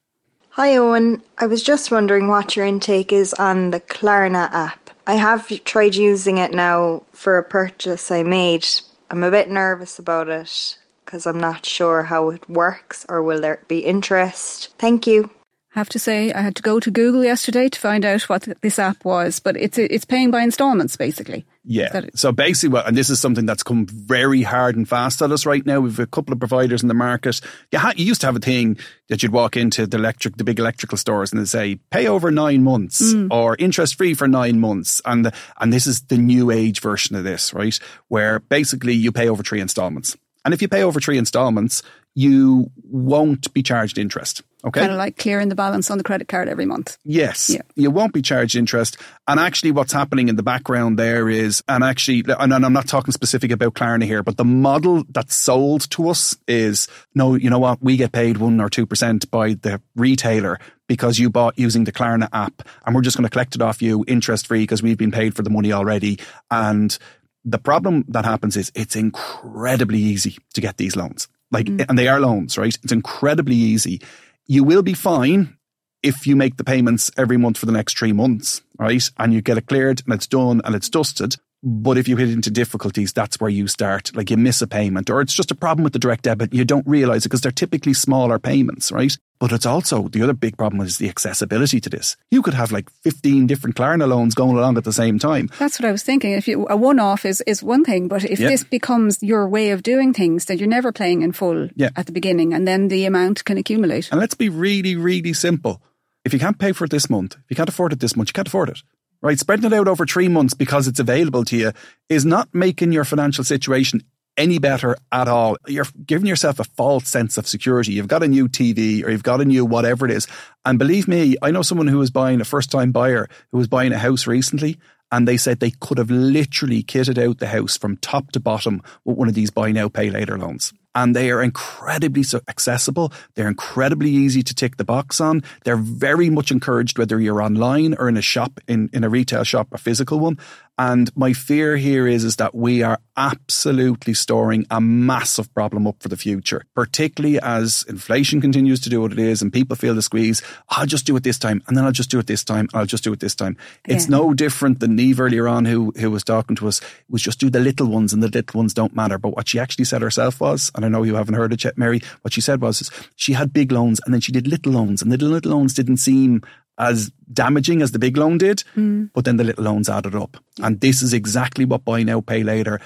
Hi 0.50 0.70
Eoin, 0.70 1.20
I 1.37 1.46
was 1.46 1.62
just 1.62 1.90
wondering 1.90 2.28
what 2.28 2.56
your 2.56 2.64
intake 2.64 3.12
is 3.12 3.35
on 3.35 3.70
the 3.70 3.80
Klarna 3.80 4.50
app. 4.52 4.90
I 5.06 5.16
have 5.16 5.46
tried 5.64 5.94
using 5.94 6.38
it 6.38 6.52
now 6.52 7.02
for 7.12 7.37
a 7.37 7.44
purchase 7.44 8.11
I 8.11 8.22
made 8.22 8.66
I'm 9.11 9.22
a 9.22 9.30
bit 9.30 9.48
nervous 9.50 9.98
about 9.98 10.28
it 10.28 10.78
because 11.04 11.26
I'm 11.26 11.38
not 11.38 11.64
sure 11.64 12.04
how 12.04 12.30
it 12.30 12.48
works 12.48 13.06
or 13.09 13.22
will 13.22 13.40
there 13.40 13.61
be 13.68 13.80
interest. 13.80 14.70
Thank 14.78 15.06
you. 15.06 15.30
Have 15.76 15.90
to 15.90 15.98
say 15.98 16.32
I 16.32 16.40
had 16.40 16.56
to 16.56 16.62
go 16.62 16.80
to 16.80 16.90
Google 16.90 17.22
yesterday 17.22 17.68
to 17.68 17.78
find 17.78 18.04
out 18.04 18.22
what 18.22 18.48
this 18.62 18.78
app 18.78 19.04
was, 19.04 19.40
but 19.40 19.58
it's 19.58 19.76
it's 19.76 20.06
paying 20.06 20.30
by 20.30 20.42
installments 20.42 20.96
basically. 20.96 21.44
Yeah. 21.64 22.00
So 22.14 22.32
basically, 22.32 22.70
what, 22.70 22.88
and 22.88 22.96
this 22.96 23.10
is 23.10 23.20
something 23.20 23.44
that's 23.44 23.62
come 23.62 23.86
very 23.86 24.40
hard 24.40 24.76
and 24.76 24.88
fast 24.88 25.20
at 25.20 25.30
us 25.32 25.44
right 25.44 25.66
now. 25.66 25.80
We've 25.80 25.98
a 25.98 26.06
couple 26.06 26.32
of 26.32 26.38
providers 26.38 26.82
in 26.82 26.88
the 26.88 26.94
market. 26.94 27.40
You, 27.72 27.78
ha- 27.78 27.92
you 27.94 28.06
used 28.06 28.22
to 28.22 28.26
have 28.26 28.36
a 28.36 28.40
thing 28.40 28.78
that 29.08 29.22
you'd 29.22 29.32
walk 29.32 29.56
into 29.56 29.86
the 29.86 29.98
electric, 29.98 30.36
the 30.36 30.44
big 30.44 30.58
electrical 30.58 30.96
stores, 30.96 31.30
and 31.30 31.40
they'd 31.40 31.48
say, 31.48 31.74
"Pay 31.90 32.08
over 32.08 32.30
nine 32.30 32.62
months" 32.62 33.12
hmm. 33.12 33.28
or 33.30 33.54
"interest 33.58 33.96
free 33.96 34.14
for 34.14 34.26
nine 34.26 34.58
months." 34.58 35.02
And 35.04 35.30
and 35.60 35.72
this 35.72 35.86
is 35.86 36.02
the 36.02 36.16
new 36.16 36.50
age 36.50 36.80
version 36.80 37.16
of 37.16 37.24
this, 37.24 37.52
right? 37.52 37.78
Where 38.08 38.40
basically 38.40 38.94
you 38.94 39.12
pay 39.12 39.28
over 39.28 39.42
three 39.42 39.60
installments, 39.60 40.16
and 40.42 40.54
if 40.54 40.62
you 40.62 40.68
pay 40.68 40.82
over 40.82 41.00
three 41.00 41.18
installments, 41.18 41.82
you 42.14 42.70
won't 42.82 43.52
be 43.52 43.62
charged 43.62 43.98
interest. 43.98 44.42
Okay. 44.66 44.81
Kind 44.81 44.90
of 44.90 44.98
like 44.98 45.16
clearing 45.16 45.48
the 45.48 45.55
balance 45.55 45.92
on 45.92 45.98
the 45.98 46.02
credit 46.02 46.26
card 46.26 46.48
every 46.48 46.66
month. 46.66 46.98
Yes, 47.05 47.50
Yeah. 47.50 47.62
you 47.76 47.88
won't 47.90 48.12
be 48.12 48.20
charged 48.20 48.57
interest. 48.57 48.96
And 49.29 49.38
actually, 49.38 49.70
what's 49.70 49.92
happening 49.92 50.29
in 50.29 50.35
the 50.35 50.42
background 50.42 50.98
there 50.98 51.29
is, 51.29 51.62
and 51.68 51.85
actually, 51.85 52.24
and 52.26 52.52
I'm 52.52 52.72
not 52.72 52.88
talking 52.88 53.12
specific 53.12 53.52
about 53.52 53.74
Klarna 53.74 54.05
here, 54.05 54.24
but 54.24 54.37
the 54.37 54.44
model 54.44 55.05
that's 55.09 55.37
sold 55.37 55.88
to 55.90 56.09
us 56.09 56.37
is 56.48 56.88
no, 57.14 57.37
you 57.37 57.48
know 57.48 57.61
what, 57.61 57.81
we 57.81 57.96
get 57.96 58.11
paid 58.11 58.38
one 58.38 58.61
or 58.61 58.68
two 58.68 58.87
percent 58.87 59.31
by 59.31 59.55
the 59.55 59.81
retailer 59.94 60.59
because 60.88 61.18
you 61.18 61.31
bought 61.31 61.57
using 61.57 61.85
the 61.85 61.92
Klarna 61.92 62.29
app, 62.33 62.66
and 62.85 62.94
we're 62.94 63.02
just 63.02 63.16
going 63.16 63.24
to 63.24 63.31
collect 63.31 63.55
it 63.55 63.62
off 63.62 63.81
you 63.81 64.05
interest 64.09 64.48
free 64.48 64.64
because 64.64 64.83
we've 64.83 64.98
been 64.98 65.12
paid 65.12 65.37
for 65.37 65.42
the 65.42 65.50
money 65.50 65.72
already. 65.72 66.18
And 66.50 66.96
the 67.44 67.59
problem 67.59 68.05
that 68.09 68.24
happens 68.24 68.57
is 68.57 68.72
it's 68.74 68.96
incredibly 68.96 69.98
easy 69.98 70.38
to 70.55 70.61
get 70.61 70.76
these 70.76 70.96
loans. 70.96 71.29
Like, 71.52 71.66
mm. 71.66 71.85
and 71.88 71.96
they 71.96 72.09
are 72.09 72.18
loans, 72.18 72.59
right? 72.59 72.76
It's 72.83 72.92
incredibly 72.92 73.55
easy. 73.55 74.00
You 74.46 74.64
will 74.64 74.82
be 74.82 74.94
fine 74.94 75.56
if 76.02 76.26
you 76.26 76.37
make 76.37 76.56
the 76.56 76.64
payments 76.64 77.11
every 77.16 77.37
month 77.37 77.59
for 77.59 77.66
the 77.66 77.72
next 77.72 77.98
three 77.98 78.12
months, 78.12 78.62
right? 78.78 79.02
And 79.18 79.35
you 79.35 79.42
get 79.42 79.59
it 79.59 79.66
cleared 79.66 80.02
and 80.04 80.14
it's 80.14 80.26
done 80.26 80.61
and 80.64 80.74
it's 80.74 80.88
dusted. 80.88 81.37
But 81.62 81.98
if 81.98 82.06
you 82.06 82.16
hit 82.16 82.30
into 82.30 82.50
difficulties, 82.50 83.12
that's 83.12 83.40
where 83.40 83.50
you 83.50 83.66
start. 83.66 84.14
Like 84.14 84.30
you 84.30 84.37
miss 84.37 84.62
a 84.62 84.68
payment 84.68 85.11
or 85.11 85.20
it's 85.20 85.35
just 85.35 85.50
a 85.50 85.56
problem 85.56 85.82
with 85.82 85.94
the 85.94 85.98
direct 85.98 86.22
debit. 86.22 86.54
You 86.54 86.64
don't 86.64 86.87
realize 86.87 87.24
it 87.24 87.28
because 87.28 87.40
they're 87.40 87.50
typically 87.50 87.92
smaller 87.92 88.38
payments, 88.38 88.92
right? 88.92 89.16
But 89.38 89.53
it's 89.53 89.66
also 89.66 90.09
the 90.09 90.22
other 90.22 90.33
big 90.33 90.57
problem 90.57 90.81
is 90.81 90.96
the 90.96 91.09
accessibility 91.11 91.79
to 91.81 91.90
this. 91.90 92.16
You 92.31 92.40
could 92.40 92.55
have 92.55 92.72
like 92.72 92.88
15 93.03 93.46
different 93.46 93.77
Klarna 93.77 94.09
loans 94.09 94.35
going 94.35 94.57
along 94.57 94.79
at 94.79 94.85
the 94.85 94.92
same 94.92 95.18
time. 95.18 95.51
That's 95.59 95.79
what 95.79 95.87
I 95.87 95.92
was 95.92 96.03
thinking. 96.03 96.33
If 96.33 96.49
you, 96.49 96.66
a 96.70 96.77
one-off 96.77 97.27
is, 97.27 97.42
is 97.46 97.62
one 97.62 97.85
thing, 97.85 98.09
but 98.09 98.25
if 98.25 98.38
Yeah. 98.40 98.49
this 98.49 98.64
becomes 98.64 99.22
your 99.22 99.46
way 99.49 99.70
of 99.72 99.83
doing 99.83 100.14
things, 100.14 100.46
then 100.46 100.59
you're 100.59 100.68
never 100.68 100.90
playing 100.90 101.20
in 101.22 101.33
full 101.33 101.68
Yeah. 101.77 101.90
at 101.96 102.07
the 102.07 102.12
beginning, 102.12 102.55
and 102.55 102.66
then 102.66 102.88
the 102.88 103.05
amount 103.05 103.44
can 103.44 103.59
accumulate. 103.59 104.09
And 104.11 104.20
let's 104.20 104.35
be 104.35 104.49
really, 104.49 104.96
really 104.96 105.35
simple. 105.35 105.83
If 106.25 106.33
you 106.33 106.38
can't 106.38 106.59
pay 106.59 106.72
for 106.72 106.85
it 106.87 106.90
this 106.90 107.11
month, 107.11 107.35
if 107.35 107.44
you 107.51 107.57
can't 107.57 107.68
afford 107.68 107.92
it 107.92 108.01
this 108.01 108.16
month, 108.16 108.31
you 108.31 108.33
can't 108.33 108.49
afford 108.49 108.70
it. 108.70 108.83
Right? 109.22 109.38
Spreading 109.38 109.64
it 109.66 109.72
out 109.72 109.88
over 109.88 110.07
three 110.07 110.29
months 110.29 110.55
because 110.55 110.87
it's 110.88 111.01
available 111.01 111.44
to 111.46 111.57
you 111.57 111.72
is 112.09 112.25
not 112.25 112.49
making 112.55 112.92
your 112.92 113.05
financial 113.05 113.44
situation 113.44 114.03
any 114.37 114.59
better 114.59 114.96
at 115.12 115.29
all. 115.29 115.57
You're 115.66 115.87
giving 116.05 116.27
yourself 116.27 116.59
a 116.61 116.64
false 116.64 117.09
sense 117.09 117.38
of 117.38 117.46
security. 117.46 117.92
You've 117.92 118.09
got 118.09 118.22
a 118.22 118.29
new 118.29 118.49
TV 118.49 119.05
or 119.05 119.11
you've 119.11 119.22
got 119.22 119.40
a 119.40 119.44
new 119.44 119.64
whatever 119.64 120.05
it 120.05 120.12
is. 120.12 120.27
And 120.64 120.79
believe 120.79 121.09
me, 121.09 121.37
I 121.42 121.51
know 121.51 121.62
someone 121.62 121.87
who 121.87 121.99
was 121.99 122.11
buying 122.11 122.40
a 122.40 122.44
first 122.44 122.70
time 122.70 122.92
buyer 122.92 123.29
who 123.53 123.59
was 123.59 123.68
buying 123.68 123.92
a 123.92 123.99
house 123.99 124.27
recently 124.27 124.79
and 125.12 125.27
they 125.27 125.37
said 125.37 125.61
they 125.61 125.70
could 125.70 125.99
have 125.99 126.11
literally 126.11 126.83
kitted 126.83 127.18
out 127.18 127.38
the 127.38 127.46
house 127.46 127.77
from 127.77 127.96
top 127.99 128.33
to 128.33 128.40
bottom 128.40 128.83
with 129.05 129.16
one 129.16 129.29
of 129.29 129.35
these 129.35 129.51
buy 129.51 129.70
now, 129.70 129.88
pay 129.88 130.11
later 130.11 130.37
loans. 130.37 130.72
And 130.94 131.14
they 131.14 131.31
are 131.31 131.42
incredibly 131.42 132.25
accessible. 132.49 133.12
They're 133.35 133.49
incredibly 133.49 134.11
easy 134.11 134.42
to 134.42 134.55
tick 134.55 134.79
the 134.79 134.85
box 134.85 135.20
on. 135.20 135.42
They're 135.64 135.77
very 135.77 136.31
much 136.31 136.51
encouraged 136.51 136.99
whether 136.99 137.20
you're 137.20 137.42
online 137.42 137.94
or 137.99 138.09
in 138.09 138.16
a 138.16 138.22
shop, 138.22 138.61
in, 138.66 138.88
in 138.94 139.05
a 139.05 139.11
retail 139.11 139.44
shop, 139.44 139.68
a 139.72 139.79
physical 139.79 140.18
one. 140.18 140.38
And 140.78 141.14
my 141.16 141.32
fear 141.32 141.76
here 141.76 142.06
is, 142.06 142.24
is 142.24 142.36
that 142.36 142.54
we 142.54 142.82
are 142.82 142.98
absolutely 143.16 144.12
storing 144.12 144.66
a 144.70 144.80
massive 144.80 145.52
problem 145.54 145.86
up 145.86 145.96
for 146.00 146.08
the 146.08 146.16
future, 146.16 146.64
particularly 146.74 147.40
as 147.40 147.84
inflation 147.88 148.40
continues 148.42 148.80
to 148.80 148.90
do 148.90 149.00
what 149.00 149.12
it 149.12 149.18
is 149.18 149.40
and 149.40 149.52
people 149.52 149.74
feel 149.74 149.94
the 149.94 150.02
squeeze. 150.02 150.42
I'll 150.68 150.86
just 150.86 151.06
do 151.06 151.16
it 151.16 151.22
this 151.22 151.38
time 151.38 151.62
and 151.66 151.76
then 151.76 151.84
I'll 151.84 151.92
just 151.92 152.10
do 152.10 152.18
it 152.18 152.26
this 152.26 152.44
time. 152.44 152.68
I'll 152.74 152.84
just 152.86 153.04
do 153.04 153.12
it 153.12 153.20
this 153.20 153.34
time. 153.34 153.56
It's 153.86 154.08
no 154.08 154.34
different 154.34 154.80
than 154.80 154.98
Niamh 154.98 155.18
earlier 155.18 155.48
on 155.48 155.64
who, 155.64 155.92
who 155.98 156.10
was 156.10 156.24
talking 156.24 156.56
to 156.56 156.68
us 156.68 156.80
was 157.08 157.22
just 157.22 157.40
do 157.40 157.48
the 157.48 157.60
little 157.60 157.86
ones 157.86 158.12
and 158.12 158.22
the 158.22 158.28
little 158.28 158.58
ones 158.58 158.74
don't 158.74 158.94
matter. 158.94 159.16
But 159.16 159.34
what 159.34 159.48
she 159.48 159.58
actually 159.58 159.86
said 159.86 160.02
herself 160.02 160.40
was, 160.40 160.70
and 160.74 160.84
I 160.84 160.88
know 160.88 161.04
you 161.04 161.14
haven't 161.14 161.34
heard 161.34 161.52
it 161.54 161.64
yet, 161.64 161.78
Mary, 161.78 162.02
what 162.20 162.34
she 162.34 162.42
said 162.42 162.60
was 162.60 162.82
is 162.82 162.90
she 163.14 163.32
had 163.32 163.52
big 163.52 163.72
loans 163.72 164.00
and 164.04 164.12
then 164.12 164.20
she 164.20 164.32
did 164.32 164.46
little 164.46 164.72
loans 164.72 165.00
and 165.00 165.10
the 165.10 165.16
little 165.16 165.52
loans 165.52 165.72
didn't 165.72 165.98
seem 165.98 166.42
as 166.78 167.10
damaging 167.32 167.82
as 167.82 167.92
the 167.92 167.98
big 167.98 168.16
loan 168.16 168.38
did, 168.38 168.60
hmm. 168.74 169.06
but 169.14 169.24
then 169.24 169.36
the 169.36 169.44
little 169.44 169.64
loans 169.64 169.88
added 169.88 170.14
up. 170.14 170.36
And 170.62 170.80
this 170.80 171.02
is 171.02 171.12
exactly 171.12 171.64
what 171.64 171.84
buy 171.84 172.02
now, 172.02 172.20
pay 172.20 172.42
later 172.42 172.80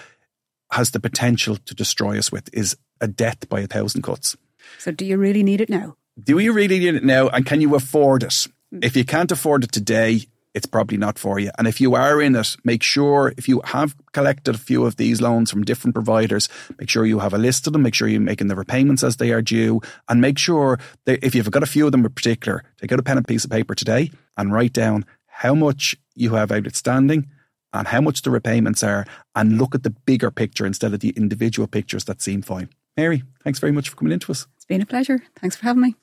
has 0.73 0.91
the 0.93 1.01
potential 1.01 1.57
to 1.57 1.75
destroy 1.75 2.19
us 2.19 2.31
with 2.31 2.49
is 2.53 2.77
a 3.01 3.09
death 3.09 3.49
by 3.49 3.61
a 3.61 3.67
thousand 3.67 4.03
cuts. 4.03 4.37
So, 4.79 4.93
do 4.93 5.05
you 5.05 5.17
really 5.19 5.43
need 5.43 5.61
it 5.61 5.69
now? 5.69 5.97
Do 6.23 6.39
you 6.39 6.53
really 6.53 6.79
need 6.79 6.95
it 6.95 7.05
now? 7.05 7.29
And 7.29 7.45
can 7.47 7.61
you 7.61 7.75
afford 7.75 8.23
it? 8.23 8.47
Hmm. 8.71 8.81
If 8.83 8.97
you 8.97 9.05
can't 9.05 9.33
afford 9.33 9.65
it 9.65 9.73
today, 9.73 10.23
it's 10.55 10.67
probably 10.67 10.97
not 10.97 11.19
for 11.19 11.39
you. 11.39 11.51
And 11.59 11.69
if 11.69 11.81
you 11.81 11.95
are 11.95 12.21
in 12.21 12.35
it, 12.35 12.57
make 12.65 12.83
sure 12.83 13.33
if 13.37 13.49
you 13.49 13.61
have 13.65 13.95
collected 14.13 14.55
a 14.55 14.59
few 14.59 14.85
of 14.85 14.97
these 14.97 15.21
loans 15.21 15.51
from 15.51 15.65
different 15.65 15.95
providers, 15.95 16.49
make 16.79 16.89
sure 16.89 17.07
you 17.07 17.21
have 17.21 17.35
a 17.35 17.39
list 17.39 17.67
of 17.67 17.73
them, 17.73 17.83
make 17.83 17.95
sure 17.95 18.09
you're 18.09 18.21
making 18.21 18.49
the 18.49 18.57
repayments 18.57 19.05
as 19.05 19.17
they 19.17 19.31
are 19.31 19.43
due, 19.43 19.81
and 20.09 20.21
make 20.21 20.39
sure 20.39 20.79
that 21.05 21.25
if 21.25 21.35
you've 21.35 21.51
got 21.51 21.63
a 21.63 21.67
few 21.67 21.87
of 21.87 21.93
them 21.93 22.05
in 22.05 22.13
particular, 22.13 22.65
take 22.79 22.93
out 22.93 22.99
a 22.99 23.03
pen 23.03 23.17
and 23.17 23.29
piece 23.29 23.45
of 23.45 23.51
paper 23.51 23.75
today 23.75 24.11
and 24.37 24.53
write 24.53 24.73
down 24.73 25.05
how 25.27 25.55
much 25.55 25.97
you 26.15 26.35
have 26.35 26.53
outstanding 26.53 27.29
and 27.73 27.89
how 27.89 28.01
much 28.01 28.23
the 28.23 28.31
repayments 28.31 28.83
are 28.83 29.07
and 29.35 29.59
look 29.59 29.75
at 29.75 29.85
the 29.85 29.91
bigger 29.91 30.31
picture 30.31 30.67
instead 30.67 30.93
of 30.93 31.01
the 31.01 31.11
individual 31.11 31.69
pictures 31.69 32.05
that 32.05 32.21
seem 32.21 32.43
fine. 32.43 32.69
Mary, 32.97 33.23
thanks 33.45 33.59
very 33.61 33.73
much 33.73 33.89
for 33.89 33.97
coming 33.97 34.13
into 34.13 34.33
us. 34.33 34.47
It's 34.57 34.65
been 34.65 34.83
a 34.83 34.87
pleasure. 34.87 35.23
Thanks 35.37 35.57
for 35.57 35.65
having 35.65 35.83
me. 35.83 35.95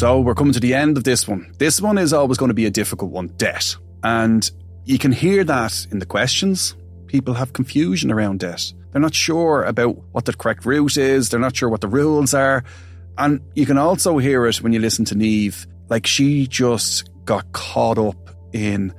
So 0.00 0.18
we're 0.18 0.34
coming 0.34 0.54
to 0.54 0.60
the 0.60 0.72
end 0.72 0.96
of 0.96 1.04
this 1.04 1.28
one. 1.28 1.52
This 1.58 1.78
one 1.78 1.98
is 1.98 2.14
always 2.14 2.38
going 2.38 2.48
to 2.48 2.54
be 2.54 2.64
a 2.64 2.70
difficult 2.70 3.10
one 3.10 3.26
debt. 3.36 3.76
And 4.02 4.50
you 4.86 4.98
can 4.98 5.12
hear 5.12 5.44
that 5.44 5.86
in 5.90 5.98
the 5.98 6.06
questions. 6.06 6.74
People 7.06 7.34
have 7.34 7.52
confusion 7.52 8.10
around 8.10 8.40
debt. 8.40 8.72
They're 8.90 9.02
not 9.02 9.14
sure 9.14 9.62
about 9.62 10.02
what 10.12 10.24
the 10.24 10.32
correct 10.32 10.64
route 10.64 10.96
is, 10.96 11.28
they're 11.28 11.38
not 11.38 11.54
sure 11.54 11.68
what 11.68 11.82
the 11.82 11.88
rules 11.88 12.32
are. 12.32 12.64
And 13.18 13.42
you 13.54 13.66
can 13.66 13.76
also 13.76 14.16
hear 14.16 14.46
it 14.46 14.62
when 14.62 14.72
you 14.72 14.80
listen 14.80 15.04
to 15.04 15.14
Niamh. 15.14 15.66
Like 15.90 16.06
she 16.06 16.46
just 16.46 17.10
got 17.26 17.52
caught 17.52 17.98
up 17.98 18.30
in 18.54 18.94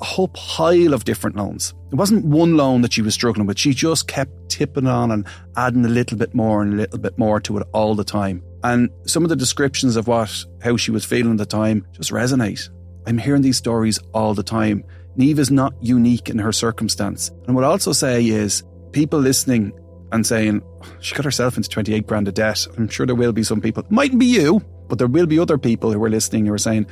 a 0.00 0.04
whole 0.04 0.28
pile 0.28 0.94
of 0.94 1.02
different 1.02 1.34
loans. 1.34 1.74
It 1.90 1.96
wasn't 1.96 2.24
one 2.24 2.56
loan 2.56 2.82
that 2.82 2.92
she 2.92 3.02
was 3.02 3.12
struggling 3.12 3.48
with. 3.48 3.58
She 3.58 3.74
just 3.74 4.06
kept 4.06 4.50
tipping 4.50 4.86
on 4.86 5.10
and 5.10 5.26
adding 5.56 5.84
a 5.84 5.88
little 5.88 6.16
bit 6.16 6.32
more 6.32 6.62
and 6.62 6.74
a 6.74 6.76
little 6.76 7.00
bit 7.00 7.18
more 7.18 7.40
to 7.40 7.58
it 7.58 7.66
all 7.72 7.96
the 7.96 8.04
time. 8.04 8.44
And 8.64 8.90
some 9.06 9.22
of 9.22 9.28
the 9.28 9.36
descriptions 9.36 9.96
of 9.96 10.08
what 10.08 10.44
how 10.62 10.76
she 10.76 10.90
was 10.90 11.04
feeling 11.04 11.32
at 11.32 11.38
the 11.38 11.46
time 11.46 11.86
just 11.92 12.10
resonate. 12.10 12.68
I'm 13.06 13.18
hearing 13.18 13.42
these 13.42 13.56
stories 13.56 13.98
all 14.12 14.34
the 14.34 14.42
time. 14.42 14.84
Niamh 15.16 15.38
is 15.38 15.50
not 15.50 15.74
unique 15.80 16.28
in 16.28 16.38
her 16.38 16.52
circumstance. 16.52 17.30
And 17.46 17.54
what 17.54 17.64
I 17.64 17.68
also 17.68 17.92
say 17.92 18.26
is 18.26 18.62
people 18.92 19.18
listening 19.18 19.72
and 20.12 20.26
saying, 20.26 20.62
she 21.00 21.14
got 21.14 21.24
herself 21.24 21.56
into 21.56 21.68
28 21.68 22.06
grand 22.06 22.28
of 22.28 22.34
debt. 22.34 22.66
I'm 22.76 22.88
sure 22.88 23.06
there 23.06 23.14
will 23.14 23.32
be 23.32 23.42
some 23.42 23.60
people, 23.60 23.84
mightn't 23.90 24.20
be 24.20 24.26
you, 24.26 24.60
but 24.88 24.98
there 24.98 25.06
will 25.06 25.26
be 25.26 25.38
other 25.38 25.58
people 25.58 25.92
who 25.92 26.02
are 26.02 26.10
listening 26.10 26.46
who 26.46 26.52
are 26.52 26.58
saying, 26.58 26.86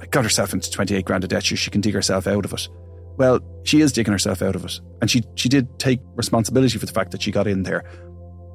I 0.00 0.06
got 0.06 0.24
herself 0.24 0.52
into 0.52 0.70
28 0.70 1.04
grand 1.04 1.24
of 1.24 1.30
debt, 1.30 1.44
so 1.44 1.54
she 1.54 1.70
can 1.70 1.80
dig 1.80 1.94
herself 1.94 2.26
out 2.26 2.44
of 2.44 2.52
it. 2.52 2.68
Well, 3.16 3.40
she 3.64 3.80
is 3.80 3.92
digging 3.92 4.12
herself 4.12 4.40
out 4.40 4.56
of 4.56 4.64
it. 4.64 4.80
And 5.00 5.10
she, 5.10 5.22
she 5.34 5.48
did 5.48 5.78
take 5.78 6.00
responsibility 6.14 6.78
for 6.78 6.86
the 6.86 6.92
fact 6.92 7.10
that 7.10 7.22
she 7.22 7.30
got 7.30 7.46
in 7.46 7.62
there, 7.62 7.84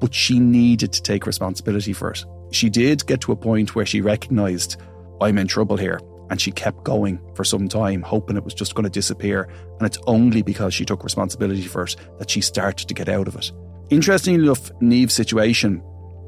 but 0.00 0.12
she 0.12 0.40
needed 0.40 0.92
to 0.92 1.02
take 1.02 1.26
responsibility 1.26 1.92
for 1.92 2.10
it. 2.10 2.24
She 2.50 2.70
did 2.70 3.06
get 3.06 3.20
to 3.22 3.32
a 3.32 3.36
point 3.36 3.74
where 3.74 3.86
she 3.86 4.00
recognized, 4.00 4.76
I'm 5.20 5.38
in 5.38 5.46
trouble 5.46 5.76
here. 5.76 6.00
And 6.28 6.40
she 6.40 6.50
kept 6.50 6.82
going 6.82 7.20
for 7.34 7.44
some 7.44 7.68
time, 7.68 8.02
hoping 8.02 8.36
it 8.36 8.44
was 8.44 8.54
just 8.54 8.74
going 8.74 8.84
to 8.84 8.90
disappear. 8.90 9.48
And 9.78 9.86
it's 9.86 9.98
only 10.06 10.42
because 10.42 10.74
she 10.74 10.84
took 10.84 11.04
responsibility 11.04 11.62
for 11.62 11.84
it 11.84 11.94
that 12.18 12.30
she 12.30 12.40
started 12.40 12.88
to 12.88 12.94
get 12.94 13.08
out 13.08 13.28
of 13.28 13.36
it. 13.36 13.52
Interestingly 13.90 14.42
enough, 14.42 14.72
Niamh's 14.80 15.12
situation 15.12 15.82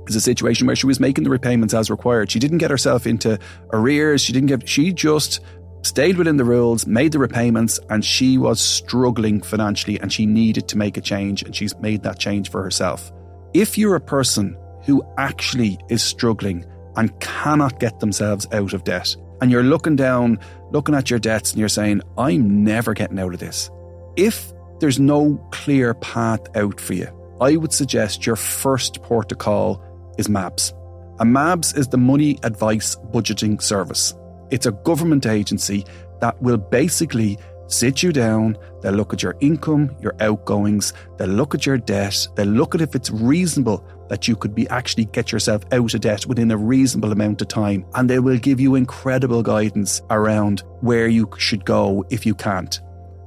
is 0.07 0.15
a 0.15 0.21
situation 0.21 0.67
where 0.67 0.77
she 0.77 0.87
was 0.87 1.01
making 1.01 1.25
the 1.25 1.31
repayments 1.31 1.75
as 1.75 1.91
required. 1.91 2.31
She 2.31 2.39
didn't 2.39 2.59
get 2.59 2.71
herself 2.71 3.07
into 3.07 3.41
arrears. 3.73 4.23
She 4.23 4.33
didn't 4.33 4.49
get, 4.49 4.69
she 4.69 4.93
just 4.93 5.41
stayed 5.83 6.17
within 6.17 6.37
the 6.37 6.45
rules, 6.45 6.87
made 6.87 7.13
the 7.13 7.19
repayments, 7.19 7.81
and 7.91 8.05
she 8.05 8.39
was 8.39 8.61
struggling 8.61 9.41
financially 9.43 9.99
and 10.01 10.13
she 10.13 10.27
needed 10.27 10.69
to 10.69 10.79
make 10.79 10.97
a 10.97 11.01
change 11.01 11.43
and 11.43 11.55
she's 11.55 11.77
made 11.79 12.05
that 12.05 12.19
change 12.19 12.51
for 12.51 12.63
herself. 12.63 13.13
If 13.55 13.77
you're 13.77 13.97
a 13.97 14.01
person 14.01 14.57
who 14.89 15.05
actually 15.19 15.79
is 15.91 16.03
struggling 16.03 16.65
and 16.97 17.21
cannot 17.21 17.79
get 17.79 18.01
themselves 18.01 18.49
out 18.53 18.73
of 18.73 18.85
debt, 18.85 19.15
and 19.41 19.51
you're 19.51 19.63
looking 19.63 19.97
down, 19.97 20.39
looking 20.71 20.95
at 20.95 21.11
your 21.11 21.19
debts, 21.19 21.53
and 21.53 21.61
you're 21.61 21.69
saying, 21.69 22.01
I'm 22.17 22.65
never 22.65 22.95
getting 22.95 23.19
out 23.21 23.35
of 23.35 23.39
this. 23.39 23.71
If 24.17 24.51
there's 24.81 24.99
no 24.99 25.37
clear 25.53 25.93
path 25.93 26.41
out 26.57 26.81
for 26.81 26.95
you, 26.95 27.07
I 27.41 27.57
would 27.57 27.73
suggest 27.73 28.27
your 28.27 28.35
first 28.35 29.03
port 29.03 29.31
of 29.31 29.39
call 29.39 29.85
is 30.17 30.29
MABS. 30.29 30.73
And 31.21 31.35
MABS 31.35 31.77
is 31.77 31.89
the 31.89 31.99
Money 31.99 32.39
Advice 32.43 32.97
Budgeting 33.13 33.61
Service. 33.61 34.15
It's 34.51 34.67
a 34.67 34.73
government 34.73 35.27
agency 35.27 35.85
that 36.21 36.41
will 36.41 36.57
basically 36.57 37.39
sit 37.67 38.03
you 38.03 38.11
down, 38.11 38.57
they'll 38.81 38.95
look 38.95 39.13
at 39.13 39.23
your 39.23 39.37
income, 39.41 39.95
your 40.01 40.17
outgoings, 40.21 40.95
they'll 41.19 41.29
look 41.29 41.55
at 41.55 41.67
your 41.67 41.77
debt, 41.77 42.27
they'll 42.35 42.47
look 42.47 42.75
at 42.75 42.81
if 42.81 42.95
it's 42.95 43.11
reasonable 43.11 43.87
that 44.09 44.29
you 44.29 44.37
could 44.37 44.55
be 44.55 44.69
actually 44.69 45.07
get 45.07 45.33
yourself 45.33 45.63
out 45.73 45.95
of 45.95 46.01
debt 46.01 46.27
within 46.27 46.51
a 46.51 46.57
reasonable 46.57 47.13
amount 47.13 47.41
of 47.41 47.49
time, 47.49 47.85
and 47.95 48.09
they 48.09 48.19
will 48.19 48.39
give 48.39 48.61
you 48.61 48.75
incredible 48.75 49.43
guidance 49.43 50.01
around 50.11 50.63
where 50.81 51.09
you 51.09 51.29
should 51.39 51.65
go 51.65 52.05
if 52.11 52.25
you 52.27 52.35
can't. 52.35 52.81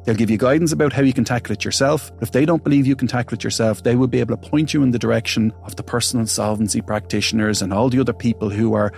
They'll 0.04 0.16
give 0.16 0.32
you 0.32 0.38
guidance 0.38 0.72
about 0.72 0.94
how 0.94 1.04
you 1.04 1.14
can 1.14 1.24
tackle 1.24 1.54
it 1.54 1.64
yourself. 1.64 2.12
If 2.22 2.32
they 2.32 2.46
don't 2.46 2.64
believe 2.64 2.88
you 2.88 2.96
can 2.96 3.08
tackle 3.08 3.36
it 3.36 3.44
yourself, 3.44 3.84
they 3.84 3.96
will 3.96 4.08
be 4.08 4.20
able 4.20 4.36
to 4.36 4.50
point 4.50 4.74
you 4.74 4.82
in 4.82 4.92
the 4.92 5.00
direction 5.00 5.54
of 5.64 5.76
the 5.76 5.84
personal 5.84 6.26
solvency 6.26 6.82
practitioners 6.82 7.62
and 7.62 7.72
all 7.72 7.90
the 7.90 8.00
other 8.00 8.14
people 8.14 8.50
who 8.50 8.74
are 8.74 8.92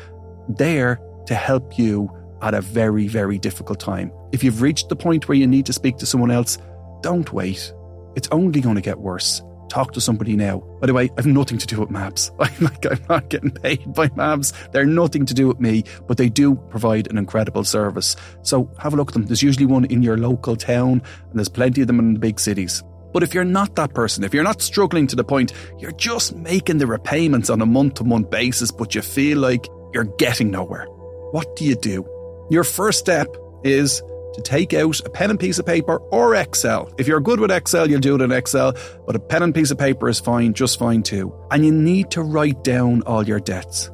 there 0.47 1.01
to 1.25 1.36
help 1.36 1.77
you 1.77 2.09
at 2.41 2.53
a 2.53 2.61
very, 2.61 3.07
very 3.07 3.38
difficult 3.38 3.79
time. 3.79 4.11
If 4.31 4.43
you've 4.43 4.61
reached 4.61 4.89
the 4.89 4.95
point 4.95 5.27
where 5.27 5.38
you 5.38 5.47
need 5.47 5.65
to 5.65 5.73
speak 5.73 5.97
to 5.97 6.05
someone 6.05 6.31
else, 6.31 6.57
don't 7.01 7.31
wait. 7.34 7.73
It's 8.15 8.29
only 8.31 8.61
going 8.61 8.75
to 8.75 8.81
get 8.81 8.99
worse. 8.99 9.41
Talk 9.74 9.93
to 9.93 10.01
somebody 10.01 10.36
now. 10.36 10.59
By 10.80 10.86
the 10.86 10.93
way, 10.93 11.09
I've 11.17 11.26
nothing 11.26 11.57
to 11.57 11.65
do 11.65 11.80
with 11.80 11.89
MABS. 11.89 12.30
I'm 12.39 12.63
like 12.63 12.86
I'm 12.86 13.03
not 13.09 13.30
getting 13.30 13.49
paid 13.49 13.91
by 13.91 14.07
MABS. 14.09 14.53
They're 14.71 14.86
nothing 14.86 15.26
to 15.26 15.34
do 15.34 15.47
with 15.47 15.59
me, 15.59 15.84
but 16.05 16.17
they 16.17 16.30
do 16.30 16.53
provide 16.53 17.07
an 17.09 17.17
incredible 17.17 17.63
service. 17.63 18.15
So 18.43 18.69
have 18.78 18.93
a 18.93 18.95
look 18.95 19.07
at 19.07 19.13
them. 19.15 19.26
There's 19.26 19.41
usually 19.41 19.65
one 19.65 19.86
in 19.86 20.03
your 20.03 20.15
local 20.15 20.55
town, 20.55 21.01
and 21.28 21.34
there's 21.34 21.49
plenty 21.49 21.82
of 21.82 21.88
them 21.88 21.97
in 21.97 22.13
the 22.13 22.19
big 22.19 22.39
cities. 22.39 22.84
But 23.13 23.24
if 23.24 23.34
you're 23.34 23.45
not 23.45 23.74
that 23.74 23.95
person, 23.95 24.24
if 24.24 24.32
you're 24.32 24.43
not 24.43 24.61
struggling 24.61 25.07
to 25.07 25.15
the 25.15 25.24
point 25.24 25.53
you're 25.80 25.91
just 25.93 26.36
making 26.36 26.78
the 26.78 26.86
repayments 26.86 27.49
on 27.49 27.59
a 27.59 27.65
month 27.65 27.95
to 27.95 28.03
month 28.03 28.30
basis, 28.30 28.69
but 28.69 28.93
you 28.93 29.01
feel 29.01 29.39
like 29.39 29.65
you're 29.91 30.13
getting 30.19 30.51
nowhere, 30.51 30.86
what 31.32 31.55
do 31.55 31.65
you 31.65 31.74
do? 31.74 32.05
Your 32.51 32.63
first 32.63 32.99
step 32.99 33.26
is 33.63 34.03
to 34.34 34.41
take 34.41 34.73
out 34.73 34.99
a 35.01 35.09
pen 35.09 35.29
and 35.29 35.39
piece 35.39 35.59
of 35.59 35.65
paper 35.65 35.97
or 36.11 36.36
Excel. 36.36 36.93
If 36.97 37.07
you're 37.07 37.19
good 37.19 37.39
with 37.39 37.51
Excel, 37.51 37.89
you'll 37.89 37.99
do 37.99 38.15
it 38.15 38.21
in 38.21 38.31
Excel, 38.31 38.73
but 39.05 39.15
a 39.15 39.19
pen 39.19 39.43
and 39.43 39.55
piece 39.55 39.71
of 39.71 39.77
paper 39.77 40.09
is 40.09 40.19
fine, 40.19 40.53
just 40.53 40.79
fine 40.79 41.03
too. 41.03 41.34
And 41.51 41.65
you 41.65 41.71
need 41.71 42.11
to 42.11 42.21
write 42.21 42.63
down 42.63 43.01
all 43.03 43.27
your 43.27 43.39
debts. 43.39 43.89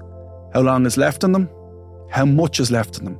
How 0.53 0.61
long 0.61 0.85
is 0.85 0.97
left 0.97 1.23
on 1.23 1.31
them? 1.31 1.49
How 2.09 2.25
much 2.25 2.59
is 2.59 2.71
left 2.71 2.97
on 2.99 3.05
them? 3.05 3.15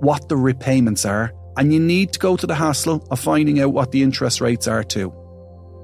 What 0.00 0.28
the 0.28 0.36
repayments 0.36 1.04
are? 1.04 1.32
And 1.56 1.72
you 1.72 1.80
need 1.80 2.12
to 2.12 2.18
go 2.18 2.36
to 2.36 2.46
the 2.46 2.54
hassle 2.54 3.06
of 3.10 3.20
finding 3.20 3.60
out 3.60 3.72
what 3.72 3.92
the 3.92 4.02
interest 4.02 4.40
rates 4.40 4.68
are 4.68 4.84
too. 4.84 5.12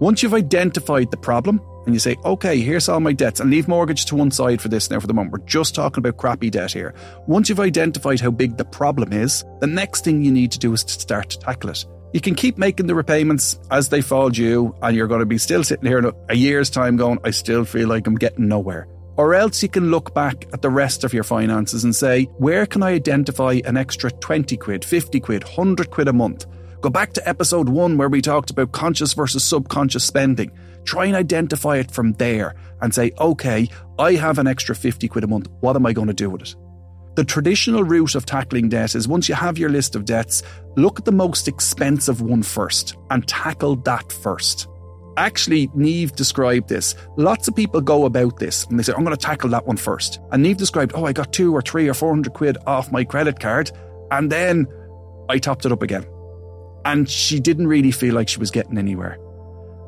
Once 0.00 0.22
you've 0.22 0.34
identified 0.34 1.10
the 1.10 1.16
problem, 1.16 1.60
and 1.86 1.94
you 1.94 1.98
say, 1.98 2.16
okay, 2.24 2.60
here's 2.60 2.88
all 2.88 3.00
my 3.00 3.12
debts, 3.12 3.40
and 3.40 3.50
leave 3.50 3.68
mortgage 3.68 4.04
to 4.06 4.16
one 4.16 4.30
side 4.30 4.60
for 4.60 4.68
this 4.68 4.90
now 4.90 5.00
for 5.00 5.06
the 5.06 5.14
moment. 5.14 5.32
We're 5.32 5.46
just 5.46 5.74
talking 5.74 6.00
about 6.00 6.18
crappy 6.18 6.50
debt 6.50 6.72
here. 6.72 6.94
Once 7.26 7.48
you've 7.48 7.60
identified 7.60 8.20
how 8.20 8.30
big 8.30 8.56
the 8.56 8.64
problem 8.64 9.12
is, 9.12 9.44
the 9.60 9.66
next 9.66 10.04
thing 10.04 10.22
you 10.22 10.30
need 10.30 10.52
to 10.52 10.58
do 10.58 10.72
is 10.72 10.84
to 10.84 10.92
start 10.92 11.30
to 11.30 11.38
tackle 11.38 11.70
it. 11.70 11.86
You 12.12 12.20
can 12.20 12.34
keep 12.34 12.58
making 12.58 12.86
the 12.86 12.94
repayments 12.94 13.58
as 13.70 13.88
they 13.88 14.00
fall 14.00 14.30
due, 14.30 14.74
and 14.82 14.96
you're 14.96 15.06
going 15.06 15.20
to 15.20 15.26
be 15.26 15.38
still 15.38 15.64
sitting 15.64 15.86
here 15.86 15.98
in 15.98 16.12
a 16.28 16.34
year's 16.34 16.70
time 16.70 16.96
going, 16.96 17.18
I 17.24 17.30
still 17.30 17.64
feel 17.64 17.88
like 17.88 18.06
I'm 18.06 18.16
getting 18.16 18.48
nowhere. 18.48 18.88
Or 19.16 19.34
else 19.34 19.62
you 19.62 19.68
can 19.68 19.90
look 19.90 20.12
back 20.12 20.46
at 20.52 20.60
the 20.60 20.70
rest 20.70 21.02
of 21.02 21.14
your 21.14 21.24
finances 21.24 21.84
and 21.84 21.96
say, 21.96 22.24
where 22.36 22.66
can 22.66 22.82
I 22.82 22.92
identify 22.92 23.60
an 23.64 23.76
extra 23.76 24.10
20 24.10 24.56
quid, 24.58 24.84
50 24.84 25.20
quid, 25.20 25.44
100 25.44 25.90
quid 25.90 26.08
a 26.08 26.12
month? 26.12 26.46
Go 26.82 26.90
back 26.90 27.14
to 27.14 27.28
episode 27.28 27.68
one 27.68 27.96
where 27.96 28.10
we 28.10 28.20
talked 28.20 28.50
about 28.50 28.72
conscious 28.72 29.14
versus 29.14 29.42
subconscious 29.42 30.04
spending. 30.04 30.52
Try 30.86 31.06
and 31.06 31.16
identify 31.16 31.76
it 31.76 31.90
from 31.90 32.12
there 32.14 32.54
and 32.80 32.94
say, 32.94 33.12
okay, 33.18 33.68
I 33.98 34.14
have 34.14 34.38
an 34.38 34.46
extra 34.46 34.74
50 34.74 35.08
quid 35.08 35.24
a 35.24 35.26
month. 35.26 35.48
What 35.60 35.76
am 35.76 35.84
I 35.84 35.92
going 35.92 36.08
to 36.08 36.14
do 36.14 36.30
with 36.30 36.42
it? 36.42 36.54
The 37.16 37.24
traditional 37.24 37.82
route 37.82 38.14
of 38.14 38.26
tackling 38.26 38.68
debt 38.68 38.94
is 38.94 39.08
once 39.08 39.28
you 39.28 39.34
have 39.34 39.58
your 39.58 39.70
list 39.70 39.96
of 39.96 40.04
debts, 40.04 40.42
look 40.76 40.98
at 40.98 41.04
the 41.06 41.12
most 41.12 41.48
expensive 41.48 42.20
one 42.20 42.42
first 42.42 42.94
and 43.10 43.26
tackle 43.26 43.76
that 43.76 44.12
first. 44.12 44.68
Actually, 45.16 45.68
Niamh 45.68 46.14
described 46.14 46.68
this. 46.68 46.94
Lots 47.16 47.48
of 47.48 47.56
people 47.56 47.80
go 47.80 48.04
about 48.04 48.38
this 48.38 48.66
and 48.66 48.78
they 48.78 48.82
say, 48.82 48.92
I'm 48.92 49.02
going 49.02 49.16
to 49.16 49.20
tackle 49.26 49.48
that 49.50 49.66
one 49.66 49.78
first. 49.78 50.20
And 50.30 50.44
Niamh 50.44 50.58
described, 50.58 50.92
oh, 50.94 51.06
I 51.06 51.14
got 51.14 51.32
two 51.32 51.54
or 51.54 51.62
three 51.62 51.88
or 51.88 51.94
400 51.94 52.34
quid 52.34 52.58
off 52.66 52.92
my 52.92 53.02
credit 53.02 53.40
card. 53.40 53.70
And 54.10 54.30
then 54.30 54.66
I 55.30 55.38
topped 55.38 55.64
it 55.64 55.72
up 55.72 55.82
again. 55.82 56.06
And 56.84 57.08
she 57.08 57.40
didn't 57.40 57.66
really 57.66 57.92
feel 57.92 58.14
like 58.14 58.28
she 58.28 58.38
was 58.38 58.50
getting 58.50 58.76
anywhere. 58.76 59.18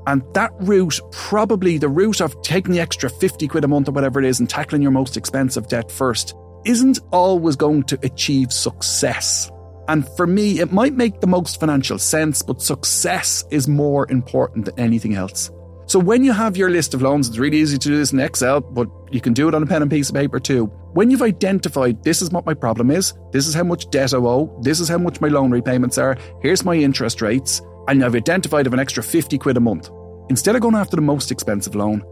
And 0.08 0.22
that 0.32 0.54
route, 0.60 0.98
probably 1.12 1.76
the 1.76 1.90
route 1.90 2.22
of 2.22 2.40
taking 2.40 2.72
the 2.72 2.80
extra 2.80 3.10
50 3.10 3.46
quid 3.46 3.64
a 3.64 3.68
month 3.68 3.90
or 3.90 3.92
whatever 3.92 4.18
it 4.18 4.24
is 4.24 4.40
and 4.40 4.48
tackling 4.48 4.80
your 4.80 4.90
most 4.90 5.18
expensive 5.18 5.68
debt 5.68 5.92
first, 5.92 6.34
isn't 6.64 6.98
always 7.12 7.56
going 7.56 7.82
to 7.82 7.98
achieve 8.02 8.50
success. 8.50 9.50
And 9.86 10.08
for 10.16 10.26
me, 10.26 10.60
it 10.60 10.72
might 10.72 10.94
make 10.94 11.20
the 11.20 11.26
most 11.26 11.60
financial 11.60 11.98
sense, 11.98 12.42
but 12.42 12.62
success 12.62 13.44
is 13.50 13.68
more 13.68 14.10
important 14.10 14.64
than 14.64 14.80
anything 14.80 15.14
else. 15.14 15.50
So 15.84 15.98
when 15.98 16.24
you 16.24 16.32
have 16.32 16.56
your 16.56 16.70
list 16.70 16.94
of 16.94 17.02
loans, 17.02 17.28
it's 17.28 17.36
really 17.36 17.58
easy 17.58 17.76
to 17.76 17.88
do 17.88 17.96
this 17.98 18.10
in 18.10 18.18
Excel, 18.18 18.62
but 18.62 18.88
you 19.10 19.20
can 19.20 19.34
do 19.34 19.46
it 19.46 19.54
on 19.54 19.62
a 19.62 19.66
pen 19.66 19.82
and 19.82 19.90
piece 19.90 20.08
of 20.08 20.14
paper 20.14 20.40
too. 20.40 20.66
When 20.94 21.10
you've 21.10 21.20
identified 21.20 22.02
this 22.02 22.22
is 22.22 22.30
what 22.30 22.46
my 22.46 22.54
problem 22.54 22.90
is, 22.90 23.12
this 23.32 23.46
is 23.46 23.52
how 23.52 23.64
much 23.64 23.90
debt 23.90 24.14
I 24.14 24.16
owe, 24.16 24.58
this 24.62 24.80
is 24.80 24.88
how 24.88 24.98
much 24.98 25.20
my 25.20 25.28
loan 25.28 25.50
repayments 25.50 25.98
are, 25.98 26.16
here's 26.40 26.64
my 26.64 26.76
interest 26.76 27.20
rates, 27.20 27.60
and 27.88 28.02
I've 28.02 28.14
identified 28.14 28.66
of 28.66 28.72
an 28.72 28.80
extra 28.80 29.02
50 29.02 29.36
quid 29.36 29.58
a 29.58 29.60
month. 29.60 29.90
Instead 30.30 30.54
of 30.54 30.62
going 30.62 30.74
after 30.74 30.96
the 30.96 31.02
most 31.02 31.30
expensive 31.30 31.74
loan, 31.74 32.02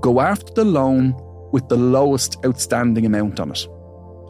go 0.00 0.20
after 0.20 0.52
the 0.54 0.64
loan 0.64 1.14
with 1.52 1.68
the 1.68 1.76
lowest 1.76 2.36
outstanding 2.44 3.06
amount 3.06 3.40
on 3.40 3.50
it. 3.50 3.66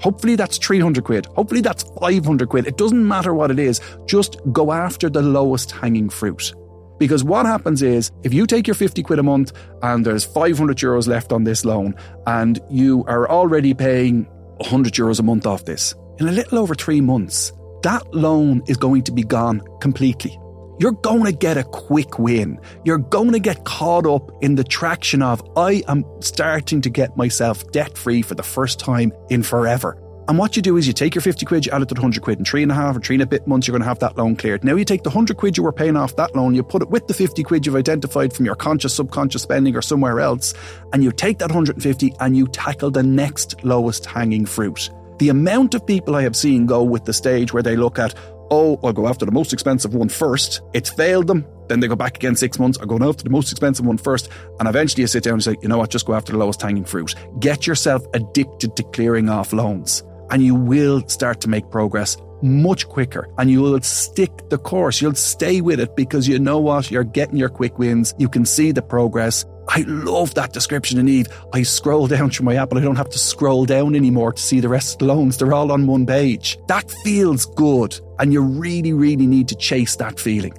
Hopefully 0.00 0.36
that's 0.36 0.58
300 0.58 1.04
quid. 1.04 1.26
Hopefully 1.26 1.60
that's 1.60 1.84
500 2.00 2.48
quid. 2.48 2.66
It 2.66 2.76
doesn't 2.76 3.06
matter 3.06 3.34
what 3.34 3.50
it 3.50 3.58
is. 3.58 3.80
Just 4.06 4.40
go 4.52 4.72
after 4.72 5.08
the 5.08 5.22
lowest 5.22 5.70
hanging 5.70 6.08
fruit. 6.08 6.52
Because 6.98 7.24
what 7.24 7.46
happens 7.46 7.82
is, 7.82 8.10
if 8.22 8.32
you 8.32 8.46
take 8.46 8.66
your 8.66 8.74
50 8.74 9.02
quid 9.02 9.18
a 9.18 9.22
month 9.22 9.52
and 9.82 10.04
there's 10.04 10.24
500 10.24 10.76
euros 10.78 11.08
left 11.08 11.32
on 11.32 11.44
this 11.44 11.64
loan 11.64 11.94
and 12.26 12.60
you 12.70 13.04
are 13.08 13.28
already 13.28 13.74
paying 13.74 14.24
100 14.58 14.92
euros 14.94 15.20
a 15.20 15.22
month 15.22 15.46
off 15.46 15.64
this, 15.64 15.94
in 16.18 16.28
a 16.28 16.32
little 16.32 16.58
over 16.58 16.74
three 16.74 17.00
months, 17.00 17.52
that 17.82 18.14
loan 18.14 18.62
is 18.68 18.76
going 18.76 19.02
to 19.02 19.12
be 19.12 19.22
gone 19.22 19.60
completely 19.80 20.38
you're 20.78 20.92
going 20.92 21.24
to 21.24 21.32
get 21.32 21.56
a 21.56 21.64
quick 21.64 22.18
win. 22.18 22.60
You're 22.84 22.98
going 22.98 23.32
to 23.32 23.38
get 23.38 23.64
caught 23.64 24.06
up 24.06 24.30
in 24.42 24.56
the 24.56 24.64
traction 24.64 25.22
of, 25.22 25.42
I 25.56 25.82
am 25.88 26.04
starting 26.20 26.80
to 26.82 26.90
get 26.90 27.16
myself 27.16 27.70
debt 27.70 27.96
free 27.96 28.22
for 28.22 28.34
the 28.34 28.42
first 28.42 28.78
time 28.80 29.12
in 29.30 29.42
forever. 29.42 29.98
And 30.26 30.38
what 30.38 30.56
you 30.56 30.62
do 30.62 30.78
is 30.78 30.86
you 30.86 30.94
take 30.94 31.14
your 31.14 31.22
50 31.22 31.44
quid, 31.44 31.66
you 31.66 31.72
add 31.72 31.82
it 31.82 31.88
to 31.88 31.94
the 31.94 32.00
100 32.00 32.22
quid, 32.22 32.38
in 32.38 32.44
three 32.46 32.62
and 32.62 32.72
a 32.72 32.74
half 32.74 32.96
or 32.96 33.00
three 33.00 33.16
and 33.16 33.22
a 33.22 33.26
bit 33.26 33.46
months, 33.46 33.66
you're 33.66 33.72
going 33.72 33.82
to 33.82 33.88
have 33.88 33.98
that 33.98 34.16
loan 34.16 34.36
cleared. 34.36 34.64
Now 34.64 34.74
you 34.74 34.84
take 34.84 35.02
the 35.02 35.10
100 35.10 35.36
quid 35.36 35.56
you 35.56 35.62
were 35.62 35.72
paying 35.72 35.96
off 35.96 36.16
that 36.16 36.34
loan, 36.34 36.54
you 36.54 36.62
put 36.62 36.80
it 36.80 36.88
with 36.88 37.06
the 37.06 37.14
50 37.14 37.42
quid 37.42 37.66
you've 37.66 37.76
identified 37.76 38.32
from 38.32 38.46
your 38.46 38.54
conscious, 38.54 38.94
subconscious 38.94 39.42
spending 39.42 39.76
or 39.76 39.82
somewhere 39.82 40.20
else, 40.20 40.54
and 40.94 41.04
you 41.04 41.12
take 41.12 41.38
that 41.40 41.50
150 41.50 42.14
and 42.20 42.36
you 42.36 42.46
tackle 42.48 42.90
the 42.90 43.02
next 43.02 43.62
lowest 43.64 44.06
hanging 44.06 44.46
fruit. 44.46 44.90
The 45.18 45.28
amount 45.28 45.74
of 45.74 45.86
people 45.86 46.16
I 46.16 46.22
have 46.22 46.34
seen 46.34 46.66
go 46.66 46.82
with 46.82 47.04
the 47.04 47.12
stage 47.12 47.52
where 47.52 47.62
they 47.62 47.76
look 47.76 47.98
at, 47.98 48.14
oh, 48.50 48.78
I'll 48.82 48.92
go 48.92 49.08
after 49.08 49.24
the 49.24 49.32
most 49.32 49.52
expensive 49.52 49.94
one 49.94 50.08
first. 50.08 50.62
It's 50.72 50.90
failed 50.90 51.26
them. 51.26 51.46
Then 51.68 51.80
they 51.80 51.88
go 51.88 51.96
back 51.96 52.16
again 52.16 52.36
six 52.36 52.58
months. 52.58 52.78
I'll 52.78 52.86
go 52.86 52.96
after 53.08 53.24
the 53.24 53.30
most 53.30 53.50
expensive 53.50 53.86
one 53.86 53.98
first. 53.98 54.28
And 54.60 54.68
eventually 54.68 55.02
you 55.02 55.06
sit 55.06 55.24
down 55.24 55.34
and 55.34 55.42
say, 55.42 55.56
you 55.62 55.68
know 55.68 55.78
what, 55.78 55.90
just 55.90 56.06
go 56.06 56.14
after 56.14 56.32
the 56.32 56.38
lowest 56.38 56.60
hanging 56.60 56.84
fruit. 56.84 57.14
Get 57.40 57.66
yourself 57.66 58.04
addicted 58.12 58.76
to 58.76 58.82
clearing 58.82 59.28
off 59.28 59.52
loans. 59.52 60.02
And 60.30 60.42
you 60.42 60.54
will 60.54 61.06
start 61.08 61.40
to 61.42 61.48
make 61.48 61.70
progress 61.70 62.16
much 62.44 62.88
quicker 62.88 63.28
and 63.38 63.50
you 63.50 63.62
will 63.62 63.80
stick 63.80 64.48
the 64.50 64.58
course. 64.58 65.00
You'll 65.00 65.14
stay 65.14 65.60
with 65.60 65.80
it 65.80 65.96
because 65.96 66.28
you 66.28 66.38
know 66.38 66.58
what? 66.58 66.90
You're 66.90 67.04
getting 67.04 67.36
your 67.36 67.48
quick 67.48 67.78
wins. 67.78 68.14
You 68.18 68.28
can 68.28 68.44
see 68.44 68.72
the 68.72 68.82
progress 68.82 69.44
I 69.68 69.84
love 69.86 70.34
that 70.34 70.52
description 70.52 70.98
in 70.98 71.08
Eve. 71.08 71.26
I 71.52 71.62
scroll 71.62 72.06
down 72.06 72.30
through 72.30 72.44
my 72.44 72.56
app 72.56 72.70
and 72.70 72.78
I 72.78 72.82
don't 72.82 72.96
have 72.96 73.08
to 73.10 73.18
scroll 73.18 73.64
down 73.64 73.94
anymore 73.94 74.32
to 74.32 74.42
see 74.42 74.60
the 74.60 74.68
rest 74.68 74.94
of 74.94 74.98
the 74.98 75.14
loans. 75.14 75.36
They're 75.36 75.54
all 75.54 75.72
on 75.72 75.86
one 75.86 76.06
page. 76.06 76.58
That 76.68 76.90
feels 77.02 77.46
good. 77.46 77.98
And 78.18 78.32
you 78.32 78.42
really, 78.42 78.92
really 78.92 79.26
need 79.26 79.48
to 79.48 79.56
chase 79.56 79.96
that 79.96 80.20
feeling. 80.20 80.54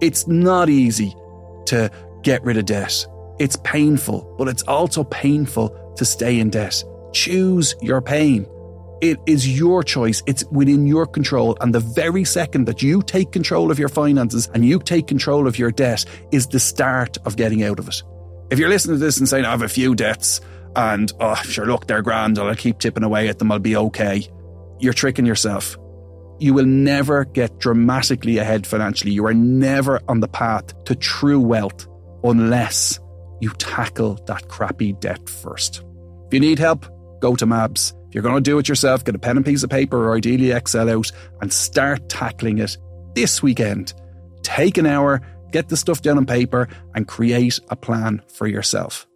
It's 0.00 0.26
not 0.26 0.68
easy 0.68 1.14
to 1.66 1.90
get 2.22 2.44
rid 2.44 2.56
of 2.56 2.66
debt. 2.66 3.06
It's 3.38 3.56
painful, 3.64 4.34
but 4.38 4.48
it's 4.48 4.62
also 4.64 5.04
painful 5.04 5.94
to 5.96 6.04
stay 6.04 6.38
in 6.38 6.50
debt. 6.50 6.82
Choose 7.12 7.74
your 7.80 8.00
pain. 8.00 8.46
It 9.02 9.18
is 9.26 9.58
your 9.58 9.82
choice. 9.82 10.22
It's 10.26 10.44
within 10.52 10.86
your 10.86 11.06
control. 11.06 11.56
And 11.60 11.74
the 11.74 11.80
very 11.80 12.22
second 12.22 12.66
that 12.68 12.82
you 12.82 13.02
take 13.02 13.32
control 13.32 13.72
of 13.72 13.78
your 13.78 13.88
finances 13.88 14.48
and 14.54 14.64
you 14.64 14.78
take 14.78 15.08
control 15.08 15.48
of 15.48 15.58
your 15.58 15.72
debt 15.72 16.04
is 16.30 16.46
the 16.46 16.60
start 16.60 17.18
of 17.26 17.34
getting 17.34 17.64
out 17.64 17.80
of 17.80 17.88
it. 17.88 18.00
If 18.52 18.60
you're 18.60 18.68
listening 18.68 19.00
to 19.00 19.04
this 19.04 19.18
and 19.18 19.28
saying, 19.28 19.44
I 19.44 19.50
have 19.50 19.62
a 19.62 19.68
few 19.68 19.96
debts 19.96 20.40
and, 20.76 21.12
oh, 21.18 21.34
sure, 21.34 21.66
look, 21.66 21.88
they're 21.88 22.00
grand, 22.00 22.38
I'll 22.38 22.54
keep 22.54 22.78
tipping 22.78 23.02
away 23.02 23.26
at 23.26 23.40
them, 23.40 23.50
I'll 23.50 23.58
be 23.58 23.74
okay. 23.74 24.24
you're 24.78 24.92
tricking 24.92 25.26
yourself. 25.26 25.76
You 26.38 26.54
will 26.54 26.66
never 26.66 27.24
get 27.24 27.58
dramatically 27.58 28.38
ahead 28.38 28.66
financially. 28.66 29.12
You 29.12 29.26
are 29.26 29.34
never 29.34 30.00
on 30.08 30.20
the 30.20 30.28
path 30.28 30.84
to 30.84 30.94
true 30.94 31.40
wealth 31.40 31.86
unless 32.24 33.00
you 33.40 33.50
tackle 33.50 34.14
that 34.26 34.48
crappy 34.48 34.92
debt 34.92 35.28
first. 35.28 35.82
If 36.26 36.34
you 36.34 36.40
need 36.40 36.58
help, 36.58 36.86
go 37.20 37.36
to 37.36 37.46
MABS. 37.46 37.94
If 38.12 38.16
you're 38.16 38.22
going 38.22 38.34
to 38.34 38.42
do 38.42 38.58
it 38.58 38.68
yourself, 38.68 39.06
get 39.06 39.14
a 39.14 39.18
pen 39.18 39.38
and 39.38 39.46
piece 39.46 39.62
of 39.62 39.70
paper 39.70 39.96
or 39.96 40.14
ideally 40.14 40.50
Excel 40.50 40.90
out 40.90 41.10
and 41.40 41.50
start 41.50 42.10
tackling 42.10 42.58
it 42.58 42.76
this 43.14 43.42
weekend. 43.42 43.94
Take 44.42 44.76
an 44.76 44.84
hour, 44.84 45.22
get 45.50 45.70
the 45.70 45.78
stuff 45.78 46.02
down 46.02 46.18
on 46.18 46.26
paper, 46.26 46.68
and 46.94 47.08
create 47.08 47.58
a 47.70 47.74
plan 47.74 48.20
for 48.28 48.46
yourself. 48.46 49.06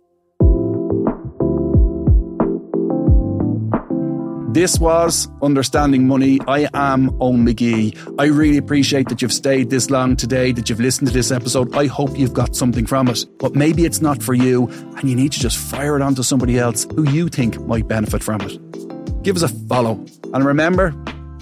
This 4.54 4.78
was 4.80 5.28
Understanding 5.42 6.08
Money. 6.08 6.40
I 6.48 6.60
am 6.72 7.10
Eoin 7.18 7.46
McGee. 7.46 8.16
I 8.18 8.28
really 8.28 8.56
appreciate 8.56 9.10
that 9.10 9.20
you've 9.20 9.30
stayed 9.30 9.68
this 9.68 9.90
long 9.90 10.16
today, 10.16 10.52
that 10.52 10.70
you've 10.70 10.80
listened 10.80 11.08
to 11.08 11.12
this 11.12 11.30
episode. 11.30 11.76
I 11.76 11.84
hope 11.84 12.18
you've 12.18 12.32
got 12.32 12.56
something 12.56 12.86
from 12.86 13.08
it. 13.08 13.26
But 13.38 13.54
maybe 13.54 13.84
it's 13.84 14.00
not 14.00 14.22
for 14.22 14.32
you, 14.32 14.68
and 14.96 15.10
you 15.10 15.14
need 15.14 15.32
to 15.32 15.38
just 15.38 15.58
fire 15.58 15.96
it 15.96 16.00
on 16.00 16.14
to 16.14 16.24
somebody 16.24 16.58
else 16.58 16.86
who 16.94 17.06
you 17.10 17.28
think 17.28 17.60
might 17.66 17.86
benefit 17.86 18.22
from 18.22 18.40
it. 18.40 18.85
Give 19.26 19.34
us 19.34 19.42
a 19.42 19.48
follow. 19.48 20.06
And 20.34 20.44
remember, 20.44 20.94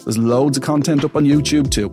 there's 0.05 0.16
loads 0.16 0.57
of 0.57 0.64
content 0.64 1.05
up 1.05 1.16
on 1.16 1.26
YouTube 1.26 1.70
too. 1.70 1.91